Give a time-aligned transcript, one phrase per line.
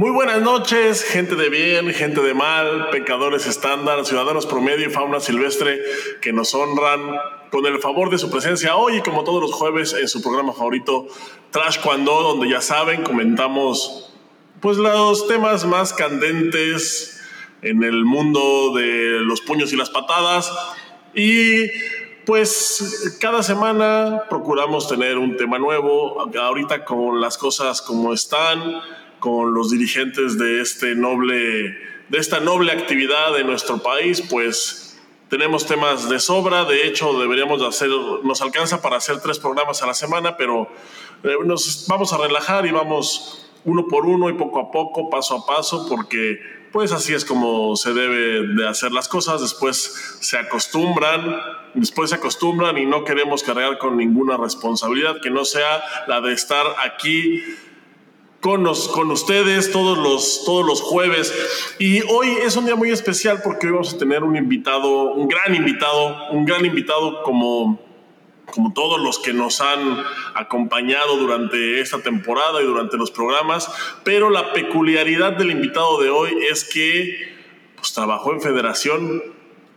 [0.00, 5.20] Muy buenas noches, gente de bien, gente de mal, pecadores estándar, ciudadanos promedio y fauna
[5.20, 5.78] silvestre
[6.22, 7.18] que nos honran
[7.50, 10.54] con el favor de su presencia hoy y como todos los jueves en su programa
[10.54, 11.06] favorito
[11.50, 14.10] Trash Cuando, donde ya saben, comentamos
[14.62, 17.20] pues los temas más candentes
[17.60, 20.50] en el mundo de los puños y las patadas.
[21.14, 21.66] Y
[22.24, 28.80] pues cada semana procuramos tener un tema nuevo, ahorita con las cosas como están
[29.20, 35.66] con los dirigentes de, este noble, de esta noble actividad de nuestro país, pues tenemos
[35.66, 36.64] temas de sobra.
[36.64, 37.88] De hecho, deberíamos hacer,
[38.24, 40.68] nos alcanza para hacer tres programas a la semana, pero
[41.22, 45.36] eh, nos vamos a relajar y vamos uno por uno y poco a poco, paso
[45.36, 46.40] a paso, porque
[46.72, 49.40] pues así es como se debe de hacer las cosas.
[49.40, 51.36] Después se acostumbran,
[51.74, 56.32] después se acostumbran y no queremos cargar con ninguna responsabilidad que no sea la de
[56.32, 57.42] estar aquí
[58.40, 61.32] con, con ustedes todos los, todos los jueves.
[61.78, 65.28] Y hoy es un día muy especial porque hoy vamos a tener un invitado, un
[65.28, 67.80] gran invitado, un gran invitado como,
[68.46, 70.02] como todos los que nos han
[70.34, 73.70] acompañado durante esta temporada y durante los programas.
[74.04, 77.34] Pero la peculiaridad del invitado de hoy es que
[77.76, 79.22] pues, trabajó en federación,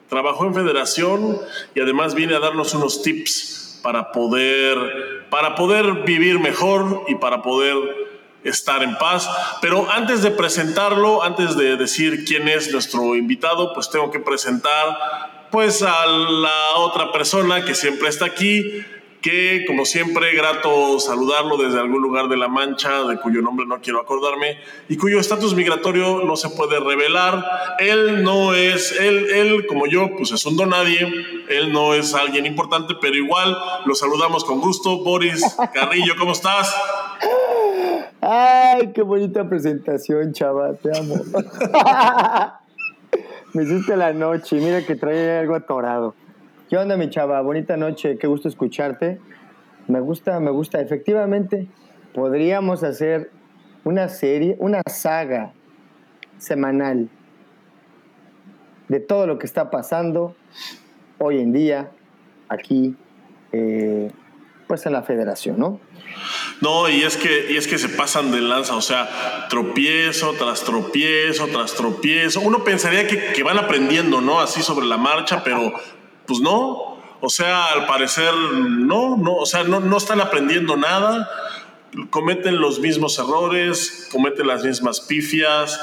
[0.08, 1.38] trabajó en federación
[1.75, 7.41] y además viene a darnos unos tips para poder, para poder vivir mejor y para
[7.41, 8.12] poder
[8.44, 9.30] estar en paz.
[9.61, 15.47] Pero antes de presentarlo, antes de decir quién es nuestro invitado, pues tengo que presentar
[15.52, 18.83] pues a la otra persona que siempre está aquí,
[19.23, 23.79] que como siempre grato saludarlo desde algún lugar de la Mancha, de cuyo nombre no
[23.79, 24.57] quiero acordarme,
[24.89, 27.44] y cuyo estatus migratorio no se puede revelar.
[27.79, 31.07] Él no es, él, él como yo, pues es un donadie,
[31.47, 35.03] él no es alguien importante, pero igual lo saludamos con gusto.
[35.03, 36.75] Boris Carrillo, ¿cómo estás?
[38.19, 41.16] Ay, qué bonita presentación, chava, te amo.
[43.53, 46.13] Me hiciste la noche, mira que trae algo atorado.
[46.73, 47.39] ¿Qué onda, mi chava?
[47.41, 49.19] Bonita noche, qué gusto escucharte.
[49.88, 50.81] Me gusta, me gusta.
[50.81, 51.67] Efectivamente,
[52.16, 53.29] podríamos hacer
[53.84, 55.53] una serie, una saga
[56.39, 57.09] semanal
[58.88, 60.35] de todo lo que está pasando
[61.19, 61.91] hoy en día
[62.50, 62.95] aquí,
[63.51, 64.09] eh,
[64.66, 65.79] pues en la federación, ¿no?
[66.59, 70.63] No, y es que, y es que se pasan de lanza, o sea, tropiezo tras
[70.63, 72.41] tropiezo tras tropiezo.
[72.41, 74.39] Uno pensaría que, que van aprendiendo, ¿no?
[74.39, 75.72] Así sobre la marcha, pero
[76.25, 76.94] pues no.
[77.22, 81.29] O sea, al parecer no, no, o sea, no, no están aprendiendo nada,
[82.09, 85.79] cometen los mismos errores, cometen las mismas pifias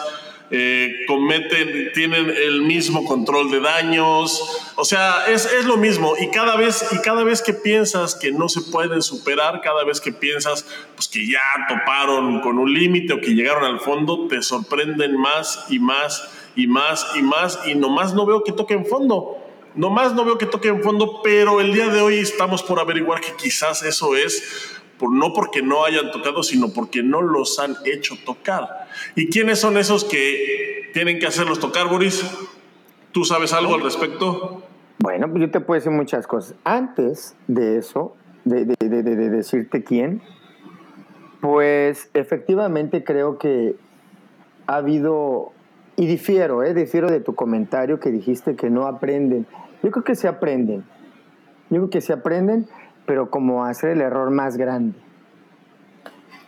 [0.52, 4.42] eh, cometen, tienen el mismo control de daños,
[4.74, 8.32] o sea, es, es, lo mismo y cada vez y cada vez que piensas que
[8.32, 13.12] no se pueden superar, cada vez que piensas pues que ya toparon con un límite
[13.12, 17.76] o que llegaron al fondo, te sorprenden más y más y más y más y
[17.76, 19.39] nomás no veo que toquen fondo.
[19.75, 23.32] Nomás no veo que toquen fondo, pero el día de hoy estamos por averiguar que
[23.36, 28.88] quizás eso es no porque no hayan tocado, sino porque no los han hecho tocar.
[29.14, 32.25] ¿Y quiénes son esos que tienen que hacerlos tocar, Boris?
[33.12, 34.62] ¿Tú sabes algo al respecto?
[34.98, 36.54] Bueno, pues yo te puedo decir muchas cosas.
[36.64, 38.14] Antes de eso,
[38.44, 40.22] de, decirte quién,
[41.41, 43.76] pues efectivamente creo que
[44.66, 45.53] ha habido,
[46.00, 46.72] y difiero, ¿eh?
[46.72, 49.46] difiero de tu comentario que dijiste que no aprenden.
[49.82, 50.82] Yo creo que se aprenden.
[51.68, 52.66] Yo creo que se aprenden,
[53.04, 54.98] pero como hacer el error más grande.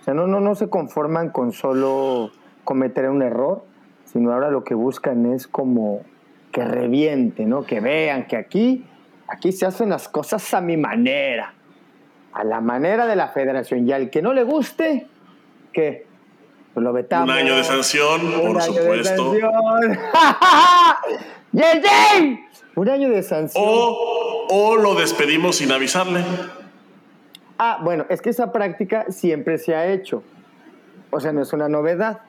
[0.00, 2.30] O sea, no, no, no se conforman con solo
[2.64, 3.62] cometer un error,
[4.06, 6.00] sino ahora lo que buscan es como
[6.50, 7.64] que reviente, ¿no?
[7.64, 8.86] Que vean que aquí,
[9.28, 11.52] aquí se hacen las cosas a mi manera,
[12.32, 13.86] a la manera de la federación.
[13.86, 15.08] Y al que no le guste,
[15.74, 16.06] ¿qué?
[16.74, 17.28] Pues lo vetamos.
[17.28, 19.34] Un año de sanción, por supuesto.
[21.52, 21.82] ¡Yay,
[22.74, 23.64] Un año de sanción.
[23.66, 26.24] O, o lo despedimos sin avisarle.
[27.58, 30.22] Ah, bueno, es que esa práctica siempre se ha hecho.
[31.10, 32.22] O sea, no es una novedad.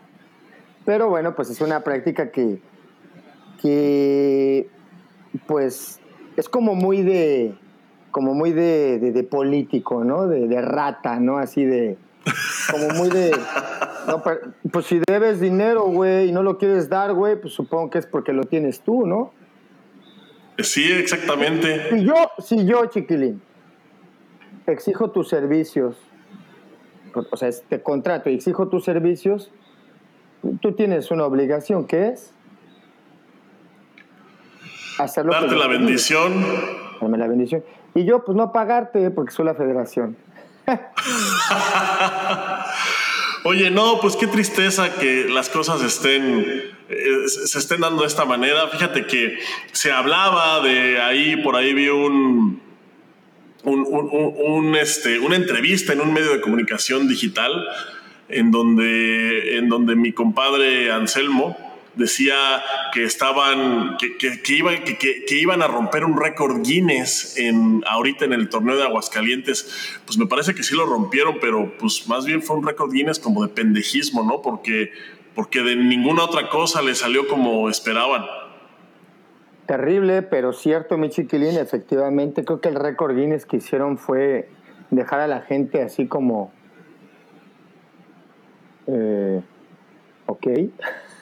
[0.85, 2.59] Pero bueno, pues es una práctica que,
[3.61, 4.67] que
[5.47, 6.01] pues,
[6.35, 7.55] es como muy de,
[8.11, 10.27] como muy de, de, político, ¿no?
[10.27, 11.37] De, de, rata, ¿no?
[11.37, 11.97] Así de,
[12.69, 13.31] como muy de,
[14.71, 18.05] pues si debes dinero, güey, y no lo quieres dar, güey, pues supongo que es
[18.05, 19.33] porque lo tienes tú, ¿no?
[20.59, 21.89] Sí, exactamente.
[21.89, 23.41] Si yo, si yo, chiquilín,
[24.67, 25.97] exijo tus servicios,
[27.13, 29.51] o sea, te contrato y exijo tus servicios,
[30.61, 32.33] tú tienes una obligación, ¿qué es?
[34.99, 36.45] Hacerlo Darte la bendición.
[37.01, 37.63] Dame la bendición.
[37.95, 40.17] Y yo, pues no pagarte porque soy la federación.
[43.45, 48.25] Oye, no, pues qué tristeza que las cosas estén eh, se estén dando de esta
[48.25, 48.67] manera.
[48.69, 49.37] Fíjate que
[49.71, 52.61] se hablaba de ahí, por ahí vi un,
[54.79, 57.67] este, una entrevista en un medio de comunicación digital
[58.29, 61.57] en donde, en donde mi compadre Anselmo
[61.95, 62.35] decía
[62.91, 68.33] que estaban, que, que, iban, que, iban a romper un récord Guinness en, ahorita en
[68.33, 69.99] el torneo de Aguascalientes.
[70.05, 73.19] Pues me parece que sí lo rompieron, pero pues más bien fue un récord Guinness
[73.19, 74.41] como de pendejismo, ¿no?
[74.41, 74.91] Porque,
[75.35, 78.25] porque de ninguna otra cosa le salió como esperaban.
[79.65, 81.57] Terrible, pero cierto, mi chiquilín.
[81.57, 84.49] Efectivamente, creo que el récord Guinness que hicieron fue
[84.89, 86.51] dejar a la gente así como.
[88.87, 89.41] Eh,
[90.25, 90.47] ok.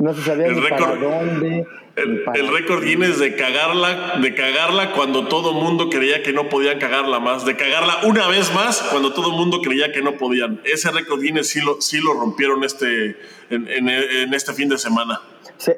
[0.00, 1.66] No se sabía el récord, dónde.
[1.94, 6.78] El, récord Guinness de cagarla, de cagarla cuando todo el mundo creía que no podían
[6.78, 10.62] cagarla más, de cagarla una vez más cuando todo el mundo creía que no podían.
[10.64, 13.18] Ese récord Guinness sí lo, sí lo rompieron este,
[13.50, 15.20] en, este fin de semana.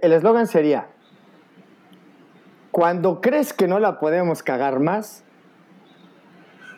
[0.01, 0.87] El eslogan sería,
[2.71, 5.25] cuando crees que no la podemos cagar más,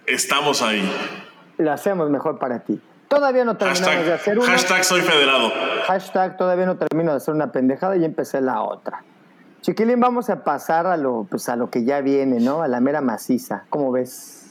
[0.06, 0.90] estamos ahí.
[1.58, 2.80] Lo hacemos mejor para ti.
[3.08, 4.48] Todavía no terminamos de hacer una.
[4.48, 5.52] Hashtag soy federado.
[5.86, 9.02] Hashtag todavía no termino de hacer una pendejada y empecé la otra.
[9.60, 12.62] Chiquilín, vamos a pasar a lo, pues a lo que ya viene, ¿no?
[12.62, 13.64] A la mera maciza.
[13.70, 14.44] ¿Cómo ves?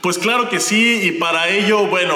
[0.00, 2.14] Pues claro que sí, y para ello, bueno,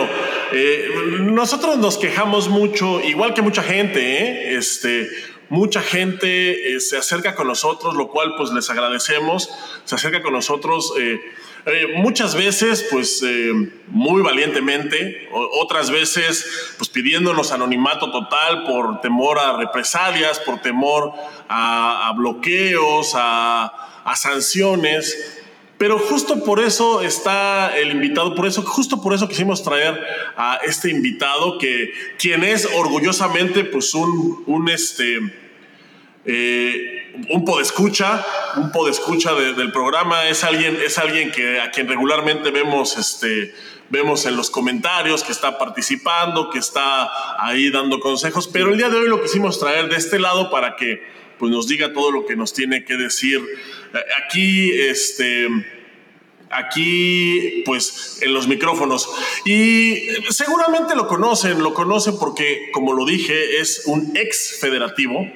[0.52, 0.88] eh,
[1.20, 4.56] nosotros nos quejamos mucho, igual que mucha gente, ¿eh?
[4.56, 5.08] Este,
[5.48, 9.50] mucha gente eh, se acerca con nosotros, lo cual pues les agradecemos,
[9.84, 10.94] se acerca con nosotros.
[10.98, 11.20] Eh,
[11.66, 13.24] eh, muchas veces, pues
[13.88, 21.12] muy valientemente, otras veces, pues pidiéndonos anonimato total por temor a represalias, por temor
[21.48, 25.40] a, bloqueos, a, a sanciones.
[25.80, 29.98] Pero justo por eso está el invitado, por eso, justo por eso quisimos traer
[30.36, 35.20] a este invitado que quien es orgullosamente pues un, un este
[36.24, 38.24] eh, un podescucha,
[38.56, 43.54] un podescucha del programa, es alguien, es alguien que, a quien regularmente vemos, este,
[43.88, 47.08] vemos en los comentarios que está participando, que está
[47.44, 50.76] ahí dando consejos, pero el día de hoy lo quisimos traer de este lado para
[50.76, 51.02] que
[51.38, 53.40] pues, nos diga todo lo que nos tiene que decir.
[53.94, 55.48] Eh, aquí, este,
[56.50, 59.08] aquí, pues, en los micrófonos.
[59.46, 59.96] Y
[60.28, 65.26] seguramente lo conocen, lo conocen porque, como lo dije, es un ex federativo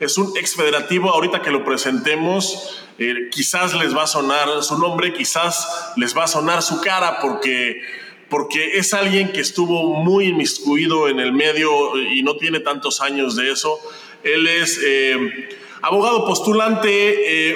[0.00, 1.10] es un ex federativo.
[1.10, 6.24] Ahorita que lo presentemos, eh, quizás les va a sonar su nombre, quizás les va
[6.24, 7.82] a sonar su cara, porque,
[8.28, 13.36] porque es alguien que estuvo muy inmiscuido en el medio y no tiene tantos años
[13.36, 13.78] de eso.
[14.24, 15.48] Él es eh,
[15.82, 16.88] abogado postulante,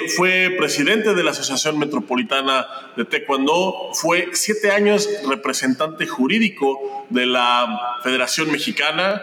[0.05, 7.25] eh, fue presidente de la Asociación Metropolitana de Taekwondo, fue siete años representante jurídico de
[7.25, 9.19] la Federación Mexicana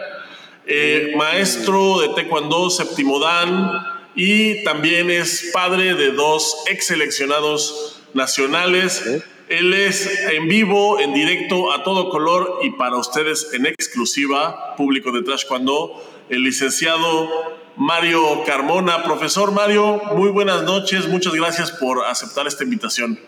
[0.65, 3.71] eh, maestro de Taekwondo, séptimo Dan,
[4.15, 9.23] y también es padre de dos ex seleccionados nacionales.
[9.49, 15.11] Él es en vivo, en directo, a todo color y para ustedes en exclusiva, público
[15.11, 17.29] de Taekwondo, el licenciado
[17.75, 19.03] Mario Carmona.
[19.03, 23.19] Profesor Mario, muy buenas noches, muchas gracias por aceptar esta invitación.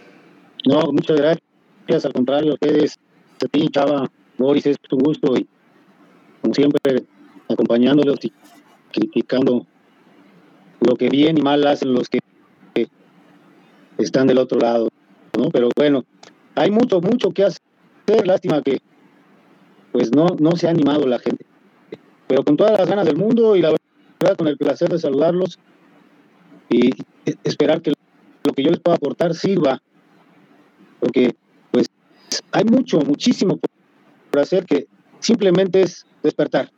[0.66, 2.98] No, muchas gracias, al contrario, ustedes,
[3.44, 5.48] a ti, Chava, Boris, es un gusto y
[6.42, 7.04] como siempre
[7.50, 8.32] acompañándolos y
[8.92, 9.66] criticando
[10.80, 12.20] lo que bien y mal hacen los que
[13.98, 14.90] están del otro lado,
[15.38, 15.50] ¿no?
[15.50, 16.04] Pero bueno,
[16.56, 17.62] hay mucho, mucho que hacer.
[18.26, 18.80] Lástima que
[19.92, 21.46] pues no, no se ha animado la gente.
[22.28, 23.74] Pero con todas las ganas del mundo y la
[24.20, 25.60] verdad con el placer de saludarlos
[26.70, 26.92] y
[27.44, 27.94] esperar que
[28.44, 29.82] lo que yo les pueda aportar sirva.
[31.00, 31.36] Porque
[31.72, 31.88] pues
[32.52, 33.60] hay mucho, muchísimo
[34.32, 34.88] por hacer que
[35.20, 36.72] simplemente es despertar.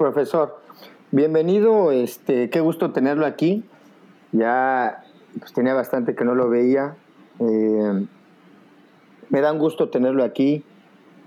[0.00, 0.56] Profesor,
[1.10, 3.64] bienvenido, este, qué gusto tenerlo aquí.
[4.32, 5.04] Ya
[5.38, 6.96] pues, tenía bastante que no lo veía.
[7.38, 8.06] Eh,
[9.28, 10.64] me da un gusto tenerlo aquí.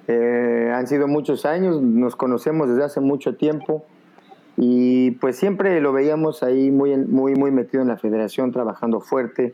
[0.07, 3.85] Eh, han sido muchos años, nos conocemos desde hace mucho tiempo
[4.57, 9.53] y pues siempre lo veíamos ahí muy, muy, muy metido en la federación, trabajando fuerte.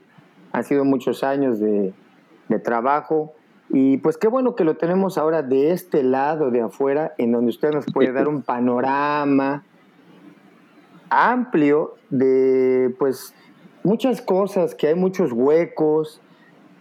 [0.53, 1.93] Han sido muchos años de,
[2.47, 3.33] de trabajo
[3.69, 7.49] y pues qué bueno que lo tenemos ahora de este lado, de afuera, en donde
[7.49, 9.63] usted nos puede dar un panorama
[11.09, 13.33] amplio de pues
[13.83, 16.21] muchas cosas, que hay muchos huecos,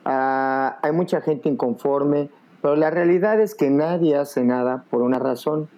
[0.05, 2.31] ah, hay mucha gente inconforme,
[2.63, 5.69] pero la realidad es que nadie hace nada por una razón.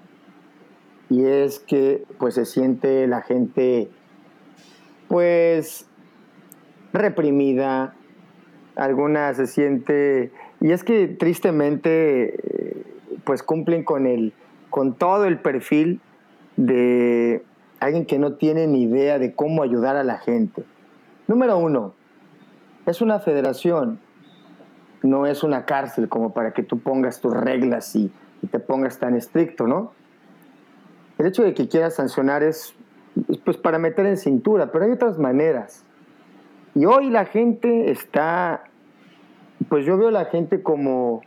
[1.09, 3.91] Y es que pues se siente la gente
[5.09, 5.89] pues
[6.93, 7.95] reprimida,
[8.77, 12.85] alguna se siente Y es que tristemente, eh,
[13.25, 14.33] pues cumplen con, el,
[14.69, 16.01] con todo el perfil
[16.57, 17.43] de
[17.81, 20.65] alguien que no tiene ni idea de cómo ayudar a la gente.
[21.27, 21.95] Número uno,
[22.87, 23.99] es una federación,
[25.03, 28.13] no es una cárcel como para que tú pongas tus reglas y,
[28.51, 29.93] te pongas tan estricto, ¿no?
[31.19, 32.75] El hecho de que quieras sancionar es
[33.45, 35.85] pues para meter en cintura, pero hay otras maneras.
[36.75, 38.65] Y hoy la gente está,
[39.71, 41.23] pues yo veo a la gente como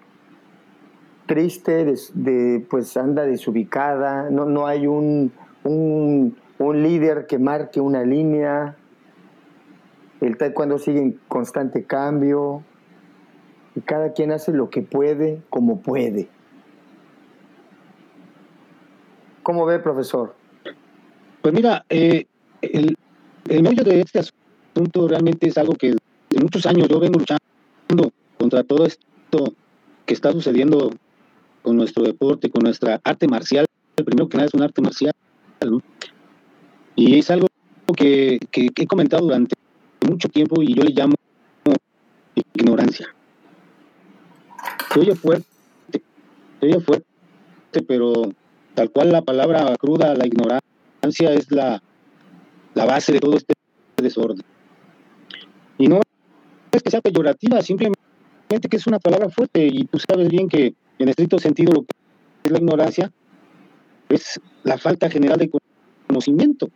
[1.25, 5.31] triste, de, pues anda desubicada, no, no hay un,
[5.63, 8.75] un, un líder que marque una línea,
[10.19, 12.63] el taekwondo sigue en constante cambio,
[13.75, 16.27] y cada quien hace lo que puede, como puede.
[19.41, 20.35] ¿Cómo ve, profesor?
[21.41, 22.25] Pues mira, eh,
[22.61, 22.97] el,
[23.49, 28.11] medio de este asunto realmente es algo que de muchos años yo vengo luchando
[28.43, 29.53] contra todo esto
[30.05, 30.91] que está sucediendo
[31.61, 33.65] con nuestro deporte, con nuestra arte marcial.
[33.95, 35.13] El primero que nada es un arte marcial,
[36.97, 37.47] Y es algo
[37.95, 39.55] que, he comentado durante
[40.05, 41.15] mucho tiempo y yo le llamo
[42.53, 43.15] ignorancia.
[44.93, 45.47] Se oye fuerte,
[46.59, 47.07] se oye fuerte,
[47.87, 48.23] pero
[48.73, 51.81] tal cual la palabra cruda, la ignorancia es la,
[52.73, 53.53] la base de todo este
[53.95, 54.43] desorden.
[55.77, 56.01] Y no
[56.73, 58.02] es que sea peyorativa, simplemente
[58.61, 61.91] que es una palabra fuerte y tú sabes bien que en estricto sentido lo que
[62.43, 63.11] es la ignorancia
[64.09, 65.51] es la falta general de
[66.07, 66.69] conocimiento.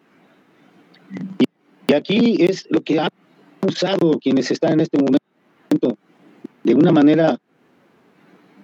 [1.39, 3.09] Y, aquí es lo que han
[3.65, 5.97] usado quienes están en este momento
[6.63, 7.37] de una manera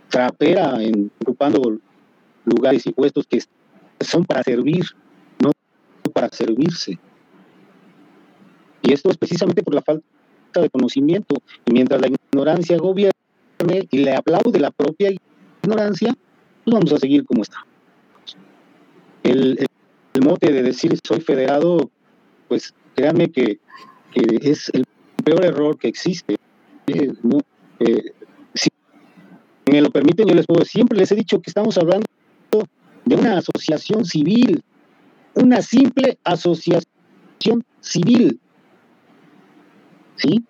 [0.09, 1.79] trapera, en, ocupando
[2.45, 3.39] lugares y puestos que
[4.01, 4.83] son para servir,
[5.41, 5.51] no
[6.13, 6.99] para servirse.
[8.81, 10.05] Y esto es precisamente por la falta
[10.61, 11.35] de conocimiento.
[11.65, 13.13] Y mientras la ignorancia gobierne
[13.89, 15.11] y le aplaude la propia
[15.61, 16.15] ignorancia,
[16.63, 17.65] pues vamos a seguir como está.
[19.23, 19.65] El,
[20.21, 21.89] mote de decir soy federado,
[22.47, 23.59] pues créanme que,
[24.13, 24.85] es el
[25.23, 26.35] peor error que existe.
[26.87, 27.11] Eh,
[27.79, 28.11] eh,
[28.53, 28.69] si
[29.71, 32.05] me lo permiten, yo les puedo, siempre les he dicho que estamos hablando
[33.05, 34.63] de una asociación civil,
[35.35, 36.85] una simple asociación
[37.81, 38.39] civil.
[40.15, 40.43] ¿Sí?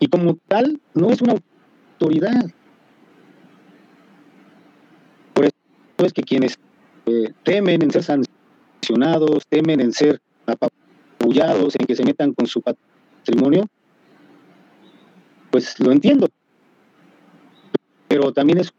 [0.00, 2.50] Y como tal, no es una autoridad.
[5.34, 5.54] Por eso
[5.98, 6.58] es que quienes
[7.06, 12.62] eh, temen en ser sancionados, temen en ser apabullados, en que se metan con su
[12.62, 13.66] patrimonio,
[15.50, 16.28] pues lo entiendo.
[18.06, 18.72] Pero también es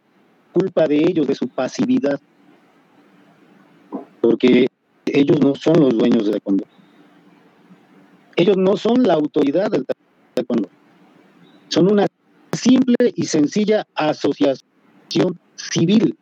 [0.53, 2.20] culpa de ellos, de su pasividad.
[4.22, 4.68] Porque
[5.06, 6.65] ellos no son los dueños del taekwondo.
[8.39, 9.86] Ellos no son la autoridad del
[10.34, 10.69] taekwondo.
[11.67, 12.08] Son una
[12.53, 16.17] simple y sencilla asociación civil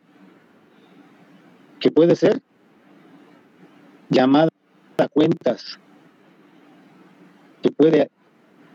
[1.78, 2.42] que puede ser
[4.10, 4.50] llamada
[4.96, 5.78] a cuentas,
[7.62, 8.10] que puede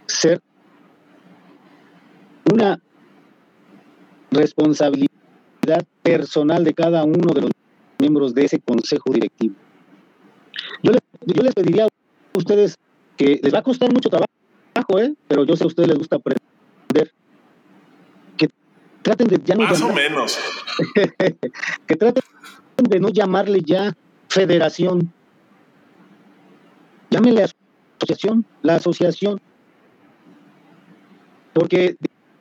[0.07, 0.41] ser
[2.50, 2.79] una
[4.31, 5.09] responsabilidad
[6.01, 7.51] personal de cada uno de los
[8.00, 9.55] miembros de ese consejo directivo.
[10.81, 11.89] Yo les, yo les pediría a
[12.38, 12.77] ustedes
[13.17, 15.13] que les va a costar mucho trabajo, ¿eh?
[15.27, 16.41] pero yo sé a ustedes les gusta aprender.
[18.38, 18.50] Que
[19.01, 20.39] traten de ya no Más o menos.
[21.88, 22.24] que traten
[22.77, 23.96] de no llamarle ya
[24.29, 25.12] federación.
[27.10, 27.46] Llámenle
[28.00, 29.39] asociación, la asociación.
[31.53, 31.98] Porque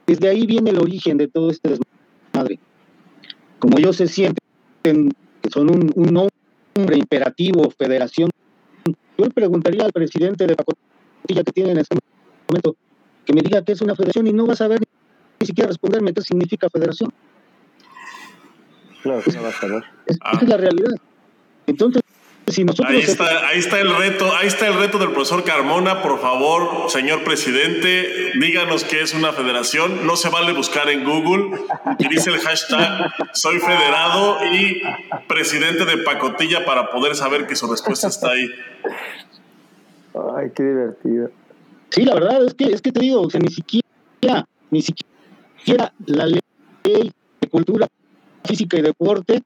[0.06, 2.58] desde ahí viene el origen de todo este desmadre.
[3.58, 5.12] Como ellos se sienten
[5.42, 8.30] que son un, nombre imperativo, federación,
[9.22, 11.96] yo le preguntaría al presidente de Pacotilla que tiene en este
[12.48, 12.76] momento
[13.24, 14.80] que me diga qué es una federación y no va a saber
[15.38, 17.12] ni siquiera responderme qué significa federación.
[19.02, 19.84] Claro, no va a saber.
[20.06, 20.90] Esa es la realidad.
[21.66, 22.01] Entonces,
[22.46, 22.90] si nosotros...
[22.90, 26.02] Ahí está, ahí está el reto, ahí está el reto del profesor Carmona.
[26.02, 30.06] Por favor, señor presidente, díganos qué es una federación.
[30.06, 31.58] No se vale buscar en Google.
[31.86, 34.82] Utilice el hashtag soy federado y
[35.28, 38.50] presidente de pacotilla para poder saber que su respuesta está ahí.
[40.36, 41.30] Ay, qué divertido.
[41.90, 46.40] Sí, la verdad es que es que te digo, ni siquiera, ni siquiera la ley
[46.84, 47.86] de cultura
[48.44, 49.42] física y deporte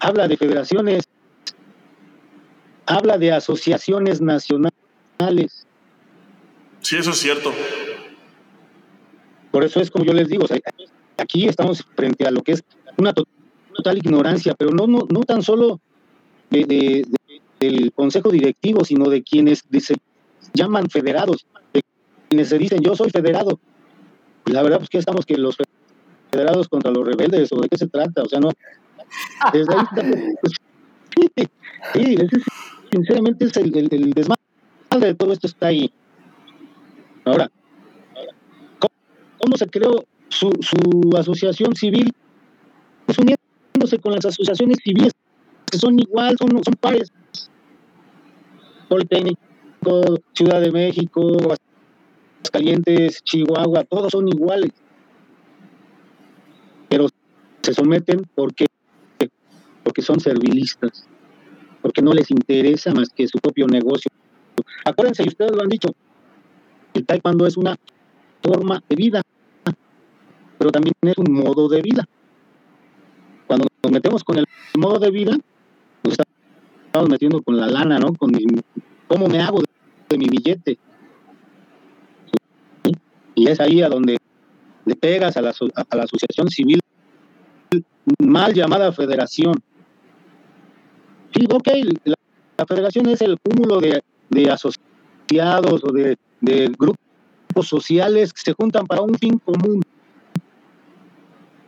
[0.00, 1.04] habla de federaciones
[2.86, 5.66] habla de asociaciones nacionales.
[6.80, 7.52] Sí, eso es cierto.
[9.50, 10.46] Por eso es como yo les digo,
[11.16, 12.64] aquí estamos frente a lo que es
[12.96, 15.80] una total ignorancia, pero no, no, no tan solo
[16.50, 17.06] de,
[17.60, 19.96] del consejo directivo, sino de quienes se
[20.52, 21.82] llaman federados, de
[22.28, 23.58] quienes se dicen yo soy federado.
[24.46, 25.56] la verdad, pues que estamos que los
[26.30, 28.50] federados contra los rebeldes, o de qué se trata, o sea, no.
[29.52, 29.84] Desde ahí,
[30.40, 30.52] pues,
[31.92, 32.16] sí,
[32.94, 34.38] sinceramente es el, el, desmadre
[35.00, 35.90] de todo esto está ahí.
[37.24, 37.50] Ahora,
[38.78, 42.12] ¿cómo, se creó su, su asociación civil?
[43.06, 45.12] Pues uniéndose con las asociaciones civiles
[45.70, 47.12] que son igual, son, son pares.
[48.88, 51.36] Politécnico, Ciudad de México,
[52.52, 54.70] Calientes, Chihuahua, todos son iguales.
[56.88, 57.08] Pero
[57.62, 58.66] se someten porque,
[59.82, 61.08] porque son servilistas,
[61.84, 64.10] porque no les interesa más que su propio negocio.
[64.86, 65.88] Acuérdense, y ustedes lo han dicho,
[66.94, 67.76] el taekwondo es una
[68.42, 69.20] forma de vida,
[70.56, 72.08] pero también es un modo de vida.
[73.46, 74.46] Cuando nos metemos con el
[74.78, 75.36] modo de vida,
[76.04, 76.16] nos
[76.86, 78.14] estamos metiendo con la lana, ¿no?
[78.14, 78.32] Con
[79.06, 79.60] cómo me hago
[80.08, 80.78] de mi billete.
[83.34, 84.16] Y es ahí a donde
[84.86, 86.80] le pegas a la, a la asociación civil
[88.20, 89.62] mal llamada federación.
[91.52, 91.68] Ok,
[92.04, 92.16] la,
[92.66, 98.86] federación es el cúmulo de, de asociados o de, de, grupos sociales que se juntan
[98.86, 99.82] para un fin común.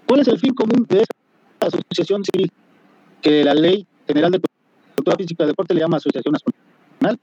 [0.06, 2.50] ¿Cuál es el fin común de esta asociación civil?
[3.20, 4.40] Que la ley general de
[4.94, 7.20] cultura física y deporte le llama asociación nacional.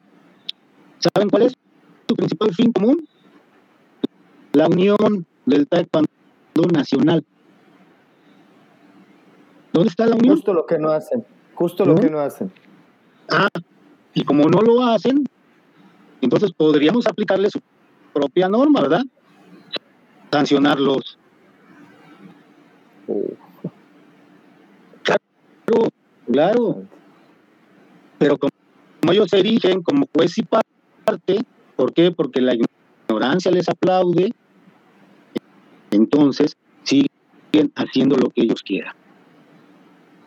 [0.99, 1.53] ¿Saben cuál es
[2.07, 3.07] su principal fin común?
[4.53, 6.09] la unión del taekwondo
[6.71, 7.25] nacional.
[9.73, 10.35] ¿Dónde está la unión?
[10.35, 12.51] Justo lo que no hacen, justo lo que no hacen.
[13.31, 13.49] Ah,
[14.13, 15.23] y como no lo hacen,
[16.21, 17.59] entonces podríamos aplicarle su
[18.13, 19.03] propia norma, ¿verdad?
[20.31, 21.17] Sancionarlos.
[25.03, 25.89] Claro,
[26.31, 26.83] claro.
[28.17, 28.51] Pero como
[29.11, 31.43] ellos se erigen como juez y parte,
[31.75, 32.11] ¿por qué?
[32.11, 34.31] Porque la ignorancia les aplaude
[35.95, 38.95] entonces siguen haciendo lo que ellos quieran.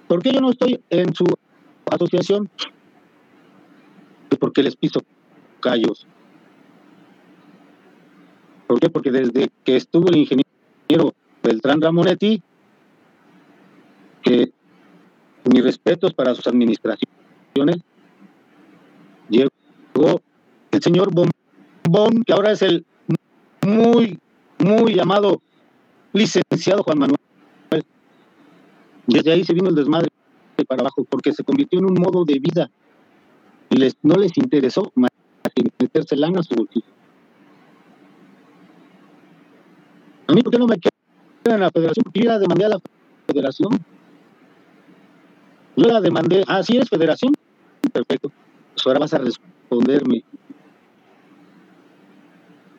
[0.08, 1.26] ¿Por qué yo no estoy en su
[1.90, 2.48] asociación?
[4.28, 5.00] Pues porque les piso
[5.60, 6.06] callos.
[8.66, 8.88] ¿Por qué?
[8.90, 12.42] Porque desde que estuvo el ingeniero Beltrán Ramonetti,
[14.22, 14.52] que
[15.50, 17.78] mis respetos para sus administraciones,
[19.28, 20.20] llegó
[20.72, 22.84] el señor Bombón, que ahora es el
[23.64, 24.18] muy,
[24.58, 25.40] muy llamado
[26.12, 27.25] licenciado Juan Manuel.
[29.06, 30.08] Desde ahí se vino el desmadre
[30.66, 32.70] para abajo, porque se convirtió en un modo de vida.
[33.70, 35.10] Y les, no les interesó más
[35.54, 36.86] que meterse lana a su bolsillo.
[40.28, 42.04] A mí, ¿por qué no me quedan en la federación?
[42.04, 42.78] Porque yo la demandé a la
[43.26, 43.70] federación.
[45.76, 47.32] Yo la demandé, ah, sí es federación.
[47.92, 48.32] Perfecto.
[48.74, 50.24] Pues ahora vas a responderme.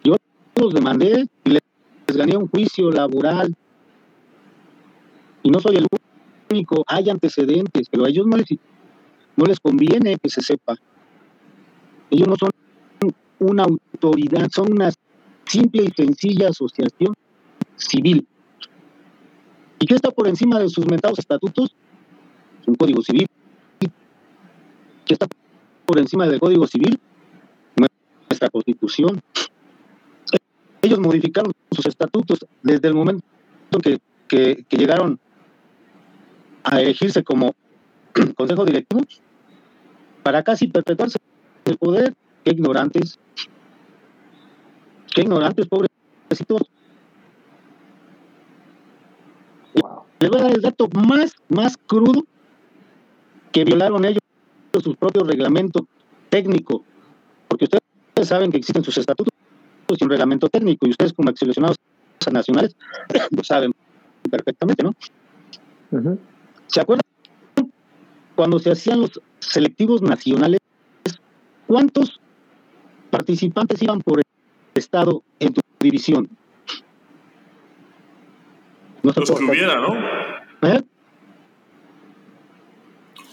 [0.03, 0.15] Yo
[0.55, 1.61] los demandé y les
[2.07, 3.55] gané un juicio laboral.
[5.43, 5.87] Y no soy el
[6.87, 8.37] hay antecedentes, pero a ellos no
[9.45, 10.75] les, conviene que se sepa.
[12.09, 12.51] Ellos no son
[13.39, 14.91] una autoridad, son una
[15.45, 17.13] simple y sencilla asociación
[17.75, 18.25] civil.
[19.79, 21.75] ¿Y qué está por encima de sus mentados estatutos?
[22.65, 23.27] Un código civil.
[25.05, 25.27] ¿Qué está
[25.85, 26.99] por encima del código civil?
[28.29, 29.21] Nuestra constitución
[30.87, 33.23] ellos modificaron sus estatutos desde el momento
[34.29, 35.19] que, llegaron
[36.69, 37.55] a elegirse como
[38.35, 39.01] consejo directivo
[40.23, 41.17] para casi perpetuarse
[41.65, 42.13] el poder.
[42.43, 43.19] Qué ignorantes,
[45.13, 46.61] qué ignorantes, pobrecitos.
[49.81, 50.03] Wow.
[50.19, 52.25] Les voy a dar el dato más, más crudo
[53.51, 54.21] que violaron ellos
[54.81, 55.83] sus propios reglamentos
[56.29, 56.81] técnicos,
[57.47, 57.81] porque ustedes
[58.27, 59.33] saben que existen sus estatutos
[59.87, 61.77] pues, un reglamento técnico y ustedes como seleccionados
[62.31, 62.75] nacionales
[63.31, 63.73] lo saben
[64.29, 64.93] perfectamente, ¿no?
[66.67, 67.03] ¿Se acuerdan
[68.35, 70.59] cuando se hacían los selectivos nacionales?
[71.65, 72.19] ¿Cuántos
[73.09, 74.25] participantes iban por el
[74.75, 76.29] estado en tu división?
[79.03, 79.95] los que hubiera, ¿no?
[80.67, 80.81] ¿Eh?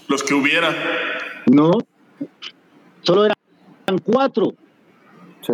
[0.08, 0.70] Los que hubiera.
[1.46, 1.72] No,
[3.02, 4.54] solo eran cuatro.
[5.40, 5.52] Sí.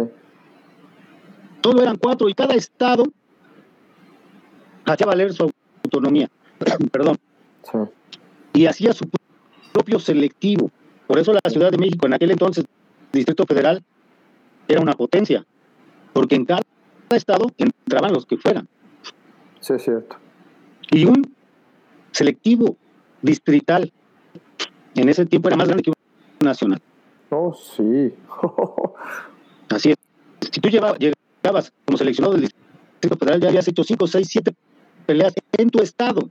[1.63, 3.05] Solo eran cuatro y cada estado
[4.85, 5.51] hacía valer su
[5.85, 6.29] autonomía.
[6.93, 7.19] Perdón.
[8.53, 9.09] Y hacía su
[9.73, 10.71] propio selectivo.
[11.07, 12.65] Por eso la Ciudad de México, en aquel entonces,
[13.13, 13.83] Distrito Federal,
[14.69, 15.45] era una potencia.
[16.13, 16.63] Porque en cada
[17.11, 18.69] estado entraban los que fueran.
[19.61, 20.17] Sí, es cierto.
[20.91, 21.35] Y un
[22.13, 22.77] selectivo
[23.23, 23.93] distrital
[24.95, 25.97] en ese tiempo era más grande que un
[26.47, 26.81] nacional.
[27.31, 28.15] Oh, sí.
[29.69, 29.97] Así es.
[30.51, 32.51] Si tú llevabas, como seleccionado del
[33.01, 34.55] Federal ya habías hecho 5, 6, 7
[35.07, 36.29] peleas en tu estado.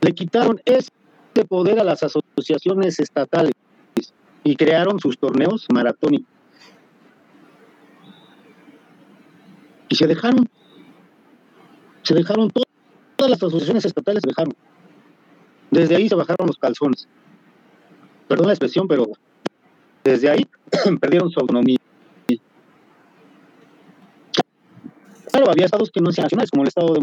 [0.00, 0.90] Le quitaron ese
[1.48, 3.52] poder a las asociaciones estatales
[4.44, 6.28] y crearon sus torneos maratónicos.
[9.88, 10.48] Y se dejaron,
[12.02, 14.54] se dejaron, todas las asociaciones estatales se dejaron.
[15.70, 17.08] Desde ahí se bajaron los calzones.
[18.28, 19.06] Perdón la expresión, pero
[20.04, 20.46] desde ahí
[21.00, 21.76] perdieron su autonomía.
[25.30, 27.02] Claro, había estados que no hacían nacionales, como el estado de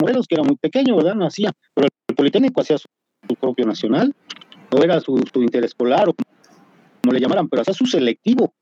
[0.00, 1.14] Morelos, que era muy pequeño, ¿verdad?
[1.14, 2.88] No hacía, pero el Politécnico hacía su,
[3.40, 4.14] propio nacional,
[4.70, 8.52] o era su, su interescolar, o como le llamaran, pero hacía su selectivo.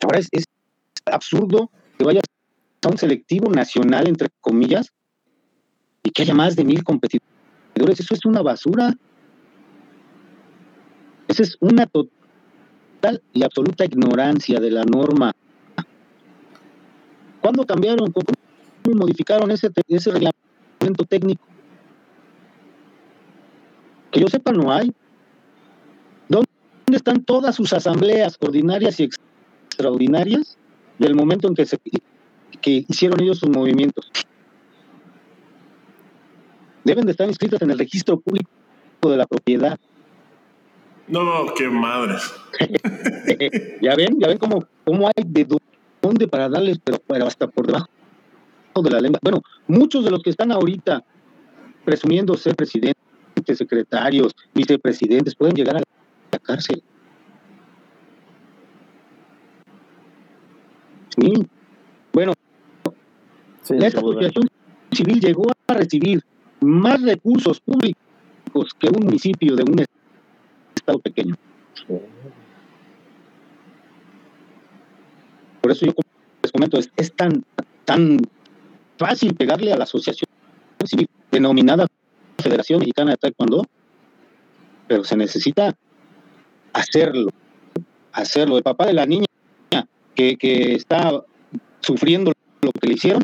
[0.00, 0.44] Ahora es, es
[1.06, 2.20] absurdo que vaya
[2.82, 4.92] a un selectivo nacional, entre comillas,
[6.02, 8.00] y que haya más de mil competidores.
[8.00, 8.94] Eso es una basura.
[11.26, 15.34] Esa es una total y absoluta ignorancia de la norma.
[17.48, 18.12] ¿Cuándo cambiaron?
[18.12, 18.26] ¿Cómo
[18.94, 21.42] modificaron ese, ese reglamento técnico?
[24.10, 24.92] Que yo sepa, no hay.
[26.28, 26.46] ¿Dónde
[26.92, 30.58] están todas sus asambleas ordinarias y extraordinarias
[30.98, 31.78] del momento en que, se,
[32.60, 34.10] que hicieron ellos sus movimientos?
[36.84, 38.50] Deben de estar inscritas en el registro público
[39.04, 39.80] de la propiedad.
[41.06, 42.30] No, qué madres.
[43.80, 45.46] ya ven, ya ven cómo, cómo hay de
[46.08, 47.88] dónde para darles, pero, pero hasta por debajo
[48.82, 49.18] de la lengua.
[49.22, 51.04] Bueno, muchos de los que están ahorita
[51.84, 52.96] presumiendo ser presidentes,
[53.54, 56.82] secretarios, vicepresidentes, pueden llegar a la cárcel.
[61.16, 61.32] Sí.
[62.12, 62.32] Bueno,
[63.70, 64.48] la asociación
[64.92, 66.22] civil llegó a recibir
[66.60, 69.84] más recursos públicos que un municipio de un
[70.74, 71.34] estado pequeño.
[75.68, 75.92] Por eso yo
[76.42, 77.44] les comento, es, tan,
[77.84, 78.16] tan
[78.96, 80.26] fácil pegarle a la asociación
[81.30, 81.86] denominada
[82.38, 83.66] Federación Mexicana de Taekwondo,
[84.86, 85.76] pero se necesita
[86.72, 87.28] hacerlo,
[88.12, 88.56] hacerlo.
[88.56, 89.26] El papá de la niña
[90.14, 91.22] que, que está
[91.80, 93.22] sufriendo lo que le hicieron,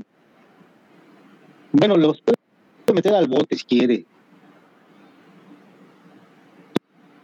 [1.73, 2.37] bueno, los puede
[2.93, 4.05] meter al bote si quiere.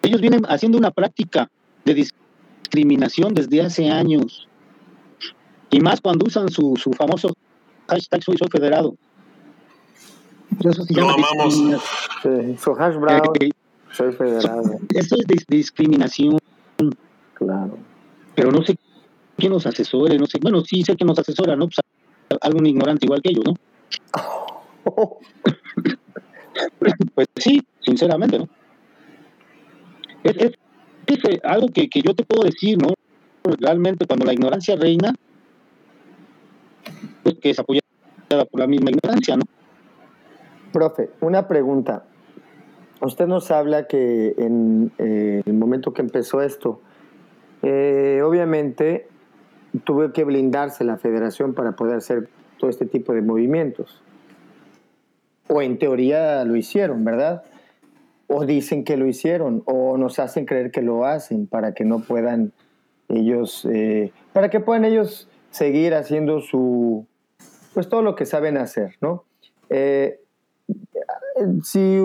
[0.01, 1.51] Ellos vienen haciendo una práctica
[1.85, 4.47] de discriminación desde hace años.
[5.71, 7.33] Y más cuando usan su, su famoso
[7.89, 8.95] hashtag soy, soy federado.
[10.59, 11.55] Eso Lo amamos.
[12.61, 13.51] su hash brown, eh,
[13.93, 14.79] soy federado.
[14.95, 16.39] Eso es discriminación.
[17.35, 17.79] Claro.
[18.35, 18.77] Pero no sé
[19.37, 20.39] quién nos asesore, no sé.
[20.41, 21.67] Bueno, sí sé que nos asesora, ¿no?
[21.67, 21.79] Pues,
[22.41, 23.55] algún ignorante igual que ellos, ¿no?
[27.15, 28.49] pues sí, sinceramente, ¿no?
[30.23, 30.53] Es, es,
[31.07, 32.89] es algo que, que, yo te puedo decir, ¿no?
[33.59, 35.15] Realmente cuando la ignorancia reina,
[37.41, 37.83] que es apoyada
[38.51, 39.43] por la misma ignorancia, ¿no?
[40.73, 42.05] Profe, una pregunta.
[43.01, 46.81] Usted nos habla que en eh, el momento que empezó esto,
[47.63, 49.09] eh, obviamente
[49.85, 54.03] tuvo que blindarse la federación para poder hacer todo este tipo de movimientos
[55.51, 57.43] o en teoría lo hicieron, ¿verdad?
[58.29, 61.99] O dicen que lo hicieron, o nos hacen creer que lo hacen para que no
[62.01, 62.53] puedan
[63.09, 67.07] ellos, eh, para que puedan ellos seguir haciendo su,
[67.75, 69.25] pues todo lo que saben hacer, ¿no?
[69.69, 70.21] Eh,
[71.63, 71.99] si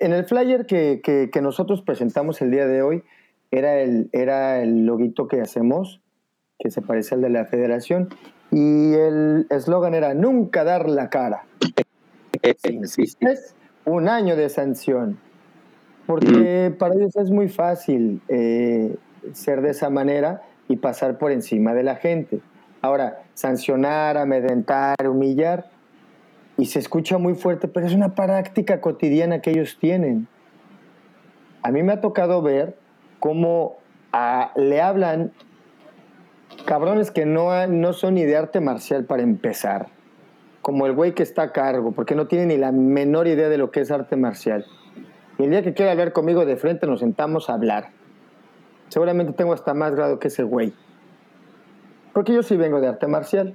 [0.00, 3.02] en el flyer que, que, nosotros presentamos el día de hoy
[3.50, 6.00] era el, era el loguito que hacemos,
[6.58, 8.08] que se parece al de la federación,
[8.50, 11.44] y el eslogan era nunca dar la cara
[12.42, 15.18] es un año de sanción.
[16.06, 18.96] Porque para ellos es muy fácil eh,
[19.32, 22.40] ser de esa manera y pasar por encima de la gente.
[22.82, 25.70] Ahora, sancionar, amedrentar, humillar,
[26.56, 30.28] y se escucha muy fuerte, pero es una práctica cotidiana que ellos tienen.
[31.62, 32.76] A mí me ha tocado ver
[33.20, 33.78] cómo
[34.12, 35.32] ah, le hablan
[36.66, 39.88] cabrones que no, no son ni de arte marcial para empezar
[40.60, 43.58] como el güey que está a cargo, porque no tiene ni la menor idea de
[43.58, 44.64] lo que es arte marcial.
[45.38, 47.90] Y el día que quiera hablar conmigo de frente nos sentamos a hablar.
[48.88, 50.72] Seguramente tengo hasta más grado que ese güey.
[52.12, 53.54] Porque yo sí vengo de arte marcial.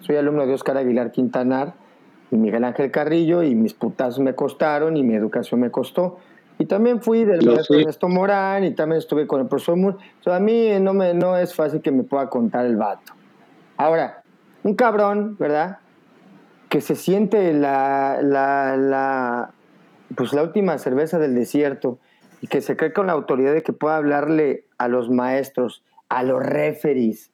[0.00, 1.74] Soy alumno de Oscar Aguilar Quintanar
[2.30, 6.18] y Miguel Ángel Carrillo y mis putazos me costaron y mi educación me costó.
[6.58, 9.96] Y también fui del maestro Ernesto Morán y también estuve con el profesor Moore.
[10.26, 13.12] O a mí no, me, no es fácil que me pueda contar el vato.
[13.76, 14.22] Ahora,
[14.62, 15.78] un cabrón, ¿verdad?
[16.70, 19.50] que se siente la, la, la,
[20.14, 21.98] pues la última cerveza del desierto
[22.40, 26.22] y que se cree con la autoridad de que pueda hablarle a los maestros, a
[26.22, 27.32] los referees,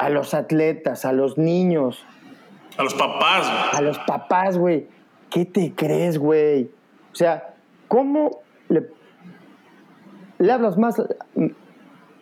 [0.00, 2.06] a los atletas, a los niños.
[2.78, 3.74] A los papás.
[3.74, 4.88] A los papás, güey.
[5.28, 6.70] ¿Qué te crees, güey?
[7.12, 7.54] O sea,
[7.86, 8.88] ¿cómo le,
[10.38, 11.02] le hablas más?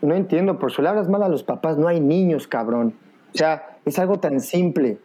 [0.02, 2.94] No entiendo, por si le hablas mal a los papás, no hay niños, cabrón.
[3.32, 4.98] O sea, es algo tan simple.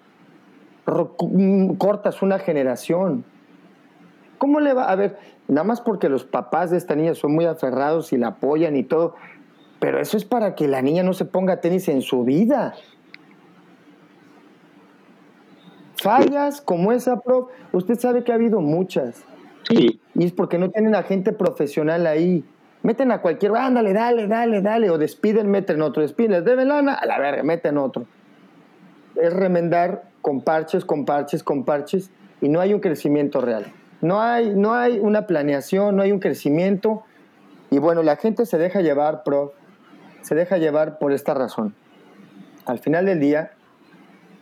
[1.78, 3.24] Cortas una generación.
[4.40, 4.90] ¿Cómo le va?
[4.90, 8.30] A ver, nada más porque los papás de esta niña son muy aferrados y la
[8.30, 9.16] apoyan y todo,
[9.84, 12.74] pero eso es para que la niña no se ponga tenis en su vida.
[16.02, 19.26] Fallas como esa, pro, usted sabe que ha habido muchas.
[19.68, 20.00] Sí.
[20.16, 22.46] Y es porque no tienen a gente profesional ahí.
[22.82, 26.94] Meten a cualquier, ándale, dale, dale, dale, o despiden, meten otro, despiden, les deben lana,
[26.94, 28.06] a la verga, meten otro.
[29.22, 33.66] Es remendar con parches, con parches, con parches, y no hay un crecimiento real.
[34.00, 37.04] No hay, no hay una planeación, no hay un crecimiento.
[37.70, 39.52] Y bueno, la gente se deja llevar, pro,
[40.24, 41.76] se deja llevar por esta razón.
[42.66, 43.52] Al final del día,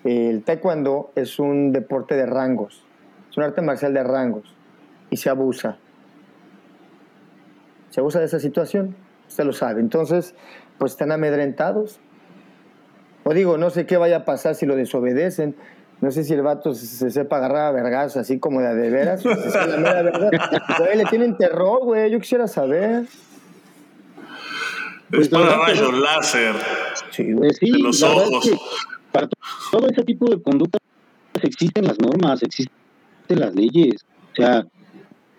[0.03, 2.85] el taekwondo es un deporte de rangos,
[3.29, 4.55] es un arte marcial de rangos
[5.09, 5.77] y se abusa.
[7.89, 8.95] Se abusa de esa situación,
[9.27, 9.81] usted lo sabe.
[9.81, 10.33] Entonces,
[10.77, 11.99] pues están amedrentados.
[13.23, 15.55] O digo, no sé qué vaya a pasar si lo desobedecen.
[15.99, 19.23] No sé si el vato se, sepa agarrar a vergas así como de, de veras.
[19.25, 20.31] es la mera verdad.
[20.95, 22.09] le tienen terror, güey.
[22.09, 23.05] Yo quisiera saber.
[25.11, 26.55] Es para rayos láser.
[27.11, 28.49] Sí, pues sí, los ojos.
[29.11, 29.27] para
[29.71, 30.81] todo ese tipo de conductas
[31.41, 32.71] existen las normas, existen
[33.29, 34.05] las leyes.
[34.31, 34.65] O sea,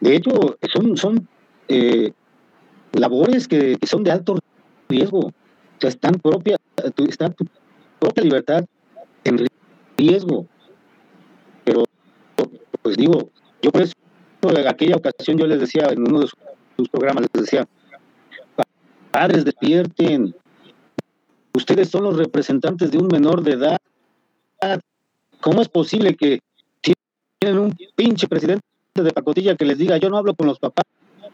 [0.01, 0.31] de hecho,
[0.73, 1.29] son, son
[1.69, 2.13] eh,
[2.93, 4.39] labores que, son de alto
[4.89, 5.21] riesgo.
[5.21, 5.33] O
[5.81, 6.57] sea, están propia,
[7.09, 7.47] está tu
[7.99, 8.65] propia libertad
[9.25, 9.47] en
[9.97, 10.47] riesgo.
[11.65, 11.85] Pero,
[12.83, 13.31] pues digo,
[13.63, 13.95] yo por eso
[14.43, 16.29] en aquella ocasión yo les decía en uno de
[16.77, 17.69] sus programas, les decía,
[19.13, 20.35] padres despierten,
[21.55, 23.79] ustedes son los representantes de un menor de edad.
[25.41, 26.41] ¿Cómo es posible que
[27.39, 30.85] tienen un pinche presidente de pacotilla que les diga, yo no hablo con los papás?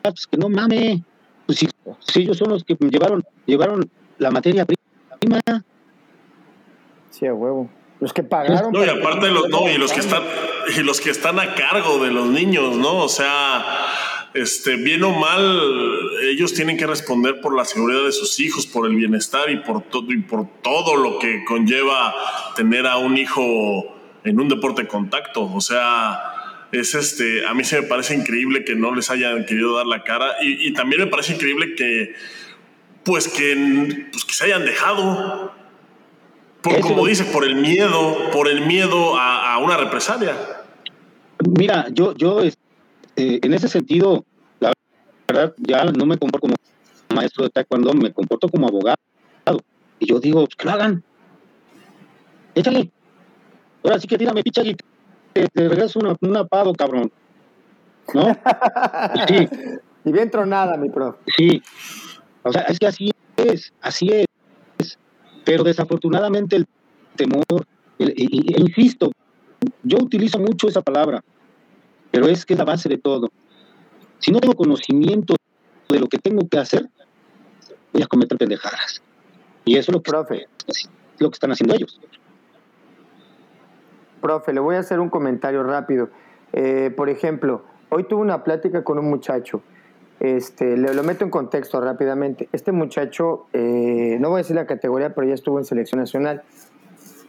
[0.02, 1.02] Pues que no mame.
[1.46, 3.88] Pues si, ellos son los que llevaron, llevaron
[4.18, 5.40] la materia prima.
[7.10, 7.70] Sí, a huevo.
[8.00, 8.72] Los que pagaron.
[8.72, 10.22] No, y aparte los, no, y los que están,
[10.76, 12.98] y los que están a cargo de los niños, ¿no?
[12.98, 13.64] O sea,
[14.38, 15.60] este, bien o mal,
[16.22, 19.82] ellos tienen que responder por la seguridad de sus hijos, por el bienestar y por
[19.82, 22.14] todo, y por todo lo que conlleva
[22.54, 25.50] tener a un hijo en un deporte de contacto.
[25.52, 26.20] O sea,
[26.72, 30.04] es este, a mí se me parece increíble que no les hayan querido dar la
[30.04, 32.14] cara y, también me parece increíble que,
[33.04, 35.52] pues que, pues que se hayan dejado.
[36.62, 40.36] Por, como dice, por el miedo, por el miedo a, a una represalia.
[41.56, 42.42] Mira, yo, yo,
[43.18, 44.24] eh, en ese sentido,
[45.28, 46.54] verdad, ya no me comporto como
[47.14, 48.96] maestro de taekwondo, me comporto como abogado.
[50.00, 51.02] Y yo digo, pues, que lo hagan.
[52.54, 52.90] Échale.
[53.82, 54.76] Ahora sí que tírame picha y
[55.32, 57.10] te, regreso una, una pavo, cabrón.
[58.14, 58.32] ¿No?
[59.28, 59.48] sí.
[60.04, 61.16] Y bien tronada, mi prof.
[61.36, 61.62] Sí.
[62.42, 64.98] O sea, es que así es, así es.
[65.44, 66.66] Pero desafortunadamente el
[67.16, 67.66] temor,
[67.98, 69.10] y, insisto,
[69.82, 71.22] yo utilizo mucho esa palabra,
[72.10, 73.30] pero es que es la base de todo.
[74.18, 75.36] Si no tengo conocimiento
[75.88, 76.88] de lo que tengo que hacer,
[77.92, 79.02] voy a cometer pendejadas.
[79.64, 80.46] Y eso es lo que, Profe.
[81.18, 82.00] lo que están haciendo ellos.
[84.20, 86.10] Profe, le voy a hacer un comentario rápido.
[86.52, 89.62] Eh, por ejemplo, hoy tuve una plática con un muchacho.
[90.20, 92.48] Este, le lo meto en contexto rápidamente.
[92.52, 96.42] Este muchacho, eh, no voy a decir la categoría, pero ya estuvo en selección nacional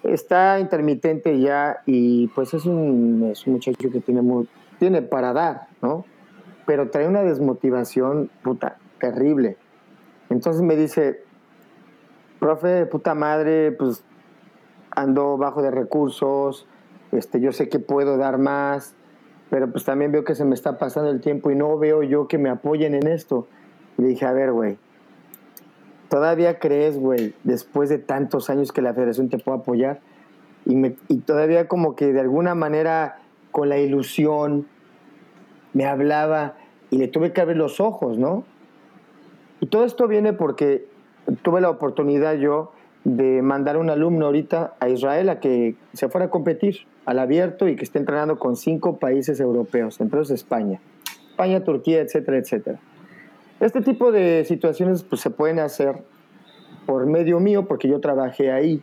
[0.04, 4.48] está intermitente ya y pues es un, es un muchacho que tiene, muy,
[4.80, 6.06] tiene para dar, ¿no?
[6.70, 9.58] Pero trae una desmotivación, puta, terrible.
[10.30, 11.24] Entonces me dice,
[12.40, 14.04] profe, puta madre, pues
[14.92, 16.68] ando bajo de recursos,
[17.12, 18.94] este, yo sé que puedo dar más,
[19.50, 22.28] pero pues también veo que se me está pasando el tiempo y no veo yo
[22.28, 23.48] que me apoyen en esto.
[23.98, 24.78] Y dije, a ver, güey,
[26.08, 30.02] ¿Todavía crees, güey, después de tantos años que la federación te puede apoyar?
[30.68, 34.68] Y, me, y todavía como que de alguna manera con la ilusión
[35.74, 36.56] me hablaba
[36.92, 38.44] y le tuve que abrir los ojos, ¿no?
[39.62, 40.86] Y todo esto viene porque
[41.42, 42.72] tuve la oportunidad yo
[43.04, 47.20] de mandar a un alumno ahorita a Israel a que se fuera a competir al
[47.20, 50.80] abierto y que esté entrenando con cinco países europeos, entre ellos España,
[51.32, 52.80] España, Turquía, etcétera, etcétera.
[53.60, 56.04] Este tipo de situaciones pues, se pueden hacer
[56.86, 58.82] por medio mío, porque yo trabajé ahí.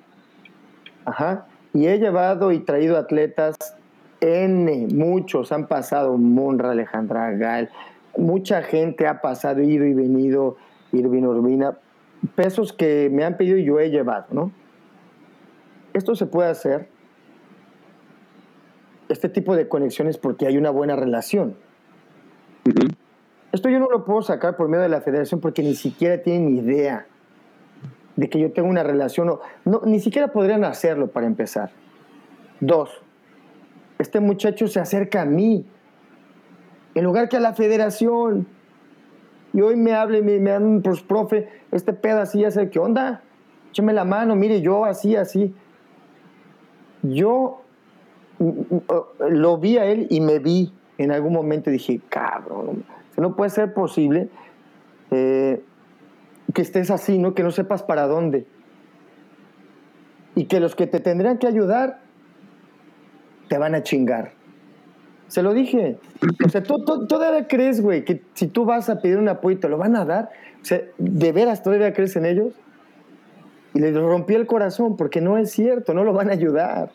[1.05, 1.47] Ajá.
[1.73, 3.57] Y he llevado y traído atletas
[4.21, 7.71] N, muchos han pasado, Monra, Alejandra Gal,
[8.17, 10.57] mucha gente ha pasado, ido y venido,
[10.93, 11.79] Irvin Urbina,
[12.35, 14.53] pesos que me han pedido y yo he llevado, ¿no?
[15.97, 16.89] esto se puede hacer,
[19.09, 21.57] este tipo de conexiones, porque hay una buena relación.
[23.53, 26.57] Esto yo no lo puedo sacar por medio de la federación porque ni siquiera tienen
[26.57, 27.07] idea
[28.17, 29.39] de que yo tengo una relación.
[29.65, 31.71] No, ni siquiera podrían hacerlo para empezar.
[32.61, 32.91] Dos,
[33.99, 35.65] este muchacho se acerca a mí
[36.97, 38.47] en lugar que a la federación.
[39.53, 43.23] Y hoy me hable, me, dan, pues, profe, este pedo así, ya sé qué onda.
[43.71, 45.55] Écheme la mano, mire, yo así, así.
[47.03, 47.63] Yo
[48.39, 48.83] mm, mm,
[49.29, 51.71] lo vi a él y me vi en algún momento.
[51.71, 52.85] Dije, cabrón,
[53.19, 54.31] no puede ser posible
[55.11, 55.63] eh,
[56.55, 57.35] que estés así, ¿no?
[57.35, 58.47] Que no sepas para dónde.
[60.35, 62.01] Y que los que te tendrían que ayudar
[63.49, 64.36] te van a chingar.
[65.29, 65.99] Se lo dije.
[66.45, 69.69] O sea, ¿tú, todavía crees, güey, que si tú vas a pedir un apoyo te
[69.69, 70.31] lo van a dar.
[70.63, 72.55] O sea, ¿de veras todavía crees en ellos?
[73.75, 76.93] Y le rompí el corazón porque no es cierto, no lo van a ayudar.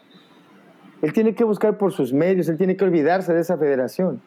[1.02, 4.22] Él tiene que buscar por sus medios, él tiene que olvidarse de esa federación.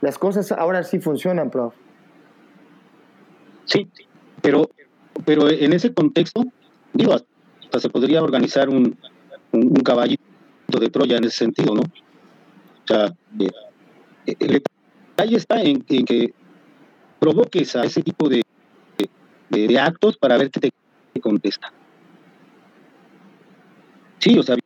[0.00, 1.74] Las cosas ahora sí funcionan, prof.
[3.66, 3.88] Sí,
[4.40, 4.70] pero,
[5.24, 6.44] pero en ese contexto,
[6.92, 8.96] digo, hasta se podría organizar un,
[9.52, 10.22] un caballito
[10.80, 11.82] de Troya en ese sentido, ¿no?
[12.90, 13.14] Sea,
[14.26, 14.62] eh, el
[15.16, 16.32] detalle está en, que
[17.18, 18.42] provoques a ese tipo de,
[19.50, 20.70] de, actos para ver qué
[21.12, 21.72] te contesta.
[24.18, 24.56] Sí, o sea,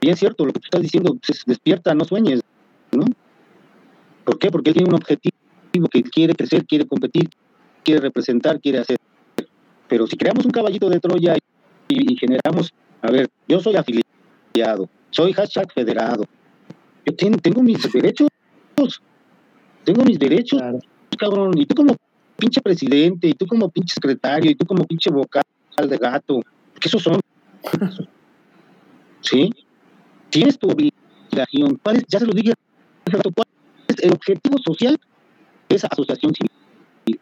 [0.00, 2.40] bien cierto, lo que tú estás diciendo, pues, despierta, no sueñes,
[2.92, 3.04] ¿no?
[4.24, 4.50] ¿Por qué?
[4.50, 7.28] Porque él tiene un objetivo que quiere crecer, quiere competir,
[7.82, 8.96] quiere representar, quiere hacer.
[9.88, 11.36] Pero si creamos un caballito de Troya
[11.88, 16.24] y, y generamos, a ver, yo soy afiliado, soy hashtag federado,
[17.04, 18.28] yo tengo, mis derechos.
[19.84, 20.60] Tengo mis derechos,
[21.18, 21.58] cabrón.
[21.58, 21.96] Y tú como
[22.36, 25.44] pinche presidente, y tú como pinche secretario, y tú como pinche vocal
[25.88, 26.40] de gato.
[26.80, 27.20] ¿Qué esos son.
[29.20, 29.50] ¿Sí?
[30.30, 31.80] Tienes tu obligación.
[32.08, 32.54] Ya se lo dije.
[33.04, 33.46] ¿Cuál
[33.88, 34.98] es el objetivo social
[35.68, 37.20] de esa asociación civil?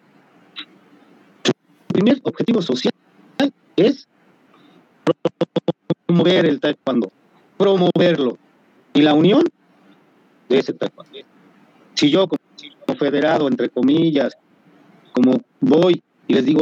[1.89, 2.93] Primer objetivo social
[3.77, 4.09] es
[6.07, 7.11] promover el taekwondo,
[7.57, 8.39] promoverlo.
[8.95, 9.45] Y la unión
[10.51, 10.77] de ese
[11.95, 14.37] Si yo como federado, entre comillas,
[15.13, 16.61] como voy y les digo,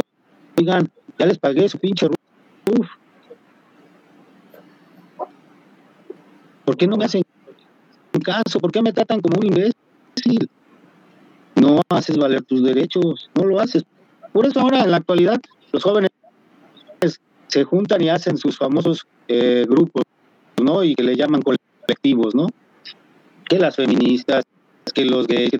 [0.57, 2.87] oigan, ya les pagué su pinche uf.
[6.65, 7.23] ¿Por qué no me hacen
[8.23, 8.59] caso?
[8.59, 10.49] ¿Por qué me tratan como un imbécil?
[11.55, 13.83] No haces valer tus derechos, no lo haces.
[14.31, 16.11] Por eso ahora en la actualidad los jóvenes
[17.47, 20.03] se juntan y hacen sus famosos eh, grupos,
[20.61, 20.83] ¿no?
[20.83, 22.47] Y que le llaman colectivos, ¿no?
[23.49, 24.45] Que las feministas,
[24.93, 25.51] que los gays,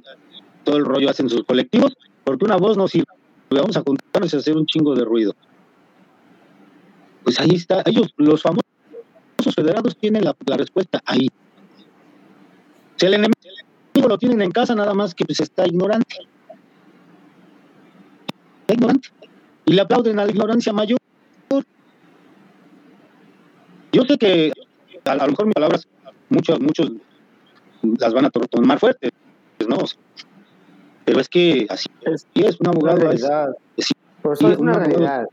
[0.63, 3.07] todo el rollo hacen sus colectivos, porque una voz no sirve.
[3.49, 5.35] Vamos a juntarnos y hacer un chingo de ruido.
[7.23, 8.63] Pues ahí está, ellos, los famosos
[9.55, 11.27] federados, tienen la, respuesta ahí.
[12.95, 13.35] Si el enemigo
[14.07, 16.15] lo tienen en casa, nada más que pues está ignorante.
[18.61, 19.09] Está ignorante.
[19.65, 20.99] Y le aplauden a la ignorancia mayor.
[23.91, 24.51] Yo sé que
[25.05, 25.87] a, a lo mejor mis palabras,
[26.29, 26.91] muchos, muchos
[27.81, 29.11] las van a tomar fuertes,
[29.67, 29.77] ¿no?
[31.05, 33.11] Pero es que así es, es un abogado.
[33.11, 33.23] Es,
[33.77, 35.27] es, una realidad.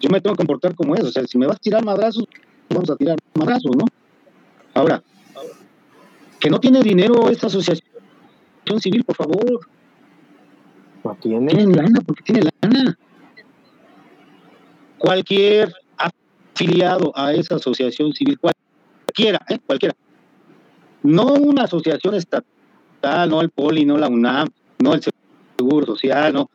[0.00, 1.08] Yo me tengo que comportar como eso.
[1.08, 2.24] O sea, si me vas a tirar madrazos,
[2.70, 3.84] vamos a tirar madrazos, ¿no?
[4.74, 5.02] Ahora,
[6.40, 7.82] que no tiene dinero esta asociación
[8.80, 9.68] civil, por favor.
[11.04, 11.46] No tiene.
[11.46, 12.98] Tienen lana, porque tiene lana.
[14.98, 19.58] Cualquier afiliado a esa asociación civil, cualquiera, ¿eh?
[19.66, 19.94] cualquiera,
[21.06, 25.00] no una asociación estatal, no el POLI, no la UNAM, no el
[25.56, 26.50] Seguro Social, no,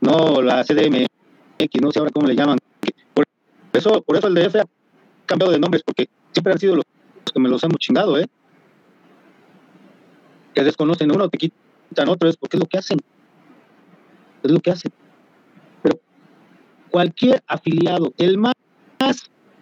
[0.00, 2.58] no la CDMX, no sé ahora cómo le llaman.
[3.14, 3.24] Por
[3.72, 4.64] eso, por eso el DF ha
[5.26, 6.84] cambiado de nombres, porque siempre han sido los
[7.32, 8.26] que me los hemos chingado, ¿eh?
[10.54, 12.98] Que desconocen uno, que quitan otro, es porque es lo que hacen.
[14.42, 14.92] Es lo que hacen.
[15.82, 16.00] Pero
[16.90, 18.54] cualquier afiliado, el más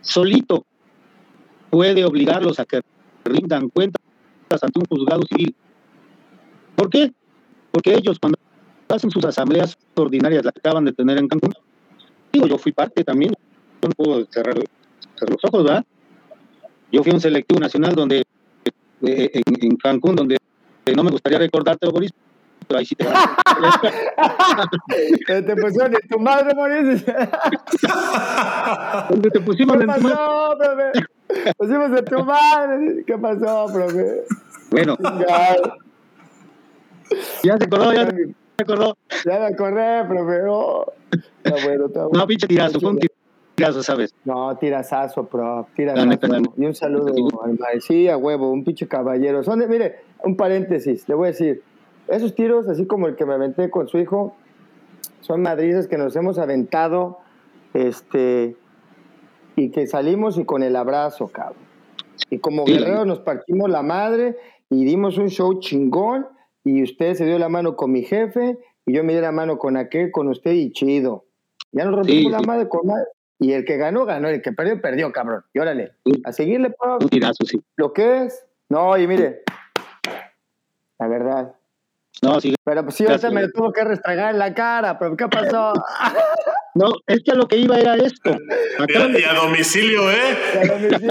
[0.00, 0.64] solito,
[1.70, 2.80] puede obligarlos a que
[3.24, 4.03] rindan cuenta
[4.62, 5.54] ante un juzgado civil.
[6.76, 7.12] ¿Por qué?
[7.70, 8.38] Porque ellos cuando
[8.88, 11.52] hacen sus asambleas ordinarias, las acaban de tener en Cancún,
[12.32, 13.32] digo, yo fui parte también,
[13.82, 15.84] no puedo cerrar, los ojos, ¿verdad?
[16.92, 18.24] Yo fui a un selectivo nacional donde,
[19.02, 20.36] eh, en, Cancún, donde
[20.94, 22.10] no me gustaría recordarte, Boris,
[22.66, 23.36] pero ahí sí te va.
[25.26, 27.04] te pusieron en tu madre, Boris.
[29.10, 30.92] donde te pusimos ¿Qué pasó, profe?
[31.56, 33.04] Pusimos en tu madre.
[33.06, 34.24] ¿Qué pasó, profe?
[34.74, 34.96] Bueno.
[37.44, 38.96] Ya se acordó, ya se acordó.
[39.24, 40.40] Ya me acordé, profe.
[40.48, 40.92] Oh.
[41.44, 42.18] Está bueno, está bueno.
[42.18, 42.98] No, pinche tirazo, fue un
[43.54, 44.12] tirazo, ¿sabes?
[44.24, 46.42] No, tirazazo, pro, tirazazo.
[46.56, 47.14] Y un saludo
[47.44, 49.44] al Sí, a huevo, un pinche caballero.
[49.44, 51.62] Son de, mire, un paréntesis, le voy a decir,
[52.08, 54.34] esos tiros, así como el que me aventé con su hijo,
[55.20, 57.20] son madrizas que nos hemos aventado,
[57.74, 58.56] este,
[59.54, 61.62] y que salimos y con el abrazo, cabrón.
[62.30, 64.36] Y como guerreros nos partimos la madre
[64.74, 66.26] y dimos un show chingón
[66.64, 69.56] y usted se dio la mano con mi jefe y yo me di la mano
[69.56, 71.26] con aquel, con usted y chido.
[71.70, 73.04] Ya nos rompimos la madre con madre.
[73.38, 74.28] Y el que ganó, ganó.
[74.28, 75.44] El que perdió, perdió, cabrón.
[75.52, 75.92] Y órale,
[76.24, 76.98] a seguirle, pa.
[77.00, 77.60] Un tirazo, sí.
[77.76, 78.46] Lo que es.
[78.68, 79.42] No, y mire,
[80.98, 81.54] la verdad.
[82.22, 82.54] No, sí.
[82.64, 85.72] Pero pues sí, ahorita me tuvo que restregar en la cara, pero ¿qué pasó?
[86.74, 88.30] no, es que lo que iba era esto.
[88.88, 90.36] y, a, domicilio, ¿eh?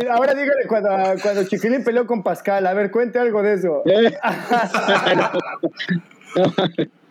[0.09, 0.89] Ahora dígale cuando,
[1.21, 3.83] cuando Chiquilín peleó con Pascal, a ver, cuente algo de eso.
[3.85, 4.17] ¿Eh?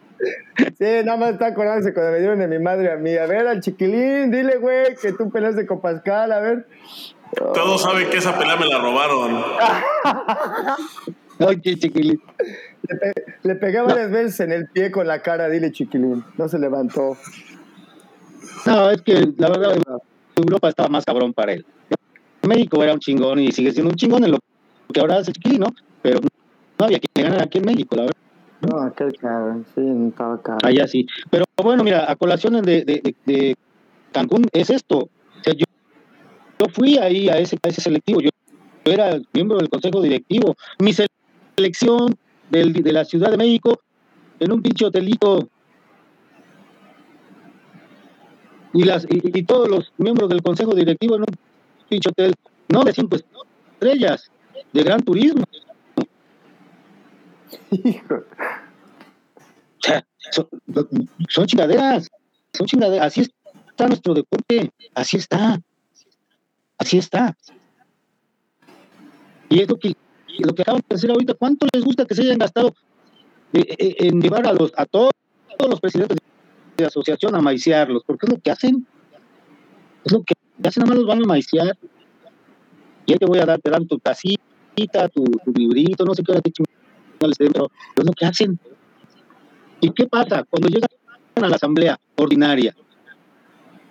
[0.78, 3.16] Sí, nada más está acordándose cuando me dieron de mi madre a mí.
[3.16, 6.66] A ver, al chiquilín, dile, güey, que tú peleaste con Pascal, a ver.
[7.54, 9.42] Todos saben que esa pelea me la robaron.
[11.40, 12.22] Oye, chiquilín.
[13.42, 16.24] Le, pegué varias veces en el pie con la cara, dile, chiquilín.
[16.36, 17.16] No se levantó.
[18.66, 19.76] No, es que la verdad,
[20.36, 21.66] Europa estaba más cabrón para él.
[22.46, 24.38] México era un chingón y sigue siendo un chingón en lo
[24.92, 25.68] que ahora hace chiquilín, ¿no?
[26.02, 28.16] Pero no había quien le ganara aquí en México, la verdad.
[28.60, 30.58] No, aquel cabrón, sí, no estaba caro.
[30.62, 31.06] Allá sí.
[31.30, 33.56] Pero bueno, mira, a colación de, de, de
[34.12, 35.08] Cancún es esto.
[35.46, 35.64] yo,
[36.58, 38.30] yo, fui ahí a ese, a ese selectivo, yo,
[38.84, 40.54] era miembro del consejo directivo.
[40.78, 42.16] Mi selección
[42.52, 43.80] del, de la Ciudad de México
[44.38, 45.48] en un pinche hotelito.
[48.74, 51.36] Y, las, y, todos los miembros del consejo directivo en un
[51.88, 52.34] pinche hotel,
[52.68, 54.30] no de cinco estrellas,
[54.72, 55.44] de gran turismo.
[57.70, 58.24] Hijo.
[60.30, 60.48] son,
[61.28, 62.08] son, chingaderas,
[62.52, 63.06] son chingaderas.
[63.06, 65.60] Así está nuestro deporte, así está,
[66.78, 67.36] así está.
[69.50, 69.94] Y es lo que,
[70.38, 72.74] lo que acaban de decir ahorita, ¿cuánto les gusta que se hayan gastado
[73.52, 75.10] eh, eh, en llevar a, los, a todos,
[75.58, 76.18] los presidentes
[76.76, 78.02] de asociación a maiciarlos?
[78.06, 78.86] Porque es lo que hacen.
[80.04, 80.34] Es lo que
[80.66, 81.76] hacen, nada más los van a maiciar.
[83.06, 86.40] Y te voy a dar, te dan tu casita, tu, tu librito, no sé qué,
[87.18, 88.58] pero es lo que hacen.
[89.80, 90.44] ¿Y qué pasa?
[90.48, 90.88] Cuando llegan
[91.36, 92.74] a la asamblea ordinaria,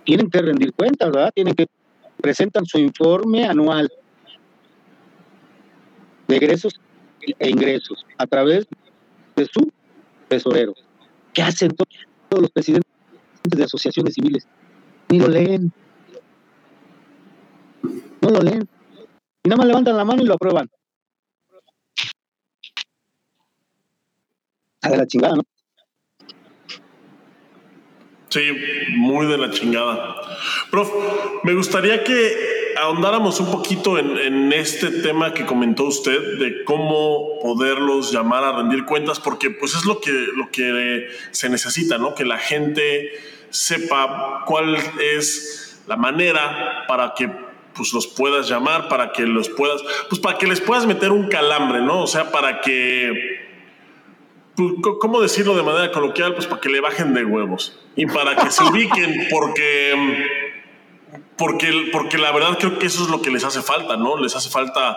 [0.05, 1.31] tienen que rendir cuentas, ¿verdad?
[1.33, 1.67] Tienen que
[2.21, 3.91] presentan su informe anual
[6.32, 6.79] de egresos
[7.21, 8.65] e ingresos a través
[9.36, 9.71] de su
[10.27, 10.73] tesorero.
[11.34, 12.89] ¿Qué hacen todos los presidentes
[13.45, 14.47] de asociaciones civiles?
[15.09, 15.71] Ni lo leen.
[18.21, 18.67] No lo leen.
[19.43, 20.69] Y nada más levantan la mano y lo aprueban.
[24.84, 25.43] A la chingada, ¿no?
[28.29, 28.41] Sí,
[28.95, 30.15] muy de la chingada.
[30.71, 30.89] Prof,
[31.43, 38.11] me gustaría que ahondáramos un poquito en, este tema que comentó usted de cómo poderlos
[38.11, 42.15] llamar a rendir cuentas, porque pues es lo que, lo que se necesita, ¿no?
[42.15, 43.11] Que la gente
[43.49, 44.75] sepa cuál
[45.15, 47.29] es la manera para que
[47.73, 51.27] pues los puedas llamar, para que los puedas, pues para que les puedas meter un
[51.27, 52.01] calambre, ¿no?
[52.01, 53.41] O sea, para que
[54.55, 56.34] pues, ¿cómo decirlo de manera coloquial?
[56.34, 60.50] Pues para que le bajen de huevos y para que se ubiquen, porque,
[61.41, 64.15] porque, porque la verdad creo que eso es lo que les hace falta, ¿no?
[64.15, 64.95] Les hace falta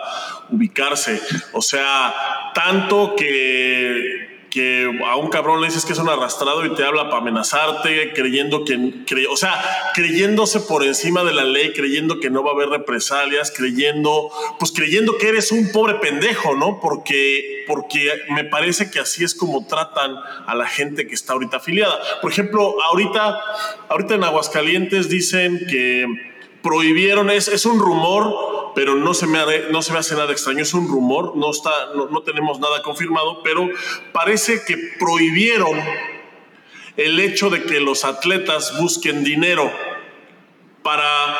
[0.51, 1.19] ubicarse.
[1.53, 2.13] O sea,
[2.53, 7.09] tanto que que a un cabrón le dices que es un arrastrado y te habla
[7.09, 9.61] para amenazarte, creyendo que, o sea,
[9.93, 14.71] creyéndose por encima de la ley, creyendo que no va a haber represalias, creyendo, pues
[14.71, 16.79] creyendo que eres un pobre pendejo, ¿no?
[16.79, 20.15] Porque, porque me parece que así es como tratan
[20.47, 21.99] a la gente que está ahorita afiliada.
[22.21, 23.37] Por ejemplo, ahorita,
[23.89, 26.34] ahorita en Aguascalientes dicen que
[26.65, 29.37] prohibieron, es, es un rumor, pero no se, me,
[29.69, 33.43] no se me hace nada extraño, es un rumor, no, está, no, tenemos nada confirmado,
[33.43, 33.69] pero
[34.11, 35.79] parece que prohibieron
[36.97, 39.71] el hecho de que los atletas busquen dinero
[40.81, 41.37] para,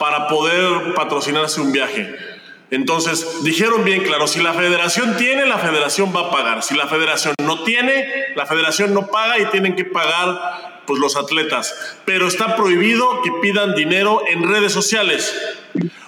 [0.00, 2.31] para poder patrocinarse un viaje.
[2.72, 6.62] Entonces, dijeron bien claro, si la federación tiene, la federación va a pagar.
[6.62, 11.16] Si la federación no tiene, la federación no paga y tienen que pagar pues los
[11.16, 15.34] atletas, pero está prohibido que pidan dinero en redes sociales.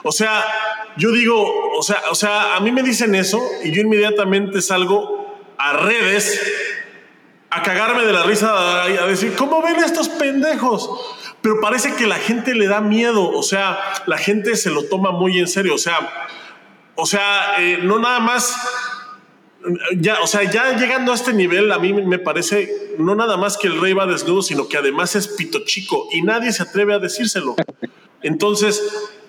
[0.02, 0.42] O sea,
[0.96, 5.38] yo digo, o sea, o sea, a mí me dicen eso y yo inmediatamente salgo
[5.58, 6.40] a redes
[7.50, 10.90] a cagarme de la risa, a decir, ¿cómo ven estos pendejos?
[11.42, 15.10] Pero parece que la gente le da miedo, o sea, la gente se lo toma
[15.10, 16.10] muy en serio, o sea,
[16.96, 18.56] o sea, eh, no nada más
[19.96, 23.56] ya, o sea, ya llegando a este nivel, a mí me parece no nada más
[23.56, 26.94] que el rey va desnudo, sino que además es pito chico y nadie se atreve
[26.94, 27.56] a decírselo.
[28.22, 28.82] Entonces,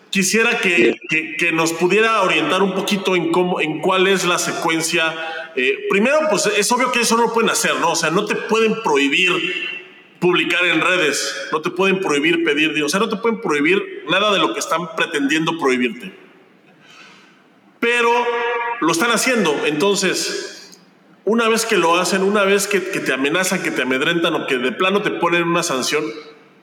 [0.09, 5.13] quisiera que, que, nos pudiera orientar un poquito en cómo, en cuál es la secuencia.
[5.55, 7.91] Eh, primero, pues es obvio que eso no lo pueden hacer, ¿no?
[7.91, 9.31] O sea, no te pueden prohibir
[10.19, 14.33] publicar en redes, no te pueden prohibir pedir, o sea, no te pueden prohibir nada
[14.33, 16.24] de lo que están pretendiendo prohibirte.
[17.85, 18.09] Pero
[18.81, 20.79] lo están haciendo, entonces,
[21.23, 24.47] una vez que lo hacen, una vez que, que te amenazan, que te amedrentan o
[24.47, 26.03] que de plano te ponen una sanción,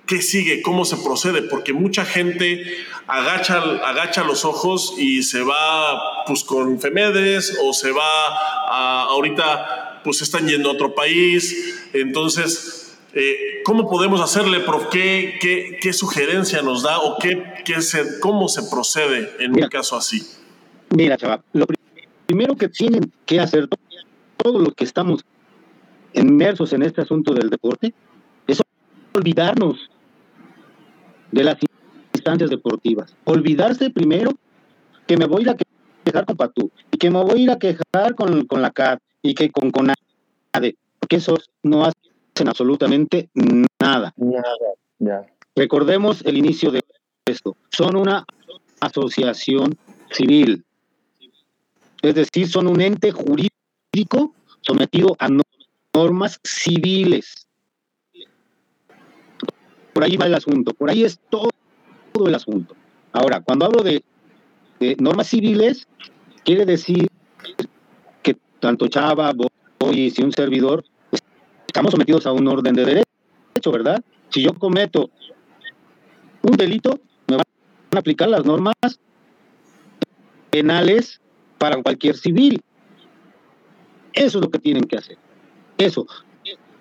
[0.05, 0.63] ¿qué sigue?
[0.63, 1.43] ¿Cómo se procede?
[1.43, 2.65] Porque mucha gente
[3.07, 8.27] agacha, agacha los ojos y se va pues con Femedes o se va
[8.69, 11.89] a, ahorita pues están yendo a otro país.
[11.93, 14.87] Entonces, eh, ¿cómo podemos hacerle, prof?
[14.91, 19.69] ¿Qué, qué, qué sugerencia nos da o qué, qué se, cómo se procede en un
[19.69, 20.21] caso así?
[20.95, 21.67] Mira, chaval, lo
[22.27, 23.69] primero que tienen que hacer
[24.37, 25.25] todos los que estamos
[26.13, 27.95] inmersos en este asunto del deporte
[28.47, 28.61] es
[29.15, 29.91] olvidarnos
[31.31, 31.57] de las
[32.13, 33.17] instancias deportivas.
[33.25, 34.33] Olvidarse primero
[35.07, 35.57] que me voy a
[36.05, 38.99] quejar con Patú y que me voy a ir a quejar con, con la CAD
[39.23, 43.31] y que con CONADE, porque esos no hacen absolutamente
[43.81, 44.13] nada.
[44.17, 46.81] Nada, Recordemos el inicio de
[47.27, 47.57] esto.
[47.71, 48.25] Son una
[48.81, 49.77] asociación
[50.11, 50.65] civil.
[52.03, 55.29] Es decir, son un ente jurídico sometido a
[55.95, 57.47] normas civiles.
[59.93, 61.51] Por ahí va el asunto, por ahí es todo,
[62.27, 62.75] el asunto.
[63.13, 64.03] Ahora, cuando hablo de,
[64.99, 65.87] normas civiles,
[66.45, 67.09] quiere decir
[68.23, 70.85] que tanto Chava, Boy y un servidor
[71.67, 74.03] estamos sometidos a un orden de derecho, ¿verdad?
[74.31, 75.11] Si yo cometo
[76.43, 76.99] un delito,
[77.29, 77.47] me van
[77.95, 78.75] a aplicar las normas
[80.51, 81.22] penales
[81.63, 82.61] para cualquier civil.
[84.13, 85.17] Eso es lo que tienen que hacer.
[85.79, 86.09] Eso.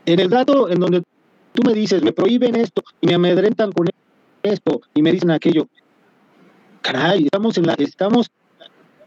[0.08, 1.04] En el dato en donde
[1.54, 3.88] Tú me dices, me prohíben esto y me amedrentan con
[4.42, 5.68] esto y me dicen aquello.
[6.82, 8.32] Caray, estamos en la, estamos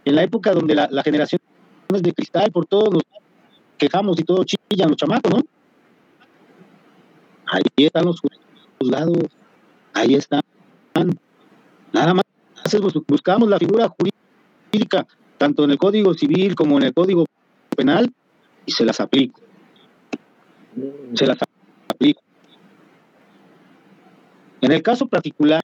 [0.05, 1.41] en la época donde la, generación
[1.95, 3.03] es de cristal, por todo nos
[3.79, 5.41] quejamos y todo chillan los chamacos, ¿no?
[7.47, 8.21] Ahí están los
[8.79, 9.17] juzgados,
[9.95, 10.43] ahí están.
[11.93, 12.25] Nada más
[13.07, 15.07] buscamos la figura jurídica,
[15.45, 17.27] tanto en el Código Civil como en el Código
[17.77, 18.11] Penal,
[18.65, 19.43] y se las aplico.
[21.13, 21.37] Se las
[21.87, 22.23] aplico.
[24.63, 25.61] En el caso particular,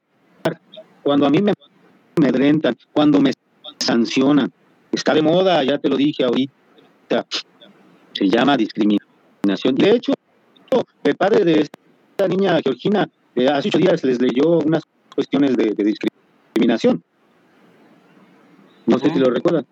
[1.03, 1.55] cuando a mí me
[2.15, 3.33] amedrentan, cuando me
[3.79, 4.53] sancionan,
[4.93, 7.27] está de moda, ya te lo dije ahorita,
[8.13, 9.77] se llama discriminación.
[9.77, 10.13] De hecho,
[11.05, 14.83] el padre de esta niña Georgina, eh, hace ocho días les leyó unas
[15.15, 17.03] cuestiones de, discriminación.
[18.91, 19.65] No sé si lo recuerdan.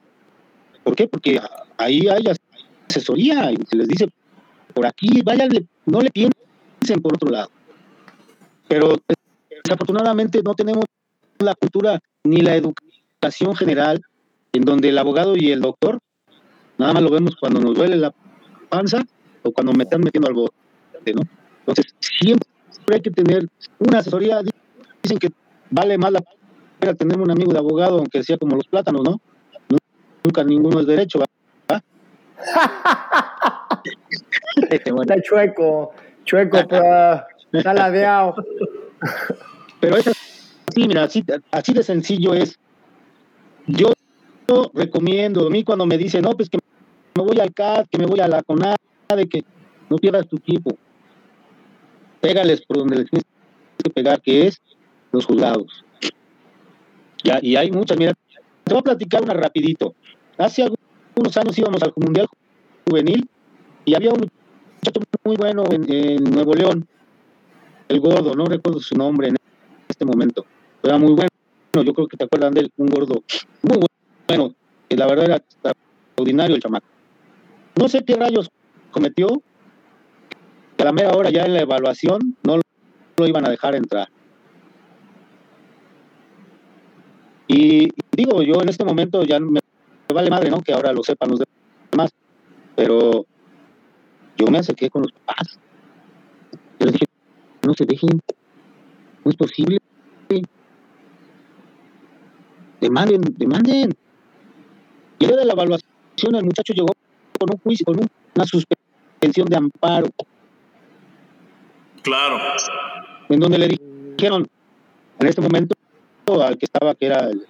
[0.84, 1.08] ¿Por qué?
[1.08, 1.40] Porque
[1.76, 2.24] ahí hay
[2.88, 4.08] asesoría y se les dice,
[4.72, 5.50] por aquí, vayan,
[5.86, 7.50] no le piensen por otro lado.
[8.68, 8.94] Pero
[9.64, 10.84] desafortunadamente no tenemos
[11.38, 14.00] la cultura ni la educación general
[14.52, 15.98] en donde el abogado y el doctor
[16.78, 18.14] nada más lo vemos cuando nos duele la
[18.68, 19.02] panza
[19.42, 20.48] o cuando me están metiendo algo,
[21.12, 21.22] ¿no?
[21.60, 22.46] Entonces, siempre
[22.92, 23.48] hay que tener
[23.80, 24.40] una asesoría.
[25.02, 25.30] Dicen que
[25.70, 26.22] vale más la
[26.78, 29.20] pena tener un amigo de abogado, aunque sea como los plátanos, ¿no?
[30.24, 31.26] Nunca ninguno es derecho, ¿va?
[34.70, 35.92] Está chueco,
[36.24, 38.34] chueco, está ladeado.
[39.80, 42.58] Pero es así, mira, así, así de sencillo es.
[43.66, 43.92] Yo
[44.72, 46.58] recomiendo, a mí cuando me dicen, no, pues que
[47.14, 48.42] me voy al CAD, que me voy a la
[49.14, 49.44] de que
[49.90, 50.76] no pierdas tu tiempo.
[52.20, 53.24] Pégales por donde les tienes
[53.82, 54.60] que pegar, que es
[55.12, 55.84] los juzgados.
[57.24, 58.14] Ya, y hay muchas, mira,
[58.64, 59.94] te voy a platicar una rapidito.
[60.36, 62.26] Hace algunos años íbamos al Mundial
[62.88, 63.28] Juvenil
[63.84, 64.20] y había un
[64.76, 66.86] muchacho muy bueno en, Nuevo León,
[67.88, 69.36] el gordo, no recuerdo su nombre en
[69.88, 70.44] este momento.
[70.82, 71.30] Era muy bueno,
[71.72, 73.22] yo creo que te acuerdan de él, un gordo
[73.62, 73.78] muy
[74.28, 74.54] bueno,
[74.88, 76.86] que la verdad era extraordinario el chamaco.
[77.76, 78.50] No sé qué rayos
[78.90, 79.42] cometió,
[80.78, 82.60] a la mera hora ya en la evaluación no
[83.16, 84.08] lo iban a dejar entrar.
[87.48, 89.60] Y digo, yo en este momento ya me,
[90.12, 90.60] vale madre, ¿no?
[90.60, 91.40] Que ahora lo sepan los
[91.90, 92.10] demás.
[92.76, 93.24] Pero
[94.36, 95.58] yo me acerqué con los papás.
[96.78, 97.06] Yo les dije,
[97.66, 98.20] no se dejen,
[99.24, 99.78] no es posible.
[102.80, 103.94] Demanden, demanden.
[105.18, 106.88] Y de la evaluación, el muchacho llegó
[107.38, 110.08] con un juicio, con una suspensión de amparo.
[112.02, 112.38] Claro.
[113.28, 113.68] En donde le
[114.16, 114.46] dijeron,
[115.18, 115.74] en este momento,
[116.34, 117.46] al que estaba, que era el,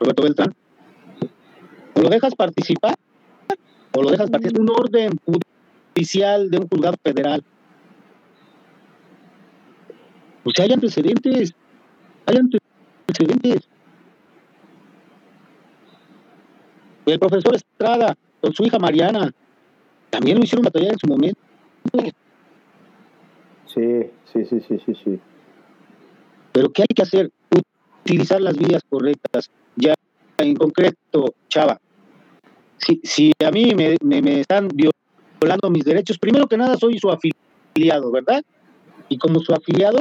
[0.00, 0.54] Roberto Beltrán,
[1.94, 2.96] o lo dejas participar,
[3.92, 4.60] o lo dejas participar.
[4.60, 5.12] un orden
[5.94, 7.44] judicial de un juzgado federal.
[10.44, 11.54] O sea, hay antecedentes.
[12.26, 13.68] hay antecedentes.
[17.06, 19.32] El profesor Estrada con su hija Mariana
[20.10, 21.40] también lo hicieron batallar en su momento.
[23.66, 25.20] Sí, sí, sí, sí, sí, sí.
[26.52, 27.32] Pero ¿qué hay que hacer?
[28.04, 29.50] Utilizar las vías correctas.
[29.76, 29.94] Ya
[30.38, 31.80] en concreto, Chava,
[32.78, 37.10] si, si a mí me, me, están violando mis derechos, primero que nada soy su
[37.10, 38.42] afiliado, ¿verdad?
[39.08, 40.00] Y como su afiliado,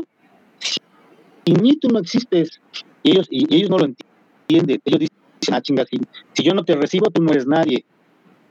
[0.59, 2.61] si ni tú no existes,
[3.03, 5.17] y ellos, y ellos no lo entienden, ellos dicen,
[5.51, 5.99] ah, chinga, si,
[6.33, 7.85] si yo no te recibo, tú no eres nadie.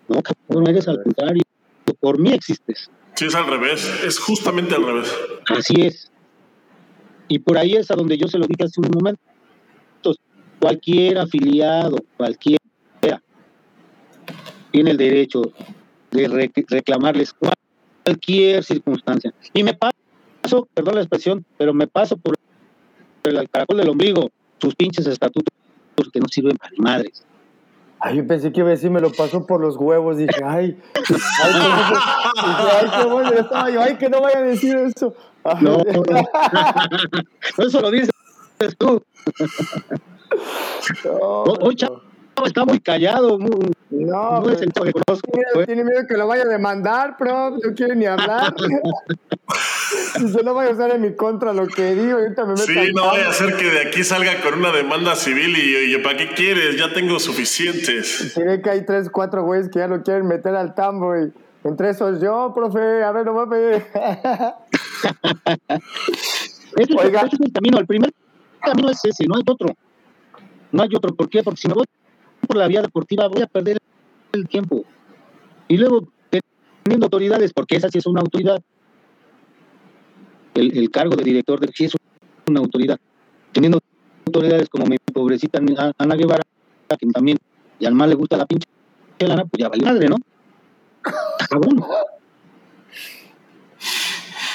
[0.09, 1.43] No, cabrón, eres al contrario,
[2.01, 2.91] por mí existes.
[3.15, 5.15] Sí, es al revés, es justamente al revés.
[5.49, 6.11] Así es.
[7.29, 9.21] Y por ahí es a donde yo se lo dije hace un momento.
[10.63, 12.63] Cualquier afiliado, cualquiera,
[14.71, 15.43] tiene el derecho
[16.13, 17.35] de reclamarles
[18.05, 19.35] cualquier circunstancia.
[19.53, 22.37] Y me paso, perdón la expresión, pero me paso por
[23.25, 25.53] el caracol del ombligo, sus pinches estatutos
[26.13, 27.25] que no sirven para madres.
[27.99, 30.17] Ay, yo pensé que iba a decir, me lo pasó por los huevos.
[30.17, 30.79] Dije, ay,
[31.43, 31.53] ay,
[32.37, 33.33] ay, qué bueno.
[33.33, 35.13] estaba yo, ay, que no vaya a decir eso.
[35.61, 38.13] No, no, eso lo dices
[38.79, 39.03] tú.
[41.61, 42.03] Hoy, chavo,
[42.45, 43.39] está muy callado.
[43.39, 45.31] Muy, no, no es el que conozco.
[45.33, 48.55] Tiene, tiene miedo que lo vaya a demandar, pero no quiere ni hablar.
[48.57, 52.65] si yo no voy a usar en mi contra lo que digo, ahorita me meto
[52.65, 56.17] Sí, no vaya a hacer que de aquí salga con una demanda civil y, ¿para
[56.17, 56.77] qué quieres?
[56.77, 58.33] Ya tengo suficientes.
[58.33, 61.33] Se ve que hay tres, cuatro güeyes que ya lo quieren meter al tambo y
[61.65, 63.85] entre esos yo, profe, a ver, no mames.
[66.77, 67.21] ese, Oiga.
[67.21, 68.13] ese es el camino, el primer
[68.61, 69.69] camino es ese, no hay otro.
[70.73, 71.15] No hay otro.
[71.15, 71.43] ¿Por qué?
[71.43, 71.85] Porque si me voy
[72.47, 73.79] por la vía deportiva voy a perder
[74.33, 74.85] el tiempo.
[75.69, 76.09] Y luego,
[76.83, 78.61] teniendo autoridades, porque esa sí es una autoridad,
[80.55, 81.93] el, cargo de director de sí es
[82.49, 82.99] una autoridad.
[83.53, 83.79] Teniendo
[84.27, 85.61] autoridades como mi pobrecita
[85.99, 86.43] Ana Guevara,
[86.99, 87.39] que también,
[87.79, 88.67] y al mal le gusta la pinche
[89.21, 90.17] lana, pues ya vale madre, ¿no?
[91.49, 91.85] Cabrón.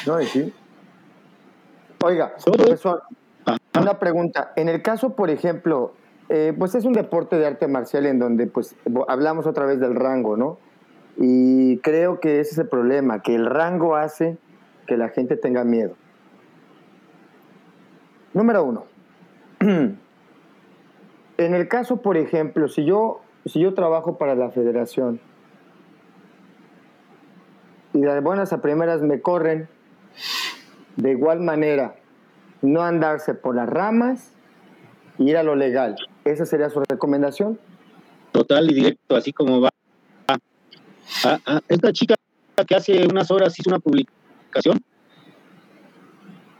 [0.05, 0.53] No, sí.
[2.03, 3.03] Oiga, profesor,
[3.79, 4.53] una pregunta.
[4.55, 5.95] En el caso, por ejemplo,
[6.29, 8.75] eh, pues es un deporte de arte marcial en donde pues
[9.07, 10.57] hablamos otra vez del rango, ¿no?
[11.17, 14.37] Y creo que ese es el problema, que el rango hace
[14.85, 15.95] que la gente tenga miedo.
[18.33, 18.85] Número uno.
[21.39, 25.19] En el caso, por ejemplo, si yo, si yo trabajo para la federación
[27.93, 29.69] y de buenas a primeras me corren,
[30.95, 31.93] de igual manera,
[32.63, 34.33] no andarse por las ramas,
[35.19, 35.95] ir a lo legal.
[36.31, 37.57] ¿Esa sería su recomendación?
[38.31, 39.69] Total y directo, así como va.
[41.69, 42.15] esta chica
[42.67, 44.83] que hace unas horas hizo una publicación.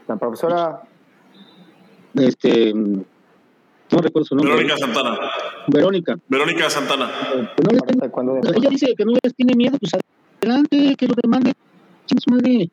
[0.08, 0.84] La profesora.
[2.16, 2.74] Este.
[2.74, 4.56] No recuerdo su nombre.
[4.56, 5.20] Verónica Santana.
[5.68, 6.16] Verónica.
[6.28, 7.12] Verónica Santana.
[8.56, 9.92] ella dice que no les tiene miedo, pues
[10.42, 11.54] adelante, que lo demande.
[12.06, 12.70] su madre?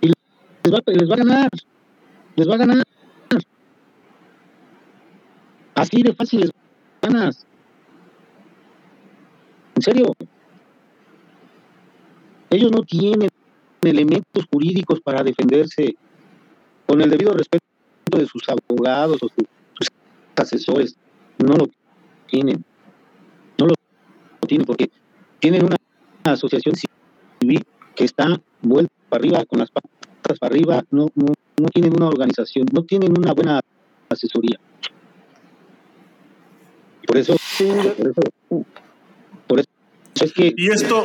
[0.00, 1.48] Y les va, les va a ganar.
[2.36, 2.84] Les va a ganar.
[5.78, 6.50] Así de fáciles
[7.00, 7.46] ganas.
[9.76, 10.12] En serio.
[12.50, 13.28] Ellos no tienen
[13.82, 15.94] elementos jurídicos para defenderse
[16.84, 17.64] con el debido respeto
[18.10, 19.88] de sus abogados o sus
[20.34, 20.96] asesores.
[21.38, 21.68] No lo
[22.26, 22.64] tienen.
[23.56, 23.74] No lo
[24.48, 24.90] tienen porque
[25.38, 25.76] tienen una
[26.24, 27.64] asociación civil
[27.94, 31.26] que está vuelta para arriba, con las patas para arriba, no, no,
[31.60, 33.60] no tienen una organización, no tienen una buena
[34.08, 34.58] asesoría.
[37.08, 37.36] Por eso,
[39.46, 39.68] por eso,
[40.20, 40.54] es que...
[40.56, 41.04] Y esto...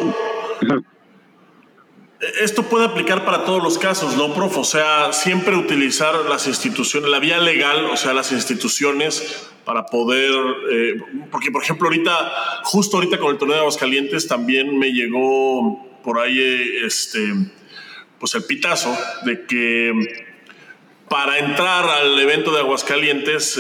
[2.41, 4.57] Esto puede aplicar para todos los casos, ¿no, prof?
[4.57, 10.31] O sea, siempre utilizar las instituciones, la vía legal, o sea, las instituciones para poder,
[10.71, 11.01] eh,
[11.31, 16.19] porque por ejemplo ahorita, justo ahorita con el torneo de Aguascalientes también me llegó por
[16.19, 16.39] ahí
[16.85, 17.33] este,
[18.19, 19.91] pues el pitazo de que
[21.13, 23.59] para entrar al evento de Aguascalientes,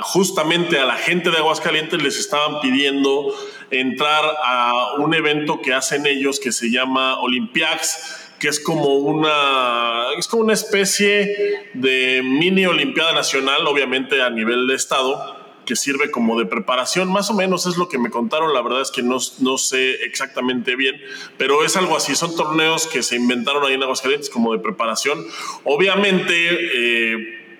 [0.00, 3.34] justamente a la gente de Aguascalientes les estaban pidiendo
[3.70, 10.06] entrar a un evento que hacen ellos que se llama Olympiacs, que es como una,
[10.18, 16.10] es como una especie de mini Olimpiada Nacional, obviamente a nivel de estado, que sirve
[16.10, 19.02] como de preparación, más o menos es lo que me contaron, la verdad es que
[19.02, 20.98] no, no sé exactamente bien,
[21.36, 25.26] pero es algo así, son torneos que se inventaron ahí en Aguascalientes como de preparación,
[25.64, 27.58] obviamente eh,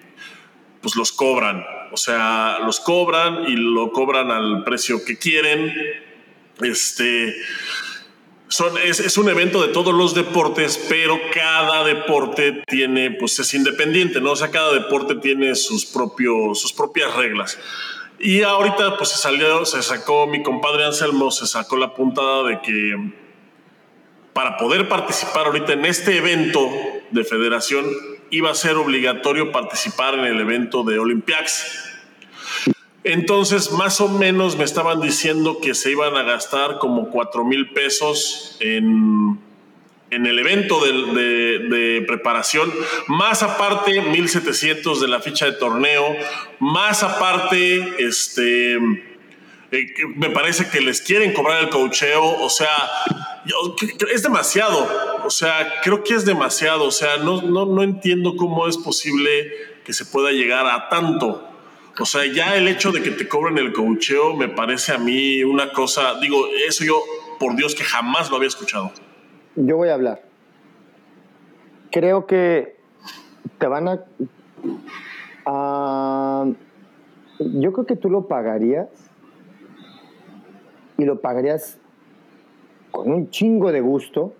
[0.80, 5.74] pues los cobran, o sea, los cobran y lo cobran al precio que quieren,
[6.62, 7.36] este...
[8.48, 13.52] son, es, es, un evento de todos los deportes, pero cada deporte tiene, pues es
[13.54, 14.36] independiente, ¿no?
[14.36, 17.58] Sea, cada deporte tiene sus, propios, sus propias reglas.
[18.18, 22.60] Y ahorita, pues se salió, se sacó, mi compadre Anselmo se sacó la puntada de
[22.62, 23.12] que
[24.32, 26.68] para poder participar ahorita en este evento
[27.10, 27.86] de federación,
[28.30, 31.84] iba a ser obligatorio participar en el evento de Olympiacs.
[33.02, 37.70] Entonces, más o menos me estaban diciendo que se iban a gastar como 4 mil
[37.72, 39.38] pesos en,
[40.10, 42.72] en, el evento de, preparación,
[43.08, 46.16] más aparte 1.700 de la ficha de torneo,
[46.58, 52.76] más aparte, este, eh, me parece que les quieren cobrar el cocheo, o sea,
[54.12, 54.88] es demasiado,
[55.24, 59.52] o sea, creo que es demasiado, o sea, no, no, no entiendo cómo es posible
[59.84, 61.48] que se pueda llegar a tanto.
[61.98, 65.42] O sea, ya el hecho de que te cobren el cocheo me parece a mí
[65.44, 67.02] una cosa, digo, eso yo,
[67.38, 68.92] por Dios, que jamás lo había escuchado.
[69.56, 70.22] Yo voy a hablar.
[71.90, 72.76] Creo que
[73.58, 74.04] te van a...
[77.38, 78.88] yo creo que tú lo pagarías
[80.98, 81.78] y lo pagarías
[82.90, 84.34] con un chingo de gusto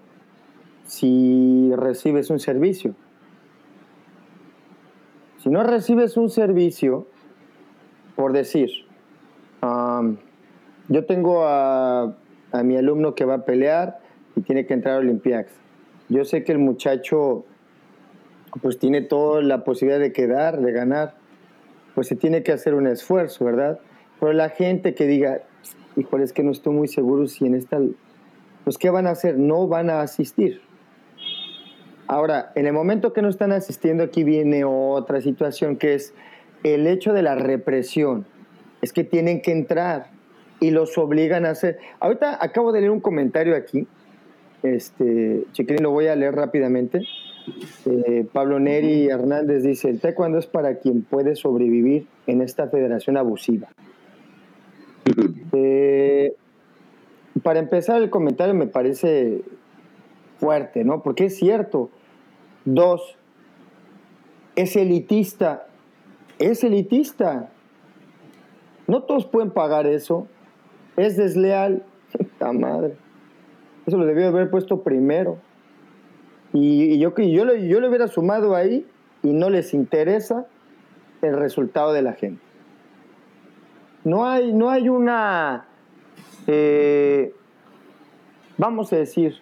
[0.84, 2.94] si recibes un servicio.
[5.38, 7.06] Si no recibes un servicio,
[8.16, 8.70] por decir,
[10.88, 12.14] yo tengo a,
[12.62, 14.00] mi alumno que va a pelear
[14.36, 15.52] y tiene que entrar a Olympiacs.
[16.08, 17.44] Yo sé que el muchacho
[18.62, 21.14] pues tiene toda la posibilidad de quedar, de ganar,
[21.94, 23.80] pues se tiene que hacer un esfuerzo, ¿verdad?
[24.20, 25.42] Pero la gente que diga,
[25.96, 27.78] híjole, es que no estoy muy seguro si en esta,
[28.64, 29.38] pues ¿qué van a hacer?
[29.38, 30.60] No van a asistir.
[32.06, 36.14] Ahora, en el momento que no están asistiendo, aquí viene otra situación que es
[36.62, 38.26] el hecho de la represión
[38.80, 40.10] es que tienen que entrar
[40.60, 41.78] y los obligan a hacer.
[42.00, 43.86] Ahorita acabo de leer un comentario aquí,
[44.62, 47.06] este, Chiquilín, lo voy a leer rápidamente.
[47.84, 53.16] Eh, Pablo Neri Hernández dice, el taekwondo es para quien puede sobrevivir en esta federación
[53.16, 53.68] abusiva.
[55.52, 56.34] Eh,
[57.42, 59.42] para empezar el comentario me parece
[60.38, 61.02] fuerte, ¿no?
[61.02, 61.90] Porque es cierto.
[62.64, 63.16] Dos,
[64.56, 65.66] es elitista
[66.38, 67.50] es elitista.
[68.86, 70.26] No todos pueden pagar eso.
[70.96, 71.84] Es desleal.
[72.38, 72.96] ¡Ta madre!
[73.86, 75.38] Eso lo debió haber puesto primero.
[76.52, 78.86] Y, yo, yo, le, yo le hubiera sumado ahí
[79.22, 80.46] y no les interesa
[81.22, 82.42] el resultado de la gente.
[84.04, 85.66] No hay, no hay una,
[86.46, 87.34] eh,
[88.56, 89.36] vamos a decir,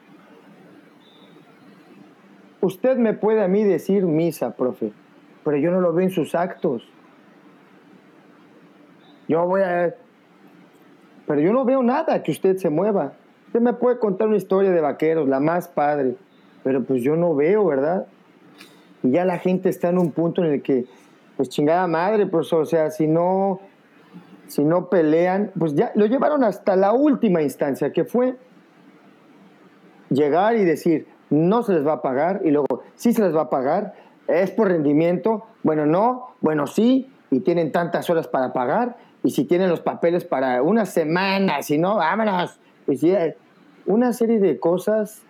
[2.61, 4.93] usted me puede a mí decir misa, profe
[5.45, 6.83] pero yo no lo veo en sus actos.
[9.29, 9.95] Yo voy a...
[11.27, 13.13] Pero yo no veo nada que usted se mueva.
[13.55, 16.17] Usted me puede contar una historia de vaqueros, la más padre,
[16.65, 18.09] pero pues yo no veo, ¿verdad?
[19.05, 20.87] Y ya la gente está en un punto en el que,
[21.37, 23.61] pues chingada madre, pues o sea, si no,
[24.49, 28.35] si no pelean, pues ya lo llevaron hasta la última instancia, que fue
[30.11, 33.43] llegar y decir, no se les va a pagar, y luego, sí se les va
[33.43, 33.95] a pagar,
[34.27, 35.47] ¿Es por rendimiento?
[35.63, 40.25] Bueno, no, bueno, sí, y tienen tantas horas para pagar, y si tienen los papeles
[40.25, 42.59] para una semana, si no, vámonos.
[42.87, 43.15] Y si,
[43.87, 45.23] una serie de cosas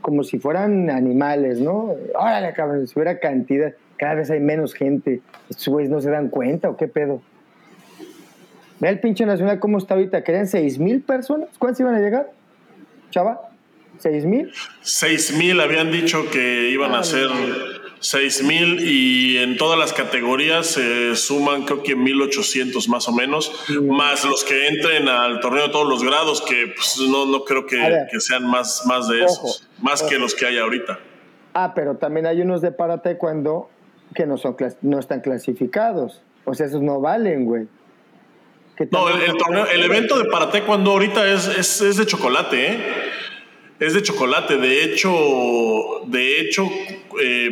[0.00, 1.94] como si fueran animales, ¿no?
[2.14, 5.22] Órale, cabrón, si hubiera cantidad, cada vez hay menos gente.
[5.48, 7.22] Estos güeyes no se dan cuenta o qué pedo.
[8.80, 10.22] Ve el pinche nacional cómo está ahorita.
[10.22, 11.48] ¿Querían seis mil personas?
[11.58, 12.30] ¿Cuántos iban a llegar?
[13.10, 13.48] Chava,
[13.98, 14.52] ¿seis mil?
[14.82, 17.28] Seis mil habían dicho que iban a ser
[18.04, 23.50] 6 mil y en todas las categorías se suman creo que 1800 más o menos,
[23.82, 27.64] más los que entren al torneo de todos los grados, que pues, no, no creo
[27.64, 27.78] que,
[28.10, 30.98] que, sean más, más de esos, más que los que hay ahorita.
[31.54, 33.70] Ah, pero también hay unos de para taekwondo
[34.14, 36.20] que no, son, no están clasificados.
[36.44, 37.68] O sea, esos no valen, güey.
[38.90, 42.72] No, el, el, torneo, el evento de para taekwondo ahorita es, es, es de chocolate,
[42.72, 42.78] ¿eh?
[43.80, 44.56] Es de chocolate.
[44.56, 46.68] De hecho, de hecho,
[47.20, 47.50] eh,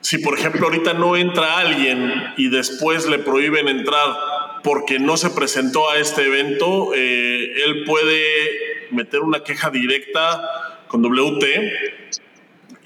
[0.00, 5.30] si por ejemplo ahorita no entra alguien y después le prohíben entrar porque no se
[5.30, 11.44] presentó a este evento, eh, él puede meter una queja directa con WT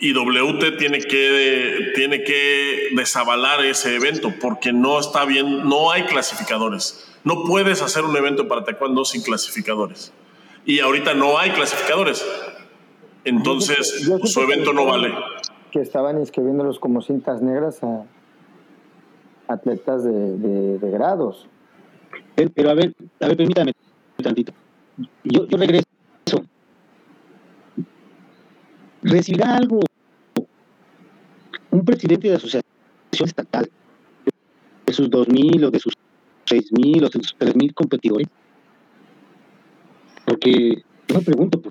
[0.00, 6.04] y WT tiene que, tiene que desavalar ese evento porque no está bien, no hay
[6.04, 7.08] clasificadores.
[7.24, 10.12] No puedes hacer un evento para taekwondo sin clasificadores
[10.64, 12.24] y ahorita no hay clasificadores.
[13.24, 15.12] Entonces, su evento no vale.
[15.70, 18.04] Que estaban inscribiéndolos como cintas negras a
[19.48, 21.48] atletas de, grados.
[22.34, 23.72] Pero, a ver, a ver, permítame
[24.18, 24.52] un tantito.
[25.24, 25.86] Yo, yo regreso
[29.02, 29.80] recibirá algo
[31.70, 32.64] un presidente de asociación
[33.20, 33.70] estatal
[34.86, 35.94] de sus 2.000 o de sus
[36.46, 38.28] 6.000 o de sus 3.000 competidores.
[40.24, 41.62] Porque yo me pregunto,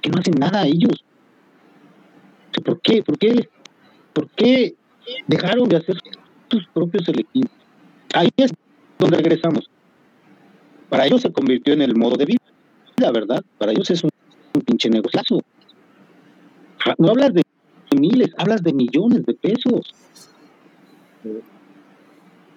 [0.00, 1.04] ¿por qué no hacen nada ellos?
[2.64, 3.02] ¿Por qué?
[3.02, 3.48] ¿Por qué?
[4.14, 4.74] ¿Por qué
[5.26, 5.96] dejaron de hacer
[6.50, 7.50] sus propios selectivos?
[8.14, 8.52] Ahí es
[8.98, 9.68] donde regresamos.
[10.88, 13.44] Para ellos se convirtió en el modo de vida, ¿verdad?
[13.58, 14.10] Para ellos es un,
[14.64, 15.42] pinche negociazo.
[16.98, 17.42] No hablas de
[17.96, 19.94] miles, hablas de millones de pesos.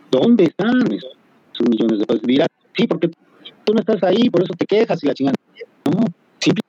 [0.09, 2.21] ¿Dónde están esos millones de pesos?
[2.23, 3.09] Dirás, sí, porque
[3.65, 5.35] tú no estás ahí, por eso te quejas y la chingada.
[5.85, 6.05] No,
[6.39, 6.63] simple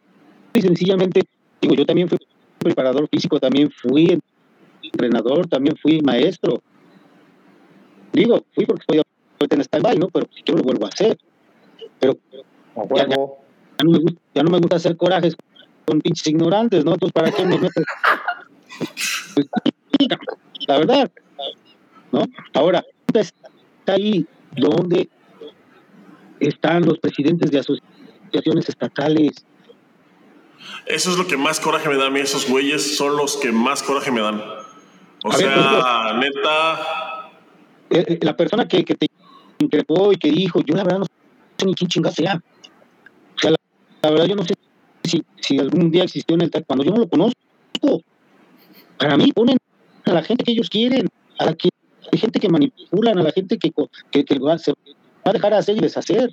[0.55, 1.23] y sencillamente,
[1.61, 2.19] digo, yo también fui
[2.59, 4.19] preparador físico, también fui
[4.83, 6.63] entrenador, también fui maestro.
[8.13, 9.03] Digo, fui porque estoy
[9.51, 10.09] en stand-by, ¿no?
[10.09, 11.19] Pero si quiero lo vuelvo a hacer.
[11.99, 12.17] Pero,
[12.97, 15.37] ya, no me gusta, ya no me gusta hacer corajes
[15.85, 16.93] con pinches ignorantes, ¿no?
[16.95, 17.85] Entonces, ¿para qué me metes?
[19.35, 19.49] Pues,
[20.69, 21.11] la verdad,
[22.13, 22.25] ¿no?
[22.53, 24.27] Ahora, está ahí
[24.57, 25.09] donde
[26.41, 29.45] están los presidentes de asociaciones estatales.
[30.87, 33.53] Eso es lo que más coraje me da a mí, esos güeyes son los que
[33.53, 34.43] más coraje me dan.
[35.25, 37.31] O sea, neta.
[37.91, 39.07] Eh, eh, la persona que, que te
[39.59, 42.43] increpó y que dijo, yo la verdad no sé ni quién chingada sea.
[43.37, 44.55] O sea, la, verdad yo no sé
[45.05, 47.35] si, si, algún día existió en el cuando yo no lo conozco.
[48.99, 49.57] Para mí ponen
[50.05, 51.71] a la gente que ellos quieren, a la que
[52.13, 53.73] hay gente que manipulan, a la gente que,
[54.11, 54.77] que, que va, se va
[55.25, 56.31] a dejar hacer y deshacer.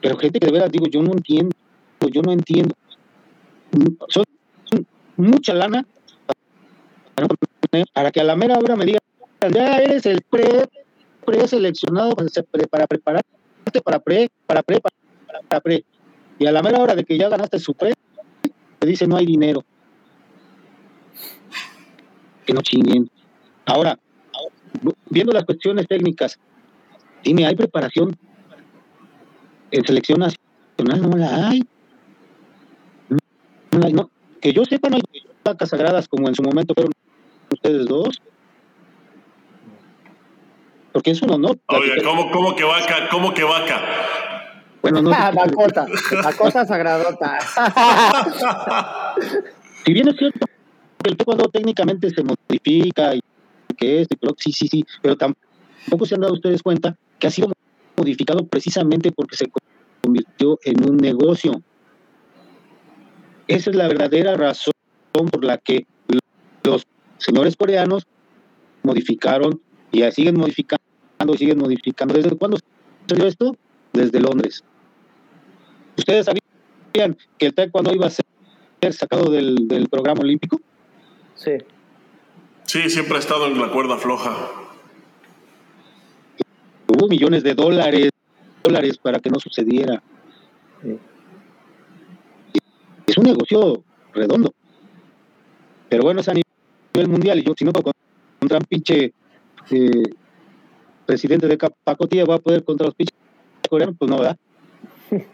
[0.00, 1.54] Pero gente que de verdad digo, yo no entiendo,
[2.10, 2.74] yo no entiendo.
[4.08, 4.24] Son,
[5.16, 5.84] mucha lana
[7.92, 9.00] para, que a la mera hora me digan,
[9.52, 10.68] ya eres el pre,
[11.24, 13.38] preseleccionado para prepararte
[13.82, 14.80] para pre, para pre,
[15.48, 15.84] para pre.
[16.38, 17.94] Y a la mera hora de que ya ganaste su pre,
[18.78, 19.64] te dice no hay dinero.
[22.46, 23.10] Que no chinguen.
[23.66, 23.98] Ahora,
[25.10, 26.38] viendo las cuestiones técnicas,
[27.22, 28.16] dime, ¿hay preparación
[29.70, 31.10] en selección nacional?
[31.10, 31.62] No la hay.
[33.78, 34.10] No,
[34.40, 35.02] que yo sepa, no hay
[35.44, 36.92] vacas sagradas como en su momento fueron
[37.52, 38.20] ustedes dos.
[40.92, 41.58] Porque es un honor.
[41.66, 43.08] Oye, ¿cómo, ¿cómo, que vaca?
[43.10, 43.80] ¿Cómo que vaca?
[44.82, 45.10] Bueno, no.
[45.14, 45.86] Ah, vacota,
[46.22, 47.38] vacota sagradota.
[49.84, 50.46] si bien es cierto
[51.02, 53.20] que el cuando técnicamente se modifica y
[53.76, 54.08] que es,
[54.38, 57.52] sí, sí, sí, pero tampoco se han dado ustedes cuenta que ha sido
[57.96, 59.46] modificado precisamente porque se
[60.02, 61.62] convirtió en un negocio.
[63.48, 64.74] Esa es la verdadera razón
[65.12, 65.86] por la que
[66.62, 66.86] los
[67.16, 68.06] señores coreanos
[68.82, 70.84] modificaron y siguen modificando
[71.34, 72.14] y siguen modificando.
[72.14, 72.58] ¿Desde cuándo
[73.06, 73.56] dio esto?
[73.92, 74.62] Desde Londres.
[75.96, 78.24] ¿Ustedes sabían que el taekwondo iba a ser
[78.92, 80.60] sacado del, del programa olímpico?
[81.34, 81.52] Sí.
[82.64, 84.50] Sí, siempre ha estado en la cuerda floja.
[86.86, 88.10] Hubo millones de dólares,
[88.62, 90.02] dólares para que no sucediera.
[93.18, 93.82] Es un negocio
[94.14, 94.54] redondo.
[95.88, 97.40] Pero bueno, es a nivel mundial.
[97.40, 97.90] Y yo, si no puedo
[98.38, 99.12] contra un pinche
[99.70, 100.02] eh,
[101.04, 103.16] presidente de Pacotilla, voy a poder contra los pinches
[103.68, 104.36] coreanos, pues no, ¿verdad?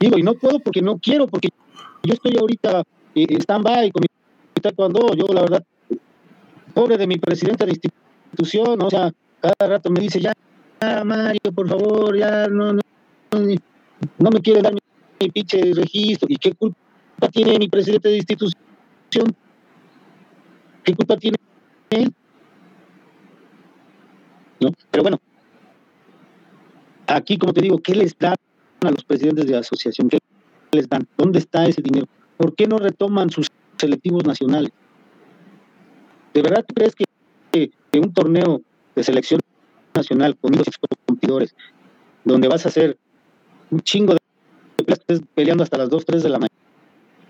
[0.00, 1.50] Digo, y no puedo porque no quiero, porque
[2.04, 2.82] yo estoy ahorita
[3.16, 4.08] en stand-by con mi
[4.62, 5.14] taekwondo.
[5.14, 5.64] Yo, la verdad,
[6.72, 9.12] pobre de mi presidente de institución, o sea,
[9.42, 10.32] cada rato me dice, ya,
[11.04, 12.80] Mario, por favor, ya no, no,
[13.30, 14.80] no, me quiere dar mi,
[15.30, 16.26] pinche registro.
[16.30, 16.76] ¿Y qué culpa
[17.30, 18.56] tiene mi presidente de institución?
[20.84, 21.36] ¿Qué culpa tiene
[21.90, 22.12] él?
[24.60, 24.70] ¿No?
[24.90, 25.20] Pero bueno,
[27.06, 28.36] aquí, como te digo, ¿qué les dan
[28.82, 30.08] a los presidentes de asociación?
[30.08, 30.18] ¿Qué
[30.72, 31.06] les dan?
[31.16, 32.06] ¿Dónde está ese dinero?
[32.36, 33.48] ¿Por qué no retoman sus
[33.78, 34.70] selectivos nacionales?
[36.34, 37.04] ¿De verdad crees que,
[37.98, 38.62] un torneo
[38.96, 39.40] de selección
[39.94, 40.66] nacional con los
[41.06, 41.54] competidores,
[42.24, 42.98] donde vas a hacer
[43.70, 44.21] un chingo de
[45.34, 46.40] peleando hasta las 2, 3 de la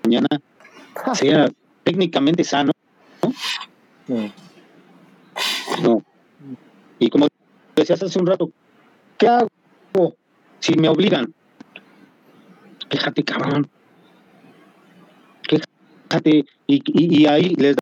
[0.05, 0.29] mañana,
[1.15, 1.49] sea
[1.85, 2.73] técnicamente sano?
[4.09, 4.33] ¿no?
[5.83, 6.03] no.
[6.99, 7.27] Y como
[7.75, 8.51] decías hace un rato,
[9.19, 10.17] ¿qué hago
[10.61, 11.33] si me obligan?
[12.89, 13.69] Quéjate, cabrón.
[15.43, 16.45] Quéjate.
[16.67, 17.77] Y, y, y ahí les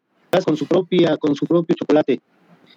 [0.44, 2.20] con su propia, con su propio chocolate.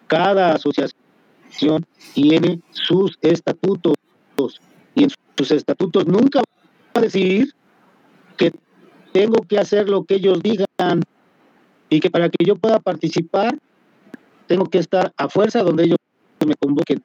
[0.08, 3.96] Cada asociación tiene sus estatutos
[4.96, 6.42] y en sus estatutos nunca
[7.04, 7.54] decir
[8.38, 8.52] que
[9.12, 11.02] tengo que hacer lo que ellos digan
[11.90, 13.58] y que para que yo pueda participar
[14.48, 15.98] tengo que estar a fuerza donde ellos
[16.46, 17.02] me convoquen.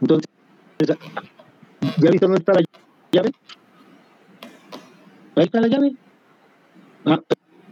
[0.00, 0.28] Entonces,
[1.98, 2.62] ¿ya visto dónde está la
[3.12, 3.32] llave?
[5.36, 5.96] Ahí está la llave.
[7.04, 7.20] Ah,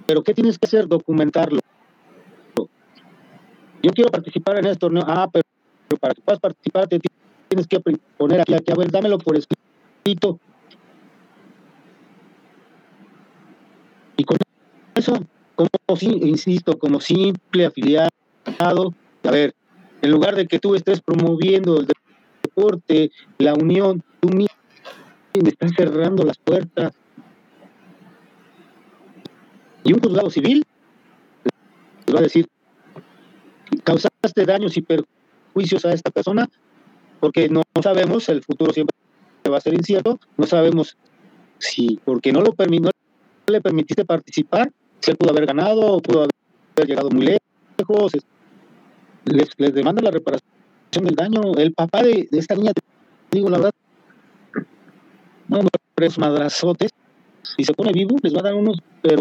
[0.07, 0.87] pero ¿qué tienes que hacer?
[0.89, 1.61] Documentarlo.
[3.83, 5.03] Yo quiero participar en este torneo.
[5.07, 5.45] Ah, pero,
[5.99, 7.01] para que puedas participar te
[7.49, 7.81] tienes que
[8.17, 10.39] poner aquí, aquí, a ver, dámelo por escrito.
[14.17, 14.39] Y con
[14.95, 15.25] eso,
[15.55, 15.69] como
[16.01, 18.11] insisto, como simple afiliado,
[18.59, 19.55] a ver,
[20.01, 21.89] en lugar de que tú estés promoviendo el
[22.43, 24.49] deporte, la unión, tú mismo
[25.35, 26.93] estás cerrando las puertas.
[29.85, 30.65] Y un juzgado civil
[32.15, 32.47] va a decir,
[33.85, 36.49] causaste daños y perjuicios a esta persona
[37.23, 38.97] porque no sabemos, el futuro siempre
[39.49, 40.97] va a ser incierto, no sabemos
[41.59, 42.91] si porque no lo permitió,
[43.47, 44.73] le permitiste participar,
[45.11, 48.13] él pudo haber ganado pudo haber llegado muy lejos,
[49.25, 50.43] les, les demanda la reparación
[51.01, 51.41] del daño.
[51.57, 52.83] El papá de, esta niña, te
[53.31, 53.73] digo la verdad,
[55.49, 55.61] no,
[55.97, 56.91] es madrazotes,
[57.43, 59.21] si se pone vivo, les va a dar unos, pero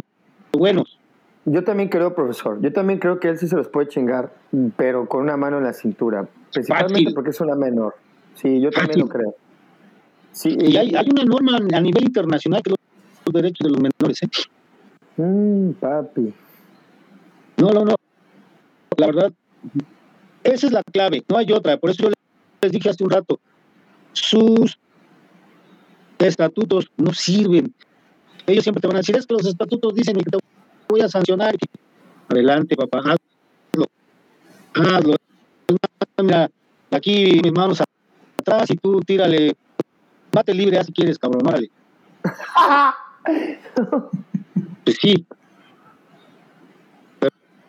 [0.53, 0.97] buenos.
[1.45, 4.33] Yo también creo, profesor, yo también creo que él sí se los puede chingar,
[4.77, 7.95] pero con una mano en la cintura, principalmente porque es una menor.
[8.35, 9.35] Sí, yo también lo creo.
[10.31, 12.79] Sí, y hay, hay, una norma a nivel internacional que los,
[13.25, 14.23] los derechos de los menores.
[14.23, 14.29] ¿eh?
[15.17, 16.33] Mm, papi.
[17.57, 17.95] No, no, no.
[18.97, 19.33] La verdad,
[20.43, 21.77] esa es la clave, no hay otra.
[21.77, 22.11] Por eso yo
[22.61, 23.39] les dije hace un rato,
[24.13, 24.77] sus
[26.19, 27.73] estatutos no sirven.
[28.47, 30.37] Ellos siempre te van a decir, es que los estatutos dicen que te
[30.89, 31.55] voy a sancionar.
[32.29, 33.85] Adelante, papá, hazlo.
[34.73, 35.15] Hazlo.
[36.21, 36.49] Mira,
[36.91, 37.81] aquí mis manos
[38.39, 39.55] atrás y tú tírale.
[40.31, 41.69] Bate libre, si quieres, cabrón, órale.
[44.83, 45.25] pues sí.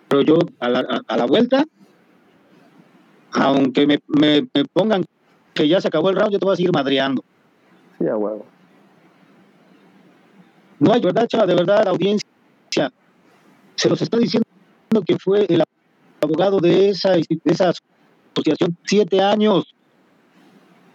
[0.09, 1.65] Pero, yo, a la, a la vuelta,
[3.33, 5.05] aunque me, me, pongan
[5.55, 7.25] que ya se acabó el round, yo te voy a seguir madreando.
[7.99, 8.47] Sí, a huevo.
[10.79, 12.29] No hay verdad, chava, de verdad, audiencia.
[13.77, 14.47] Se los está diciendo
[15.07, 15.63] que fue el
[16.21, 17.73] abogado de esa, de esa
[18.35, 19.75] asociación siete años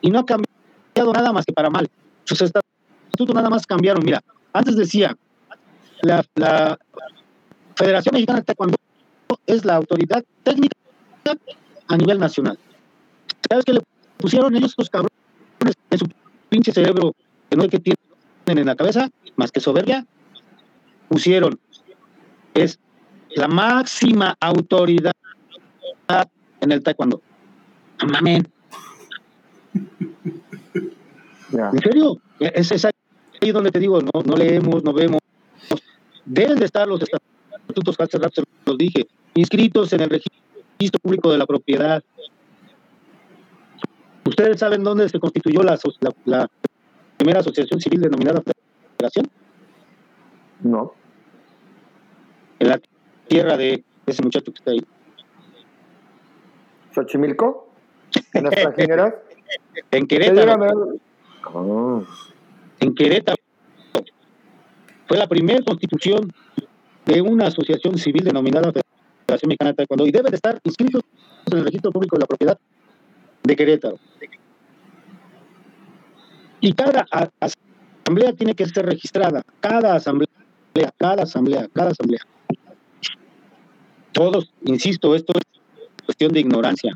[0.01, 1.87] y no ha cambiado nada más que para mal.
[2.23, 4.03] Sus estatutos nada más cambiaron.
[4.03, 4.21] Mira,
[4.53, 5.15] antes decía,
[6.01, 6.77] la, la
[7.75, 8.77] Federación Mexicana de Taekwondo
[9.45, 10.75] es la autoridad técnica
[11.87, 12.57] a nivel nacional.
[13.49, 13.81] ¿Sabes qué le
[14.17, 15.13] pusieron ellos estos cabrones
[15.89, 16.07] en su
[16.49, 17.13] pinche cerebro
[17.49, 17.97] que no hay que tienen
[18.47, 20.05] en la cabeza más que soberbia?
[21.07, 21.59] Pusieron,
[22.53, 22.79] es
[23.35, 25.13] la máxima autoridad
[26.61, 27.21] en el taekwondo.
[27.99, 28.47] Amén.
[31.51, 32.19] ¿En serio?
[32.39, 35.21] Es, es, ahí donde te digo, no, no leemos, no vemos.
[36.27, 41.45] Deben de estar los estatutos, se los dije, inscritos en el registro público de la
[41.45, 42.03] propiedad.
[44.25, 45.79] ¿Ustedes saben dónde se constituyó la,
[46.25, 46.49] la,
[47.15, 48.43] primera asociación civil denominada
[48.97, 49.29] Federación?
[50.59, 50.93] No.
[52.59, 52.81] En la
[53.29, 54.85] tierra de ese muchacho que está ahí.
[56.93, 57.69] ¿Xochimilco?
[58.33, 59.13] ¿En las trajineras?
[59.91, 60.99] en Querétaro.
[61.53, 62.03] Oh.
[62.81, 63.36] En Querétaro.
[65.07, 66.31] Fue la primera constitución
[67.05, 71.01] de una asociación civil denominada Federación Mexicana de y debe de estar inscritos
[71.45, 72.59] en el registro público de la propiedad
[73.43, 73.99] de Querétaro.
[76.59, 77.05] Y cada
[77.39, 80.27] asamblea tiene que ser registrada, cada asamblea,
[80.97, 82.21] cada asamblea, cada asamblea.
[84.11, 85.61] Todos, insisto, esto es
[86.05, 86.95] cuestión de ignorancia.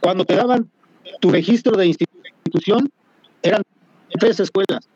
[0.00, 0.68] Cuando te daban
[1.20, 2.90] tu registro de institución,
[3.42, 3.62] eran
[4.18, 4.88] tres escuelas.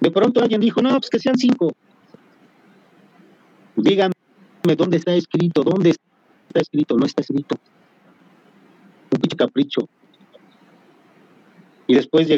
[0.00, 1.72] De pronto alguien dijo, no, pues que sean cinco.
[3.76, 4.14] Díganme
[4.76, 7.56] dónde está escrito, dónde está escrito, no está escrito.
[9.12, 9.88] Un pinche capricho.
[11.86, 12.28] Y después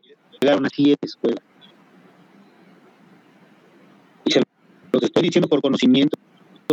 [0.41, 1.45] llegaron a siete escuelas.
[4.25, 4.43] Y se
[4.93, 6.17] los estoy diciendo por conocimiento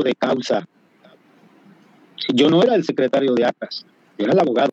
[0.04, 0.68] de causa.
[2.34, 3.86] Yo no era el secretario de actas,
[4.18, 4.72] era el abogado.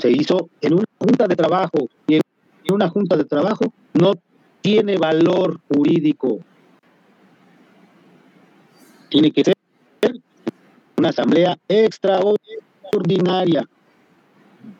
[0.00, 2.22] Se hizo en una junta de trabajo y en
[2.70, 4.12] una junta de trabajo no
[4.60, 6.38] tiene valor jurídico.
[9.10, 9.54] Tiene que ser
[10.96, 13.68] una asamblea extraordinaria.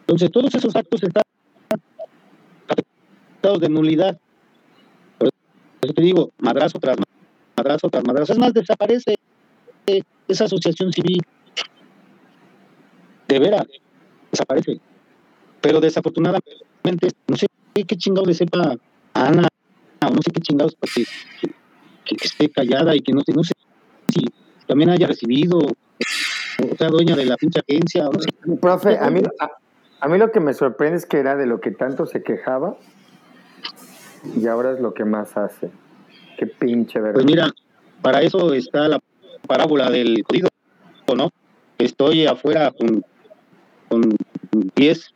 [0.01, 1.23] Entonces, todos esos actos están
[3.43, 4.19] de nulidad.
[5.19, 6.97] Por te digo, madrazo tras
[7.57, 8.33] madrazo tras madrazo.
[8.33, 9.17] Es más, desaparece
[10.29, 11.21] esa asociación civil.
[13.27, 13.67] De veras,
[14.31, 14.81] desaparece.
[15.63, 18.77] Pero desafortunadamente, no sé qué chingados le sepa
[19.15, 19.49] a Ana,
[20.03, 21.05] no sé qué chingados para que,
[22.21, 23.55] esté callada y que no, no sé
[24.13, 24.27] si
[24.67, 28.09] también haya recibido o sea dueña de la pinche agencia.
[28.09, 29.23] O Profe, a mí,
[30.01, 32.77] A mí lo que me sorprende es que era de lo que tanto se quejaba
[34.37, 35.71] y ahora es lo que más hace.
[36.39, 37.15] Qué pinche verdad.
[37.15, 37.51] Pues mira,
[38.03, 39.01] para eso está la
[39.47, 40.49] parábola del jodido,
[41.17, 41.31] ¿no?
[41.79, 43.05] Estoy afuera con,
[43.89, 44.17] con
[44.75, 45.15] 10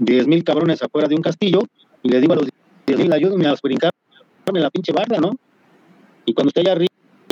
[0.00, 1.60] mil cabrones afuera de un castillo
[2.02, 2.48] y le digo a los
[2.86, 3.92] 10 mil, ayúdenme a brincarme
[4.60, 5.32] la pinche barra, ¿no?
[6.24, 6.90] Y cuando estoy arriba,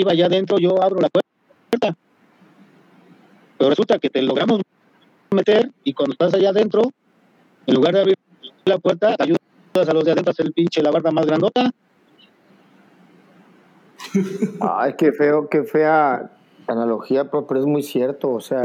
[0.08, 1.96] allá adentro, yo abro la puerta.
[3.58, 4.60] Pero resulta que te logramos
[5.30, 6.90] meter y cuando estás allá adentro,
[7.66, 8.16] en lugar de abrir
[8.64, 9.40] la puerta, ayudas
[9.88, 11.70] a los de adentro a hacer el pinche la barda más grandota.
[14.60, 16.30] Ay, qué feo, qué fea
[16.66, 18.62] analogía, pero, es muy cierto, o sea.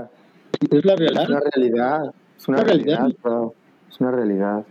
[0.69, 1.23] Es la realidad.
[1.23, 2.13] Es una realidad.
[2.37, 3.07] Es una, realidad,
[3.93, 4.65] Es una realidad.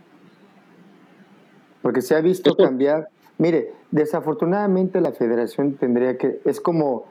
[1.81, 3.09] Porque se ha visto cambiar.
[3.39, 6.41] Mire, desafortunadamente la federación tendría que.
[6.45, 7.05] Es como.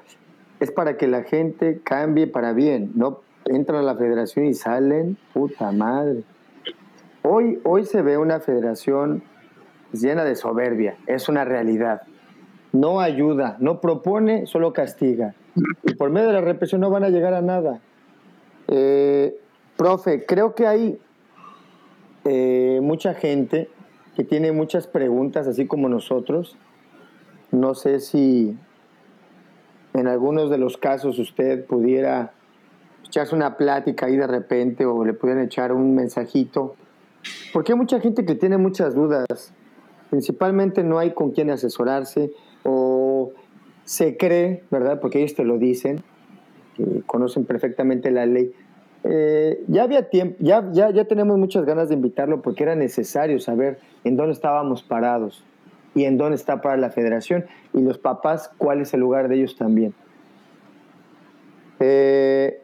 [0.59, 5.17] Es para que la gente cambie para bien, no entran a la federación y salen,
[5.33, 6.23] puta madre.
[7.23, 9.23] Hoy, hoy se ve una federación
[9.91, 12.03] llena de soberbia, es una realidad.
[12.73, 15.33] No ayuda, no propone, solo castiga.
[15.83, 17.79] Y por medio de la represión no van a llegar a nada.
[18.67, 19.35] Eh,
[19.77, 20.99] profe, creo que hay
[22.25, 23.69] eh, mucha gente
[24.15, 26.57] que tiene muchas preguntas, así como nosotros.
[27.51, 28.57] No sé si
[29.93, 32.33] en algunos de los casos usted pudiera
[33.05, 36.75] echarse una plática ahí de repente o le pudieran echar un mensajito.
[37.53, 39.53] Porque hay mucha gente que tiene muchas dudas.
[40.09, 42.31] Principalmente no hay con quién asesorarse
[42.63, 43.31] o
[43.83, 44.99] se cree, ¿verdad?
[44.99, 46.01] Porque ellos te lo dicen,
[46.75, 48.53] que conocen perfectamente la ley.
[49.03, 53.39] Eh, ya había tiempo, ya, ya, ya tenemos muchas ganas de invitarlo porque era necesario
[53.39, 55.43] saber en dónde estábamos parados
[55.95, 59.35] y en dónde está para la federación y los papás cuál es el lugar de
[59.35, 59.93] ellos también.
[61.79, 62.61] Eh,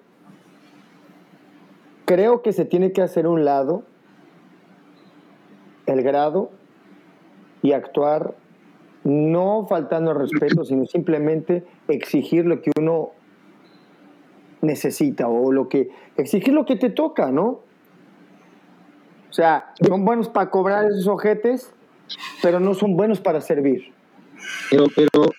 [2.07, 3.83] Creo que se tiene que hacer un lado
[5.87, 6.51] el grado
[7.61, 8.33] y actuar
[9.03, 13.09] no faltando al respeto, sino simplemente exigir lo que uno
[14.67, 17.61] necesita o lo que exigir lo que te toca, ¿no?
[19.29, 21.73] O sea, son buenos para cobrar esos ojetes,
[22.41, 23.93] pero no son buenos para servir.
[24.69, 25.31] Pero, pero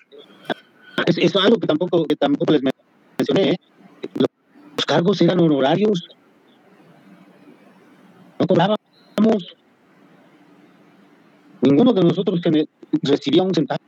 [1.05, 3.51] es, algo que tampoco, que tampoco les mencioné.
[3.51, 3.57] ¿eh?
[4.15, 6.07] Los cargos eran honorarios
[8.39, 9.55] no cobrábamos.
[11.61, 12.41] Ninguno de nosotros
[13.03, 13.81] recibía un centavo.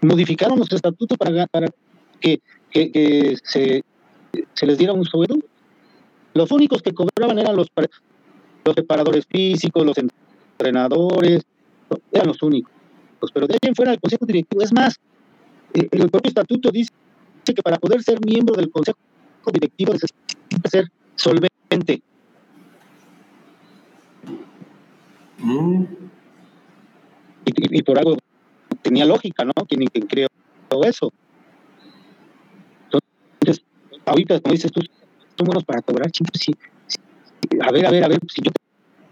[0.00, 1.46] Modificaron los estatutos para
[2.20, 2.40] que,
[2.74, 3.82] que, se,
[4.52, 5.36] se, les diera un sueldo.
[6.34, 7.68] Los únicos que cobraban eran los,
[8.64, 11.42] los preparadores físicos, los entrenadores,
[12.12, 12.72] eran los únicos.
[13.32, 14.98] Pero de ahí en fuera el consejo directivo, es más,
[15.72, 16.90] eh, el propio estatuto dice
[17.44, 18.98] que para poder ser miembro del consejo
[19.52, 22.02] directivo necesita ser solvente
[25.38, 25.84] Mm.
[27.44, 28.16] Y, por algo
[28.80, 29.52] tenía lógica, ¿no?
[29.68, 30.28] Quien, creó
[30.68, 31.12] todo eso.
[33.44, 33.62] Entonces,
[34.06, 34.80] ahorita, como dices tú,
[35.44, 36.40] buenos para cobrar, chicos.
[36.40, 36.52] Sí,
[37.60, 38.50] A ver, a ver, a ver, si yo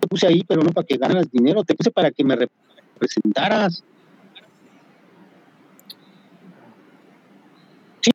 [0.00, 3.84] te puse ahí, pero no para que ganas dinero, te puse para que me representaras.
[8.00, 8.10] Sí,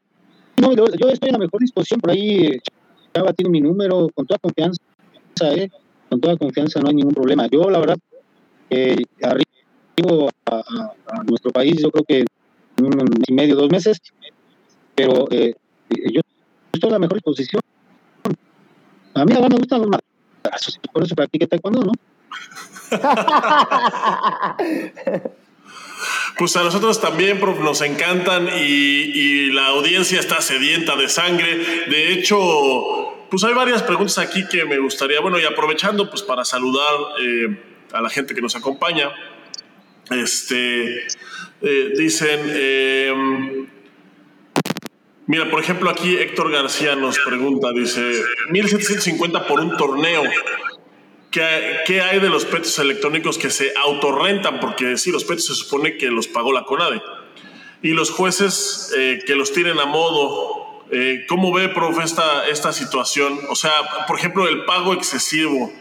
[0.59, 2.59] no, yo, estoy en la mejor disposición, por ahí eh,
[3.36, 4.81] tiene mi número, con toda confianza,
[5.56, 5.69] ¿eh?
[6.10, 7.48] con toda confianza, no hay ningún problema.
[7.48, 7.98] Yo, la verdad,
[8.72, 9.35] eh, a,
[11.27, 12.26] nuestro país, yo creo que
[12.81, 14.02] un mes y medio, dos meses,
[14.95, 15.53] pero eh,
[15.89, 16.22] yo
[16.73, 17.61] estoy en la mejor disposición.
[19.14, 21.91] A mí, ahora me gustan los madrazos, por eso practiqué taekwondo, ¿no?
[26.38, 31.57] Pues a nosotros también, prof, nos encantan y, la audiencia está sedienta de sangre.
[31.88, 32.38] De hecho,
[33.31, 37.59] pues hay varias preguntas aquí que me gustaría, bueno, y aprovechando pues para saludar eh,
[37.91, 39.09] a la gente que nos acompaña.
[40.11, 41.07] Este,
[41.61, 43.68] eh, dicen, em,
[45.28, 48.02] mira, por ejemplo, aquí Héctor García nos pregunta, dice,
[48.49, 50.24] 1750 por un torneo.
[51.32, 54.60] ¿Qué, hay de los petos electrónicos que se autorrentan?
[54.60, 57.02] Porque sí, los petos se supone que los pagó la CONADE.
[57.84, 62.74] Y los jueces eh, que los tienen a modo, eh, ¿cómo ve, profe, esta, esta
[62.74, 63.40] situación?
[63.49, 63.72] O sea,
[64.08, 65.72] por ejemplo, el pago excesivo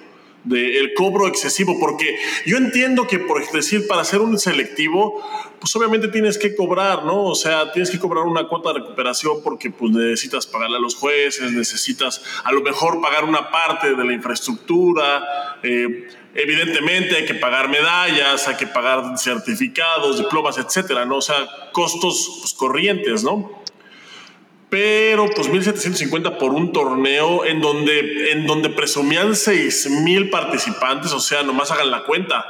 [0.47, 2.17] del cobro excesivo, porque
[2.47, 5.23] yo entiendo que, por decir, para hacer un selectivo,
[5.59, 7.25] pues obviamente tienes que cobrar, ¿no?
[7.25, 10.95] O sea, tienes que cobrar una cuota de recuperación porque pues necesitas pagarle a los
[10.95, 17.35] jueces, necesitas a lo mejor pagar una parte de la infraestructura, eh, evidentemente hay que
[17.35, 21.17] pagar medallas, hay que pagar certificados, diplomas, etcétera, ¿no?
[21.17, 23.66] O sea, costos pues, corrientes, ¿no?
[24.69, 31.43] Pero pues 1750 por un torneo en donde, en donde presumían 6000 participantes, o sea,
[31.43, 32.45] nomás hagan la cuenta.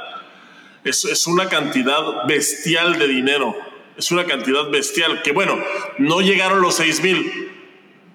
[0.83, 3.55] Es, es una cantidad bestial de dinero.
[3.97, 5.57] Es una cantidad bestial que, bueno,
[5.97, 7.51] no llegaron los 6000,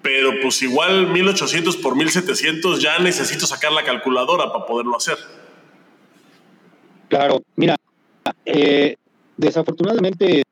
[0.01, 5.17] pero pues igual 1800 por 1700 ya necesito sacar la calculadora para poderlo hacer.
[7.09, 7.75] Claro, mira,
[8.45, 8.95] eh,
[9.37, 10.43] desafortunadamente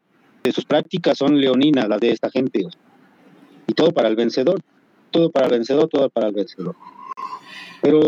[0.53, 2.65] sus prácticas son leoninas, las de esta gente.
[3.71, 4.59] Y todo para el vencedor,
[5.11, 6.75] todo para el vencedor, todo para el vencedor.
[7.81, 8.01] Pero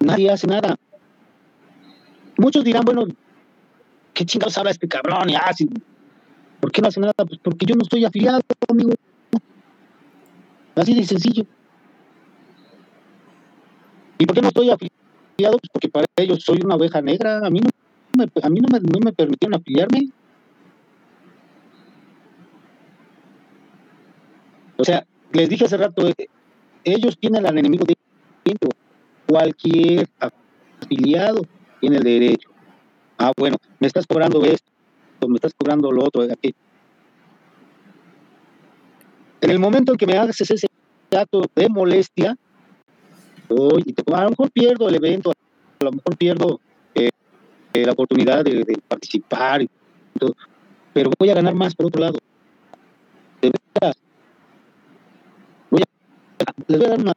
[0.00, 0.74] nadie hace nada.
[2.36, 3.06] Muchos dirán, bueno,
[4.12, 5.30] ¿qué chingados habla este cabrón?
[5.30, 5.52] Y, ah,
[6.60, 7.12] ¿Por qué no hace nada?
[7.14, 8.90] Pues porque yo no estoy afiliado, amigo.
[10.74, 11.46] Así de sencillo.
[14.18, 15.58] ¿Y por qué no estoy afiliado?
[15.58, 17.46] Pues porque para ellos soy una oveja negra.
[17.46, 17.70] A mí no
[18.18, 20.08] me, a mí no me, no me permitieron afiliarme.
[24.76, 26.28] O sea, les dije hace rato, eh,
[26.84, 27.84] ellos tienen al enemigo
[28.44, 28.70] dentro.
[29.26, 30.08] Cualquier
[30.80, 31.42] afiliado
[31.80, 32.50] tiene el derecho.
[33.18, 34.70] Ah, bueno, me estás cobrando esto,
[35.28, 36.22] me estás cobrando lo otro.
[36.22, 36.54] Aquí.
[39.40, 40.66] En el momento en que me haces ese
[41.16, 42.36] acto de molestia,
[43.48, 45.30] hoy, a lo mejor pierdo el evento,
[45.80, 46.60] a lo mejor pierdo
[46.94, 47.10] eh,
[47.74, 49.70] la oportunidad de, participar, y
[50.92, 52.18] pero voy a ganar más por otro lado.
[53.42, 53.96] De verdad,
[56.66, 57.12] les voy a dar una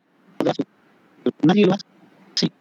[1.43, 1.85] nadie lo hace.
[2.35, 2.51] Sí.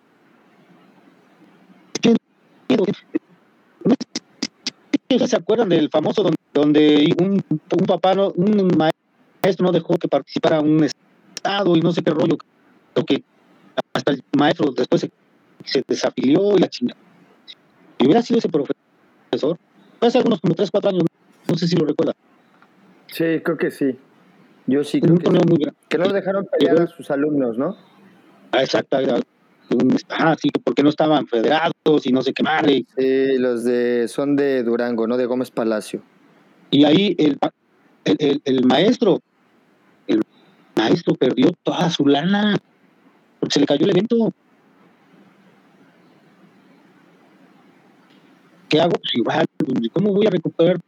[5.19, 9.97] ¿No se acuerdan del famoso donde, donde un, un papá, no, un maestro no dejó
[9.97, 12.36] que participara un estado y no sé qué rollo?
[13.07, 13.23] que
[13.93, 15.11] hasta el maestro después se,
[15.65, 16.98] se desafilió y la chingada.
[17.98, 19.59] Y hubiera sido ese profesor,
[20.01, 21.05] hace algunos como 3, 4 años,
[21.47, 22.15] no sé si lo recuerda.
[23.07, 23.98] Sí, creo que sí.
[24.66, 27.76] Yo sí creo que, muy que no dejaron pelear a sus alumnos, ¿no?
[28.52, 28.97] Ah, exacto.
[30.10, 32.84] Ah, sí, porque no estaban federados y no sé qué madre.
[32.97, 36.02] Sí, los de son de Durango, no de Gómez Palacio.
[36.70, 37.38] Y ahí el,
[38.05, 39.20] el, el, maestro,
[40.06, 40.20] el
[40.74, 42.56] maestro perdió toda su lana
[43.38, 44.32] porque se le cayó el evento.
[48.68, 48.93] ¿Qué hago?
[48.93, 49.47] Pues igual,
[49.93, 50.78] ¿cómo voy a recuperar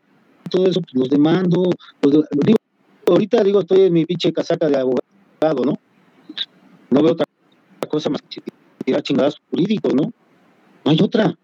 [0.51, 0.81] todo eso?
[0.81, 1.71] Pues los demando.
[2.03, 2.59] Los digo,
[3.13, 5.75] ahorita digo, estoy en mi pinche casaca de abogado, ¿no?
[6.91, 7.27] No veo otra
[7.89, 8.43] cosa más que
[8.85, 10.13] tirar chingadas jurídicos, ¿no?
[10.85, 11.35] No hay otra.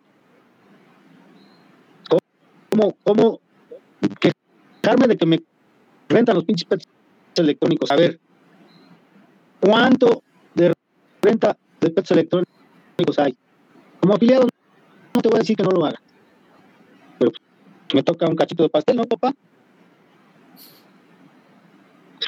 [2.70, 3.41] ¿Cómo, cómo
[4.20, 5.43] quejarme de que me
[6.09, 6.86] rentan los pinches pets
[7.36, 7.91] electrónicos?
[7.91, 8.19] A ver,
[9.61, 10.23] ¿cuánto
[10.55, 10.73] de
[11.23, 13.36] renta de pets electrónicos hay?
[14.01, 14.49] Como afiliado,
[15.15, 16.01] no te voy a decir que no lo haga.
[17.19, 17.31] Pero
[17.95, 19.32] me toca un cachito de pastel, ¿no, papá?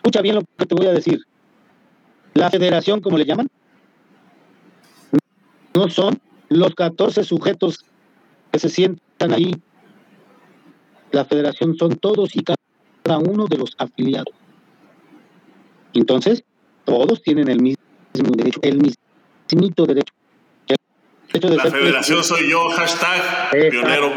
[0.07, 1.19] Escucha bien lo que te voy a decir.
[2.35, 3.49] La federación, como le llaman,
[5.75, 7.85] no son los 14 sujetos
[8.53, 9.53] que se sientan ahí.
[11.11, 14.33] La federación son todos y cada uno de los afiliados.
[15.93, 16.45] Entonces,
[16.85, 17.83] todos tienen el mismo
[18.37, 20.15] derecho, el mismo derecho.
[21.33, 24.13] la federación soy yo, hashtag pionero,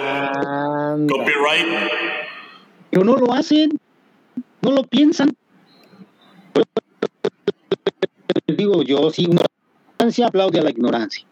[1.08, 1.66] copyright.
[2.92, 3.72] Pero no lo hacen,
[4.62, 5.36] no lo piensan
[8.60, 11.26] digo yo, si ignorancia aplaude a la ignorancia.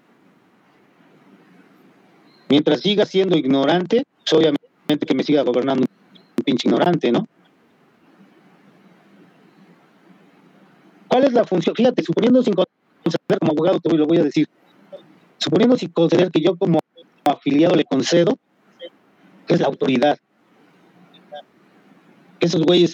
[2.49, 5.85] Mientras siga siendo ignorante, pues obviamente que me siga gobernando
[6.38, 7.27] un pinche ignorante, ¿no?
[11.10, 11.76] ¿Cuál es la función?
[11.76, 14.48] Fíjate, suponiendo sin considerar como abogado, te lo voy a decir,
[15.38, 16.80] suponiendo sin considerar que yo como
[17.26, 18.38] afiliado le concedo,
[19.48, 20.18] es la autoridad.
[22.39, 22.94] Esos güeyes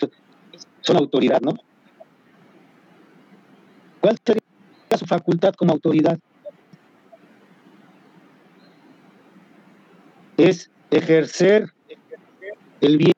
[0.81, 1.53] son autoridad, ¿no?
[4.03, 4.41] ¿Cuál sería
[4.99, 6.19] su facultad como autoridad?
[10.35, 11.71] Es ejercer
[12.81, 13.13] el bien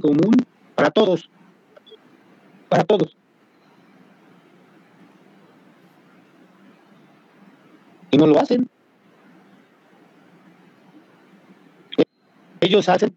[0.00, 0.34] común
[0.74, 1.28] para todos,
[2.70, 3.14] para todos.
[8.10, 8.70] Y no lo hacen.
[12.60, 13.14] Ellos hacen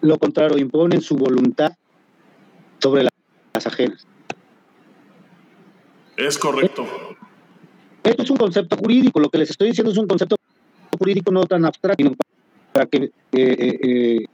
[0.00, 1.70] lo contrario, imponen su voluntad
[2.80, 4.04] sobre las ajenas.
[6.16, 6.86] Es correcto.
[8.02, 10.36] Esto es un concepto jurídico, lo que les estoy diciendo es un concepto
[10.98, 12.12] jurídico no tan abstracto,
[12.72, 14.24] para que eh, eh, eh,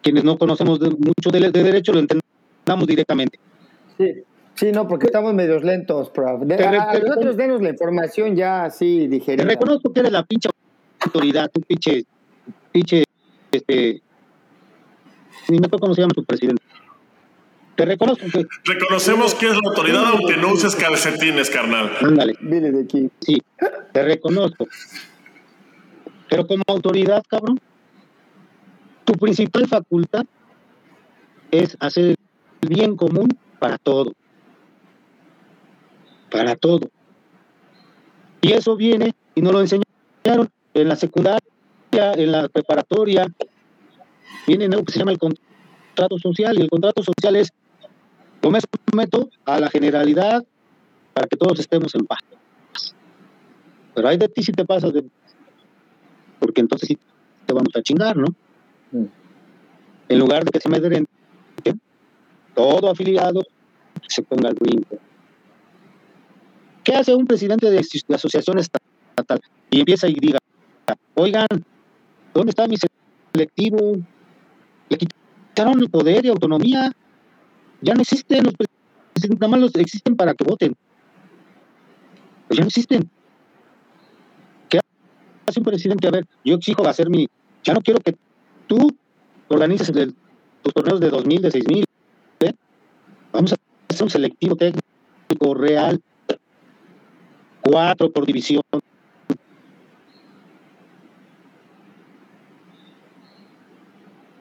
[0.00, 3.38] quienes no conocemos mucho de, derecho lo entendamos directamente.
[3.98, 4.24] Sí.
[4.54, 6.42] Sí, no, porque estamos medios lentos, prof.
[6.42, 9.44] a, nosotros denos la información ya así digerida.
[9.44, 10.50] Te reconozco que eres la pinche
[11.00, 12.04] autoridad, tu pinche,
[12.70, 13.04] pinche,
[13.50, 14.02] este,
[15.48, 16.62] ni me acuerdo cómo se llama tu presidente.
[17.80, 18.46] Te reconozco que.
[18.66, 21.90] Reconocemos que es la autoridad, aunque no uses calcetines, carnal.
[22.02, 22.36] Ándale.
[22.42, 23.08] Viene de aquí.
[23.20, 23.42] Sí,
[23.94, 24.68] te reconozco.
[26.28, 27.58] Pero como autoridad, cabrón,
[29.06, 30.26] tu principal facultad
[31.50, 32.16] es hacer
[32.60, 33.28] el bien común
[33.58, 34.12] para todo.
[36.30, 36.90] Para todo.
[38.42, 41.40] Y eso viene, y nos lo enseñaron en la secundaria,
[41.92, 43.26] en la preparatoria.
[44.46, 47.48] Viene algo que se llama el contrato social, y el contrato social es,
[48.42, 48.58] yo me
[48.90, 50.44] someto a la generalidad
[51.12, 52.20] para que todos estemos en paz.
[53.94, 55.04] Pero hay de ti si te pasas de...
[56.38, 56.98] Porque entonces sí
[57.46, 58.28] te vamos a chingar, ¿no?
[58.92, 59.04] Mm.
[60.08, 61.06] En lugar de que se me den
[62.54, 63.42] todo afiliado
[64.08, 64.98] se ponga al brinco.
[66.84, 69.40] ¿Qué hace un presidente de la asociación estatal?
[69.70, 70.38] Y empieza y diga,
[71.14, 71.46] oigan,
[72.34, 72.76] ¿dónde está mi
[73.32, 73.96] selectivo?
[74.88, 76.92] Le quitaron el poder y autonomía.
[77.82, 80.76] Ya no existen los presidentes, nada más los existen para que voten.
[82.46, 83.10] Pues ya no existen.
[84.68, 84.80] ¿Qué
[85.46, 86.06] hace un presidente?
[86.08, 87.28] A ver, yo exijo hacer mi...
[87.62, 88.16] Ya no quiero que
[88.66, 88.94] tú
[89.48, 89.90] organices
[90.62, 91.84] tus torneos de 2.000, de 6.000.
[92.40, 92.52] ¿eh?
[93.32, 93.56] Vamos a
[93.88, 96.00] hacer un selectivo técnico real.
[97.62, 98.62] Cuatro por división.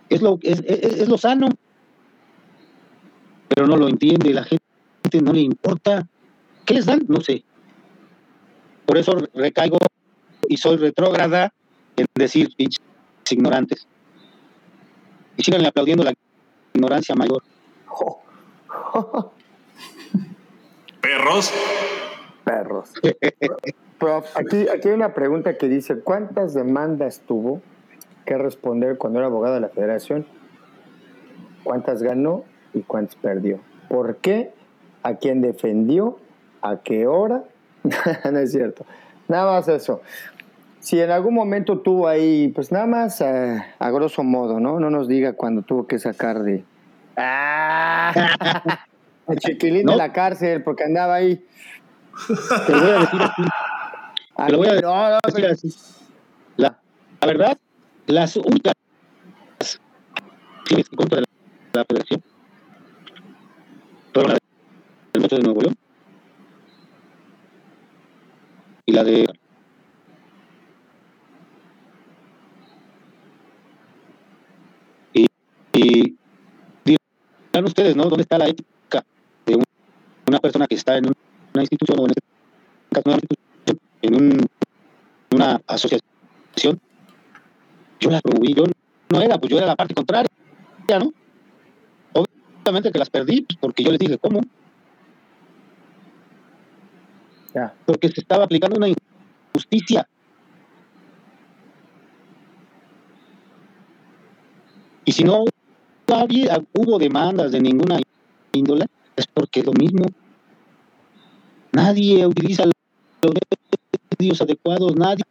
[0.09, 1.49] Es lo, es, es lo sano.
[3.59, 4.63] Pero no lo entiende, la gente
[5.21, 6.07] no le importa.
[6.63, 7.03] ¿Qué les dan?
[7.09, 7.43] No sé.
[8.85, 9.77] Por eso recaigo
[10.47, 11.51] y soy retrógrada
[11.97, 12.81] en decir pinches
[13.29, 13.85] ignorantes.
[15.35, 16.13] Y síganle aplaudiendo la
[16.73, 17.43] ignorancia mayor.
[21.01, 21.51] Perros.
[22.45, 22.93] Perros.
[23.99, 27.61] Prof, aquí, aquí hay una pregunta que dice, ¿cuántas demandas tuvo
[28.25, 30.25] que responder cuando era abogado de la federación?
[31.65, 33.59] ¿Cuántas ganó y cuántas perdió?
[33.87, 34.51] ¿Por qué?
[35.03, 36.19] ¿A quién defendió?
[36.61, 37.43] ¿A qué hora?
[38.31, 38.85] no es cierto.
[39.27, 40.01] Nada más eso.
[40.79, 44.79] Si en algún momento tuvo ahí, pues nada más eh, a grosso modo, ¿no?
[44.79, 46.63] No nos diga cuando tuvo que sacar de...
[47.17, 48.13] ¡Ah!
[49.27, 49.91] a Chiquilín ¿No?
[49.93, 51.45] de la cárcel porque andaba ahí.
[52.65, 53.43] Te voy a decir así.
[54.45, 55.75] Te lo voy a decir No, no, pero- así.
[56.57, 56.79] La,
[57.21, 57.57] la verdad,
[58.07, 58.73] las únicas
[60.69, 61.21] en contra de
[61.73, 62.23] la, la federación
[64.13, 64.37] fueron la
[65.13, 65.75] del Metro de Nuevo León
[68.85, 69.27] y la de
[75.13, 75.25] y,
[75.73, 76.15] y
[76.85, 78.03] dirán ustedes, ¿no?
[78.05, 79.03] ¿Dónde está la ética
[79.45, 79.63] de un-
[80.27, 81.13] una persona que está en un-
[81.53, 82.21] una institución o en este
[82.91, 83.17] caso
[84.01, 84.47] en un-
[85.33, 86.79] una asociación?
[87.99, 88.63] Yo la promoví, yo
[89.11, 90.29] no era, pues yo era la parte contraria,
[90.99, 91.11] ¿no?
[92.13, 94.41] Obviamente que las perdí, pues, porque yo les dije, ¿cómo?
[97.53, 97.73] Ya.
[97.85, 100.07] Porque se estaba aplicando una injusticia.
[105.05, 105.45] Y si no
[106.13, 107.99] había, hubo demandas de ninguna
[108.51, 108.85] índole,
[109.15, 110.05] es porque lo mismo.
[111.71, 113.33] Nadie utiliza los
[114.19, 115.23] medios adecuados, nadie.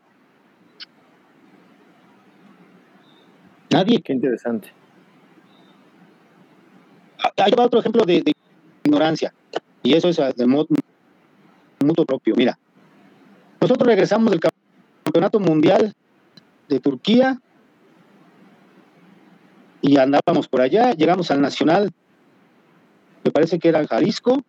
[3.70, 4.01] Nadie.
[4.03, 4.73] Qué interesante.
[7.36, 8.32] Ahí va otro ejemplo de, de
[8.85, 9.32] ignorancia.
[9.82, 10.66] Y eso es de mo-
[11.89, 12.35] mutuo propio.
[12.36, 12.59] Mira,
[13.60, 15.93] nosotros regresamos del campeonato mundial
[16.69, 17.40] de Turquía
[19.81, 21.93] y andábamos por allá, llegamos al nacional,
[23.24, 24.43] me parece que era Jalisco,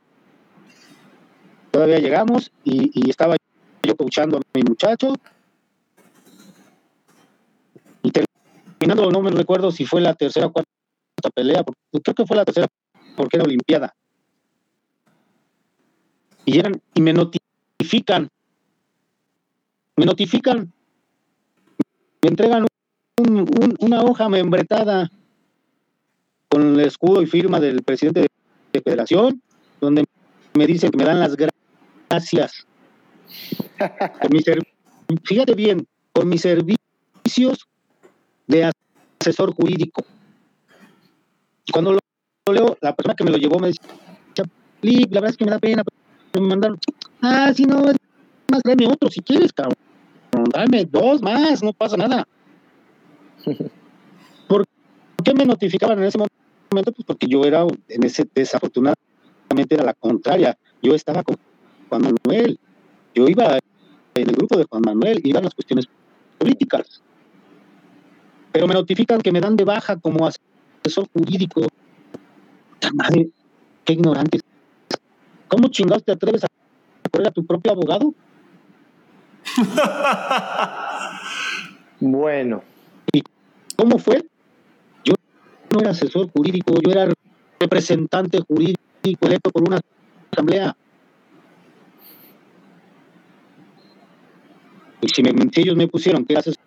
[1.71, 3.35] todavía llegamos y, y estaba
[3.83, 5.13] yo coachando a mi muchacho
[8.03, 10.69] y terminando, no me recuerdo si fue la tercera o cuarta
[11.33, 12.67] pelea, porque, creo que fue la tercera
[13.15, 13.93] porque era Olimpiada.
[16.45, 18.29] Y llegan y me notifican,
[19.95, 20.71] me notifican,
[22.21, 22.65] me entregan
[23.17, 25.09] un- un- una hoja membretada
[26.49, 28.27] con el escudo y firma del presidente de,
[28.73, 29.41] de federación,
[29.79, 30.05] donde
[30.55, 31.49] me dicen que me dan las gra-
[32.09, 32.65] gracias.
[34.21, 34.41] Por mi
[35.23, 37.67] fíjate bien, por mis servicios
[38.47, 38.71] de
[39.21, 40.03] asesor jurídico.
[41.65, 41.99] Y cuando lo,
[42.51, 43.79] leo, la persona que me lo llevó me dice,
[44.81, 45.83] "Lip, la verdad es que me da pena,
[46.33, 46.79] me mandaron,
[47.21, 47.81] ah, si no,
[48.49, 49.75] más, dame otro si quieres, cabrón.
[50.53, 52.27] Dame dos más, no pasa nada.
[54.47, 54.65] ¿Por
[55.23, 56.91] qué me notificaban en ese momento?
[56.91, 58.95] Pues porque yo era, en ese, desafortunadamente
[59.69, 60.57] era la contraria.
[60.81, 61.37] Yo estaba con
[61.89, 62.59] Juan Manuel.
[63.13, 63.57] Yo iba
[64.15, 65.87] en el grupo de Juan Manuel, iban las cuestiones
[66.37, 67.01] políticas.
[68.51, 71.67] Pero me notifican que me dan de baja como asesor jurídico.
[72.93, 73.29] Madre,
[73.85, 74.41] qué ignorantes.
[75.49, 76.47] ¿Cómo chingados te atreves a
[77.09, 78.13] correr a tu propio abogado?
[81.99, 82.63] bueno.
[83.11, 83.23] ¿Y
[83.75, 84.25] cómo fue?
[85.03, 85.15] Yo
[85.73, 87.11] no era asesor jurídico, yo era
[87.59, 88.77] representante jurídico
[89.21, 89.81] electo por una
[90.31, 90.77] asamblea.
[95.01, 96.59] Y si, me, si ellos me pusieron que era asesor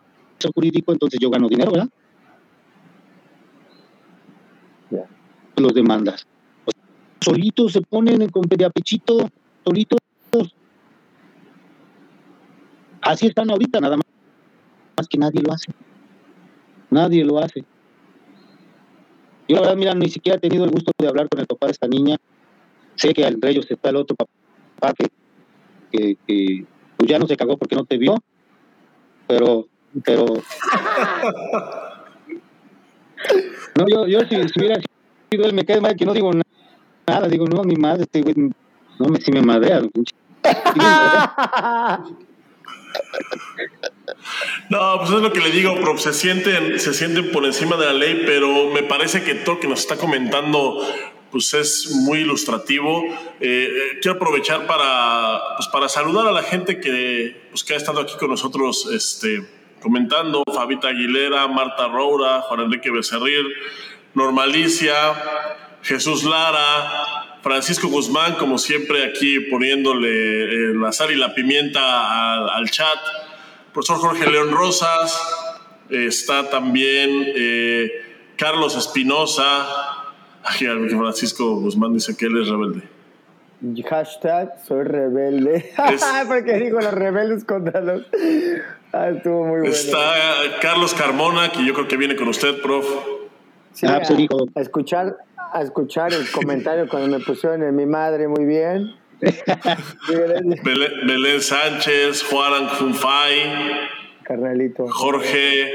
[0.55, 1.89] jurídico, entonces yo gano dinero, ¿verdad?
[5.57, 6.27] Los demandas.
[7.23, 9.29] Solitos se ponen con pechito,
[9.65, 9.99] solitos.
[13.01, 14.07] Así están ahorita, nada más.
[14.97, 15.73] Más que nadie lo hace.
[16.91, 17.65] Nadie lo hace.
[19.49, 21.67] Yo la verdad, mira, ni siquiera he tenido el gusto de hablar con el papá
[21.67, 22.17] de esta niña.
[22.95, 24.95] Sé que entre ellos está el otro papá
[25.91, 26.67] que, que,
[26.97, 28.17] pues ya no se cagó porque no te vio,
[29.27, 29.67] pero,
[30.05, 30.27] pero...
[33.79, 34.81] No, yo, yo si, hubiera
[35.31, 36.45] sido él, me queda mal que no digo nada,
[37.31, 39.83] digo, no, ni más, este güey, no, me, si me madrea,
[44.69, 46.01] No, pues es lo que le digo, prof.
[46.01, 49.69] Se sienten, se sienten por encima de la ley, pero me parece que todo que
[49.69, 50.79] nos está comentando
[51.31, 53.05] pues es muy ilustrativo.
[53.41, 57.79] Eh, eh, quiero aprovechar para, pues para saludar a la gente que, pues que ha
[57.79, 59.43] estado aquí con nosotros este,
[59.81, 60.45] comentando.
[60.55, 63.47] Fabita Aguilera, Marta Roura, Juan Enrique Becerril,
[64.15, 64.95] Normalicia,
[65.83, 72.71] Jesús Lara, Francisco Guzmán, como siempre aquí poniéndole eh, la sal y la pimienta al,
[72.71, 72.99] chat.
[73.73, 75.19] Profesor Jorge León Rosas,
[75.89, 77.27] está también
[78.37, 79.67] Carlos Espinosa,
[80.43, 82.83] Francisco Guzmán dice que él es rebelde.
[83.89, 85.73] Hashtag soy rebelde.
[86.29, 88.03] Porque digo los rebeldes contra los.
[88.93, 89.73] Ah, estuvo muy bueno.
[89.73, 90.01] Está
[90.61, 92.87] Carlos Carmona, que yo creo que viene con usted, prof.
[93.73, 94.01] Sí, ah,
[94.55, 95.17] a, escuchar,
[95.53, 98.95] a escuchar el comentario cuando me pusieron en mi madre, muy bien.
[101.07, 103.91] Belén, Sánchez, Juan Funfay.
[104.25, 104.89] Carnalito.
[104.89, 105.73] Jorge,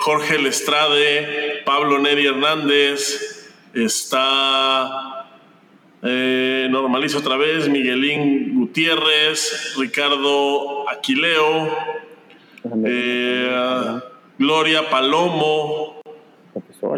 [0.00, 5.26] Jorge Lestrade, Pablo Neri Hernández, está
[6.02, 11.68] eh, Normaliza otra vez, Miguelín Gutiérrez, Ricardo Aquileo,
[12.86, 14.00] eh,
[14.38, 16.00] Gloria Palomo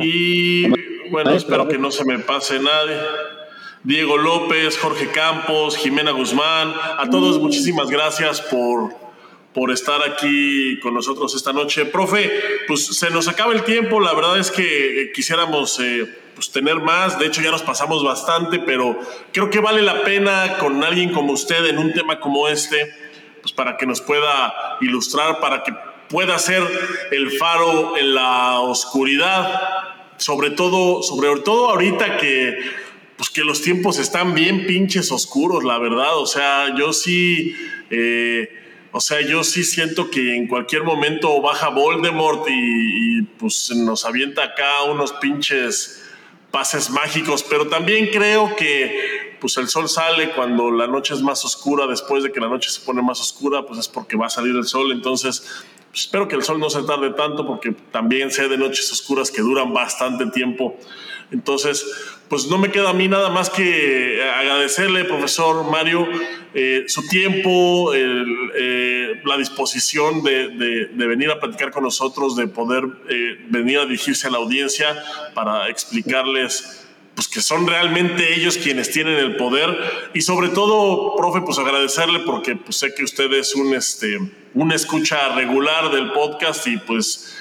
[0.00, 0.68] y
[1.12, 2.96] bueno, espero que no se me pase nadie.
[3.84, 8.94] Diego López, Jorge Campos, Jimena Guzmán, a todos muchísimas gracias por,
[9.52, 11.84] por estar aquí con nosotros esta noche.
[11.84, 12.32] Profe,
[12.66, 17.18] pues se nos acaba el tiempo, la verdad es que quisiéramos eh, pues, tener más.
[17.18, 18.98] De hecho, ya nos pasamos bastante, pero
[19.32, 22.90] creo que vale la pena con alguien como usted en un tema como este,
[23.42, 25.74] pues para que nos pueda ilustrar, para que
[26.08, 26.62] pueda ser
[27.10, 30.00] el faro en la oscuridad.
[30.22, 32.58] Sobre todo, sobre todo ahorita que,
[33.16, 36.16] pues que los tiempos están bien pinches oscuros, la verdad.
[36.16, 37.54] O sea, yo sí.
[37.90, 38.48] Eh,
[38.92, 44.04] o sea, yo sí siento que en cualquier momento baja Voldemort y, y, pues nos
[44.04, 46.04] avienta acá unos pinches
[46.52, 51.44] pases mágicos, pero también creo que pues el sol sale cuando la noche es más
[51.44, 54.30] oscura, después de que la noche se pone más oscura, pues es porque va a
[54.30, 58.48] salir el sol, entonces espero que el sol no se tarde tanto porque también sé
[58.48, 60.78] de noches oscuras que duran bastante tiempo.
[61.30, 61.84] Entonces,
[62.28, 66.06] pues no me queda a mí nada más que agradecerle, profesor Mario,
[66.54, 73.38] eh, su tiempo, eh, la disposición de, venir a platicar con nosotros, de poder eh,
[73.48, 74.94] venir a dirigirse a la audiencia
[75.34, 76.81] para explicarles
[77.14, 79.76] pues que son realmente ellos quienes tienen el poder
[80.14, 84.18] y sobre todo, profe, pues agradecerle porque pues sé que usted es un, este,
[84.54, 87.36] una escucha regular del podcast y pues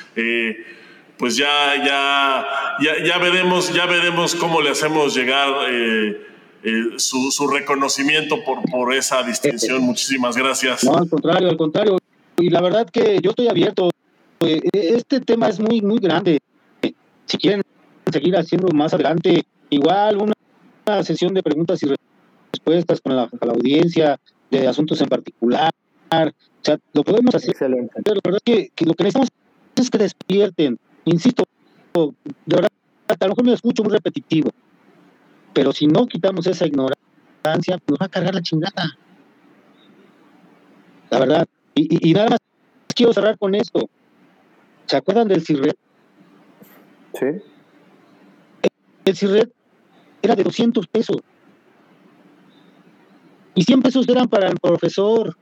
[1.22, 2.48] pues ya, ya,
[2.82, 6.20] ya, ya, veremos, ya veremos cómo le hacemos llegar eh,
[6.64, 9.84] eh, su, reconocimiento por, por esa distinción.
[9.84, 10.84] Muchísimas gracias.
[10.84, 12.00] No, al contrario, al contrario.
[12.38, 13.92] Y la verdad que yo estoy abierto.
[14.40, 16.40] Eh, este tema es muy, muy grande.
[17.28, 17.62] Si quieren
[18.12, 21.88] seguir haciendo más adelante, igual una sesión de preguntas y
[22.54, 24.20] respuestas con la, audiencia
[24.52, 25.72] de asuntos en particular.
[26.12, 27.50] O sea, lo podemos hacer.
[27.50, 27.94] Excelente.
[28.04, 29.30] Pero la verdad que, que lo que necesitamos
[29.76, 31.44] es que despierten insisto,
[31.94, 32.70] de verdad,
[33.08, 34.52] a lo mejor me escucho muy repetitivo,
[35.54, 38.98] pero si no quitamos esa ignorancia, nos va a cargar la chingada.
[41.10, 41.48] La verdad.
[41.74, 42.40] Y, nada más
[42.96, 43.90] quiero cerrar con esto.
[44.86, 45.76] ¿Se acuerdan del CIRRED?
[47.14, 47.26] Sí.
[49.06, 49.50] El CIRRED
[50.22, 51.18] era de 200 pesos.
[53.56, 55.36] Y 100 pesos eran para el profesor,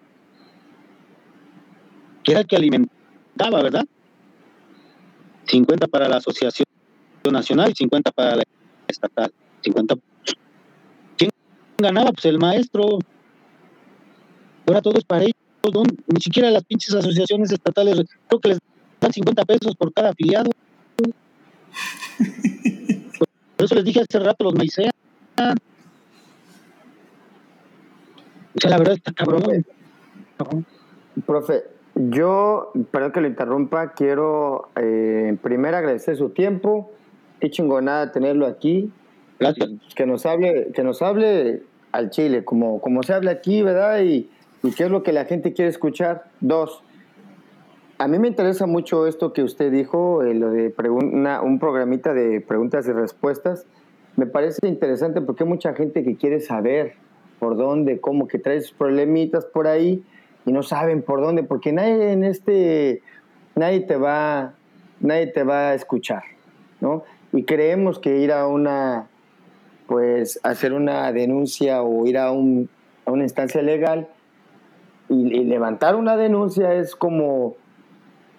[2.24, 3.86] que era el que alimentaba, ¿verdad?
[5.46, 6.66] 50 para la Asociación
[7.32, 8.44] Nacional y 50 para la
[8.88, 9.32] estatal.
[9.62, 9.96] 50.
[11.78, 12.12] ganaba?
[12.12, 13.00] Pues el maestro.
[14.68, 15.36] Ahora todo es para ellos.
[16.08, 18.60] Ni siquiera las pinches asociaciones estatales, creo que les
[19.00, 20.50] dan 50 pesos por cada afiliado.
[23.60, 24.90] Por eso les dije hace rato, los maicean.
[28.56, 29.66] O sea, la verdad está cabrón.
[31.26, 36.94] Profe, yo, perdón que lo interrumpa, quiero eh, primero agradecer su tiempo.
[37.42, 38.94] Qué chingonada tenerlo aquí.
[39.42, 39.72] Gracias.
[39.94, 44.00] Que nos hable, que nos hable al Chile, como, como se habla aquí, ¿verdad?
[44.00, 44.30] Y,
[44.64, 46.32] y qué es lo que la gente quiere escuchar.
[46.40, 46.82] Dos,
[48.00, 52.14] a mí me interesa mucho esto que usted dijo, eh, lo de una, un programita
[52.14, 53.66] de preguntas y respuestas.
[54.16, 56.94] Me parece interesante porque hay mucha gente que quiere saber
[57.40, 60.02] por dónde, cómo, que trae sus problemitas por ahí
[60.46, 63.02] y no saben por dónde, porque nadie en este,
[63.56, 64.54] nadie te va,
[65.02, 66.24] nadie te va a escuchar,
[66.80, 67.04] ¿no?
[67.34, 69.10] Y creemos que ir a una,
[69.88, 72.70] pues, hacer una denuncia o ir a, un,
[73.06, 74.08] a una instancia legal
[75.10, 77.56] y, y, levantar una denuncia es como,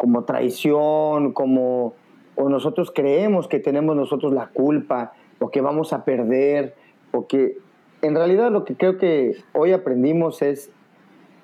[0.01, 1.93] como traición, como,
[2.35, 6.75] o nosotros creemos que tenemos nosotros la culpa, o que vamos a perder,
[7.13, 7.59] o que
[8.01, 10.71] en realidad lo que creo que hoy aprendimos es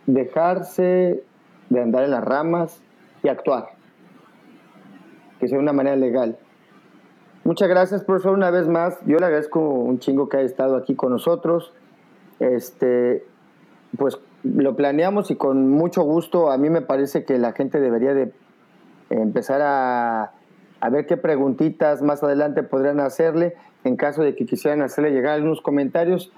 [0.06, 1.22] dejarse
[1.68, 2.80] de andar en las ramas
[3.22, 3.72] y actuar,
[5.38, 6.38] que sea de una manera legal.
[7.44, 8.98] Muchas gracias, profesor, una vez más.
[9.04, 11.74] Yo le agradezco un chingo que haya estado aquí con nosotros.
[12.40, 13.22] Este,
[13.98, 16.50] pues lo planeamos y con mucho gusto.
[16.50, 18.32] A mí me parece que la gente debería de
[19.10, 20.32] empezar a,
[20.80, 23.54] a ver qué preguntitas más adelante podrían hacerle
[23.84, 26.32] en caso de que quisieran hacerle llegar algunos comentarios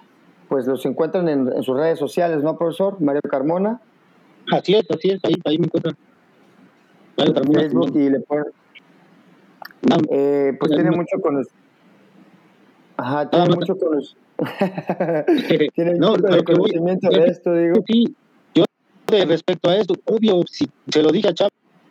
[0.48, 3.00] pues los encuentran en, sus redes sociales, ¿no, profesor?
[3.00, 3.80] Mario Carmona.
[4.50, 5.96] Así es, así es, ahí, ahí me encuentran.
[7.16, 7.60] Mario Carmona.
[7.60, 8.44] Facebook y le ponen...
[10.10, 11.48] eh, pues tiene mucho con los...
[12.96, 14.16] Ajá, tiene mucho con los...
[15.74, 17.74] tiene no, mucho conocimiento de esto, digo.
[17.86, 18.16] Sí,
[18.54, 18.64] yo
[19.26, 21.34] respecto a esto, obvio, si se lo dije a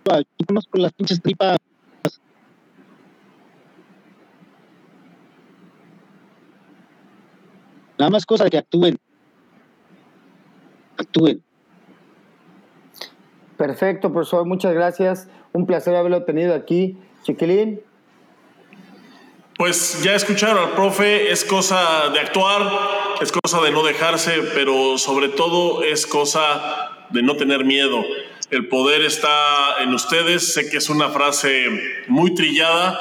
[0.07, 1.57] Chapa, yo conozco las pinches tripas
[7.97, 8.95] Nada más cosa de que actúen.
[10.97, 11.41] Actúen.
[13.57, 14.45] Perfecto, profesor.
[14.45, 15.27] Muchas gracias.
[15.51, 16.95] Un placer haberlo tenido aquí.
[17.23, 17.81] Chiquilín.
[19.57, 22.69] Pues ya escucharon al profe, es cosa de actuar,
[23.19, 28.03] es cosa de no dejarse, pero sobre todo es cosa de no tener miedo.
[28.49, 32.98] El poder está en ustedes, sé que es una frase muy trillada,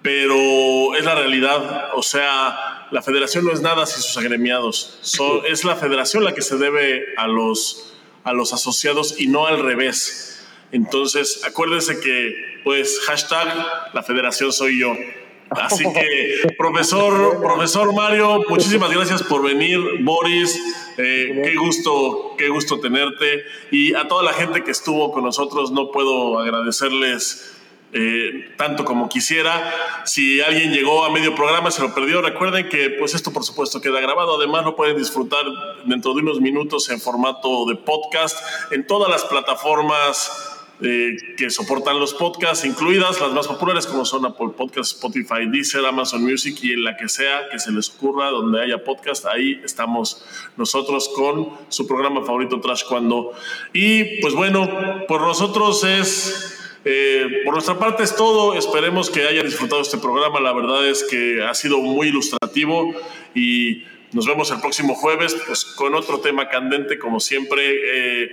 [0.00, 1.90] pero es la realidad.
[1.94, 5.00] O sea, la federación no es nada sin sus agremiados.
[5.48, 9.60] es la federación la que se debe a los, a los asociados y no al
[9.60, 10.46] revés.
[10.70, 13.48] Entonces, acuérdense que, pues, hashtag
[13.92, 14.94] la federación soy yo.
[15.50, 19.78] Así que, profesor, profesor Mario, muchísimas gracias por venir.
[20.00, 20.58] Boris,
[20.96, 23.44] eh, qué gusto, qué gusto tenerte.
[23.70, 27.56] Y a toda la gente que estuvo con nosotros, no puedo agradecerles
[27.92, 29.74] eh, tanto como quisiera.
[30.04, 33.80] Si alguien llegó a medio programa, se lo perdió, recuerden que pues esto por supuesto
[33.80, 34.36] queda grabado.
[34.36, 35.44] Además lo pueden disfrutar
[35.84, 38.38] dentro de unos minutos en formato de podcast
[38.70, 44.24] en todas las plataformas eh, que soportan los podcasts, incluidas las más populares como son
[44.24, 48.30] Apple Podcasts, Spotify, Deezer, Amazon Music y en la que sea que se les ocurra,
[48.30, 50.24] donde haya podcast, ahí estamos
[50.56, 53.32] nosotros con su programa favorito Trash Cuando.
[53.72, 58.54] Y pues bueno, por nosotros es eh, por nuestra parte es todo.
[58.56, 60.40] Esperemos que haya disfrutado este programa.
[60.40, 62.94] La verdad es que ha sido muy ilustrativo
[63.34, 68.24] y nos vemos el próximo jueves pues, con otro tema candente, como siempre.
[68.24, 68.32] Eh,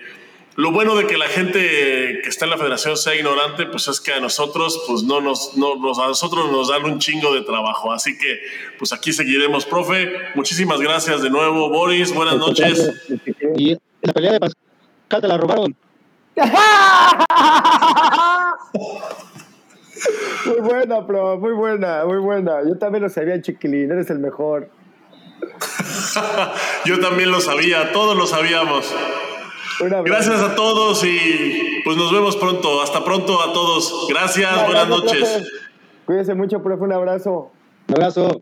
[0.57, 4.01] lo bueno de que la gente que está en la federación sea ignorante, pues es
[4.01, 7.93] que a nosotros, pues no nos, no, a nosotros nos dan un chingo de trabajo.
[7.93, 8.39] Así que,
[8.79, 10.11] pues aquí seguiremos, profe.
[10.33, 12.11] Muchísimas gracias de nuevo, Boris.
[12.11, 12.91] Buenas noches.
[13.55, 15.75] Y la pelea de Pascal te la robaron.
[20.45, 22.59] Muy buena, bro, muy buena, muy buena.
[22.65, 24.69] Yo también lo sabía, chiquilín, eres el mejor.
[26.85, 28.93] Yo también lo sabía, todos lo sabíamos.
[29.79, 32.81] Gracias a todos y pues nos vemos pronto.
[32.81, 34.07] Hasta pronto a todos.
[34.09, 35.51] Gracias, buenas noches.
[36.05, 37.51] Cuídense mucho, profe, un abrazo.
[37.89, 38.41] Un abrazo.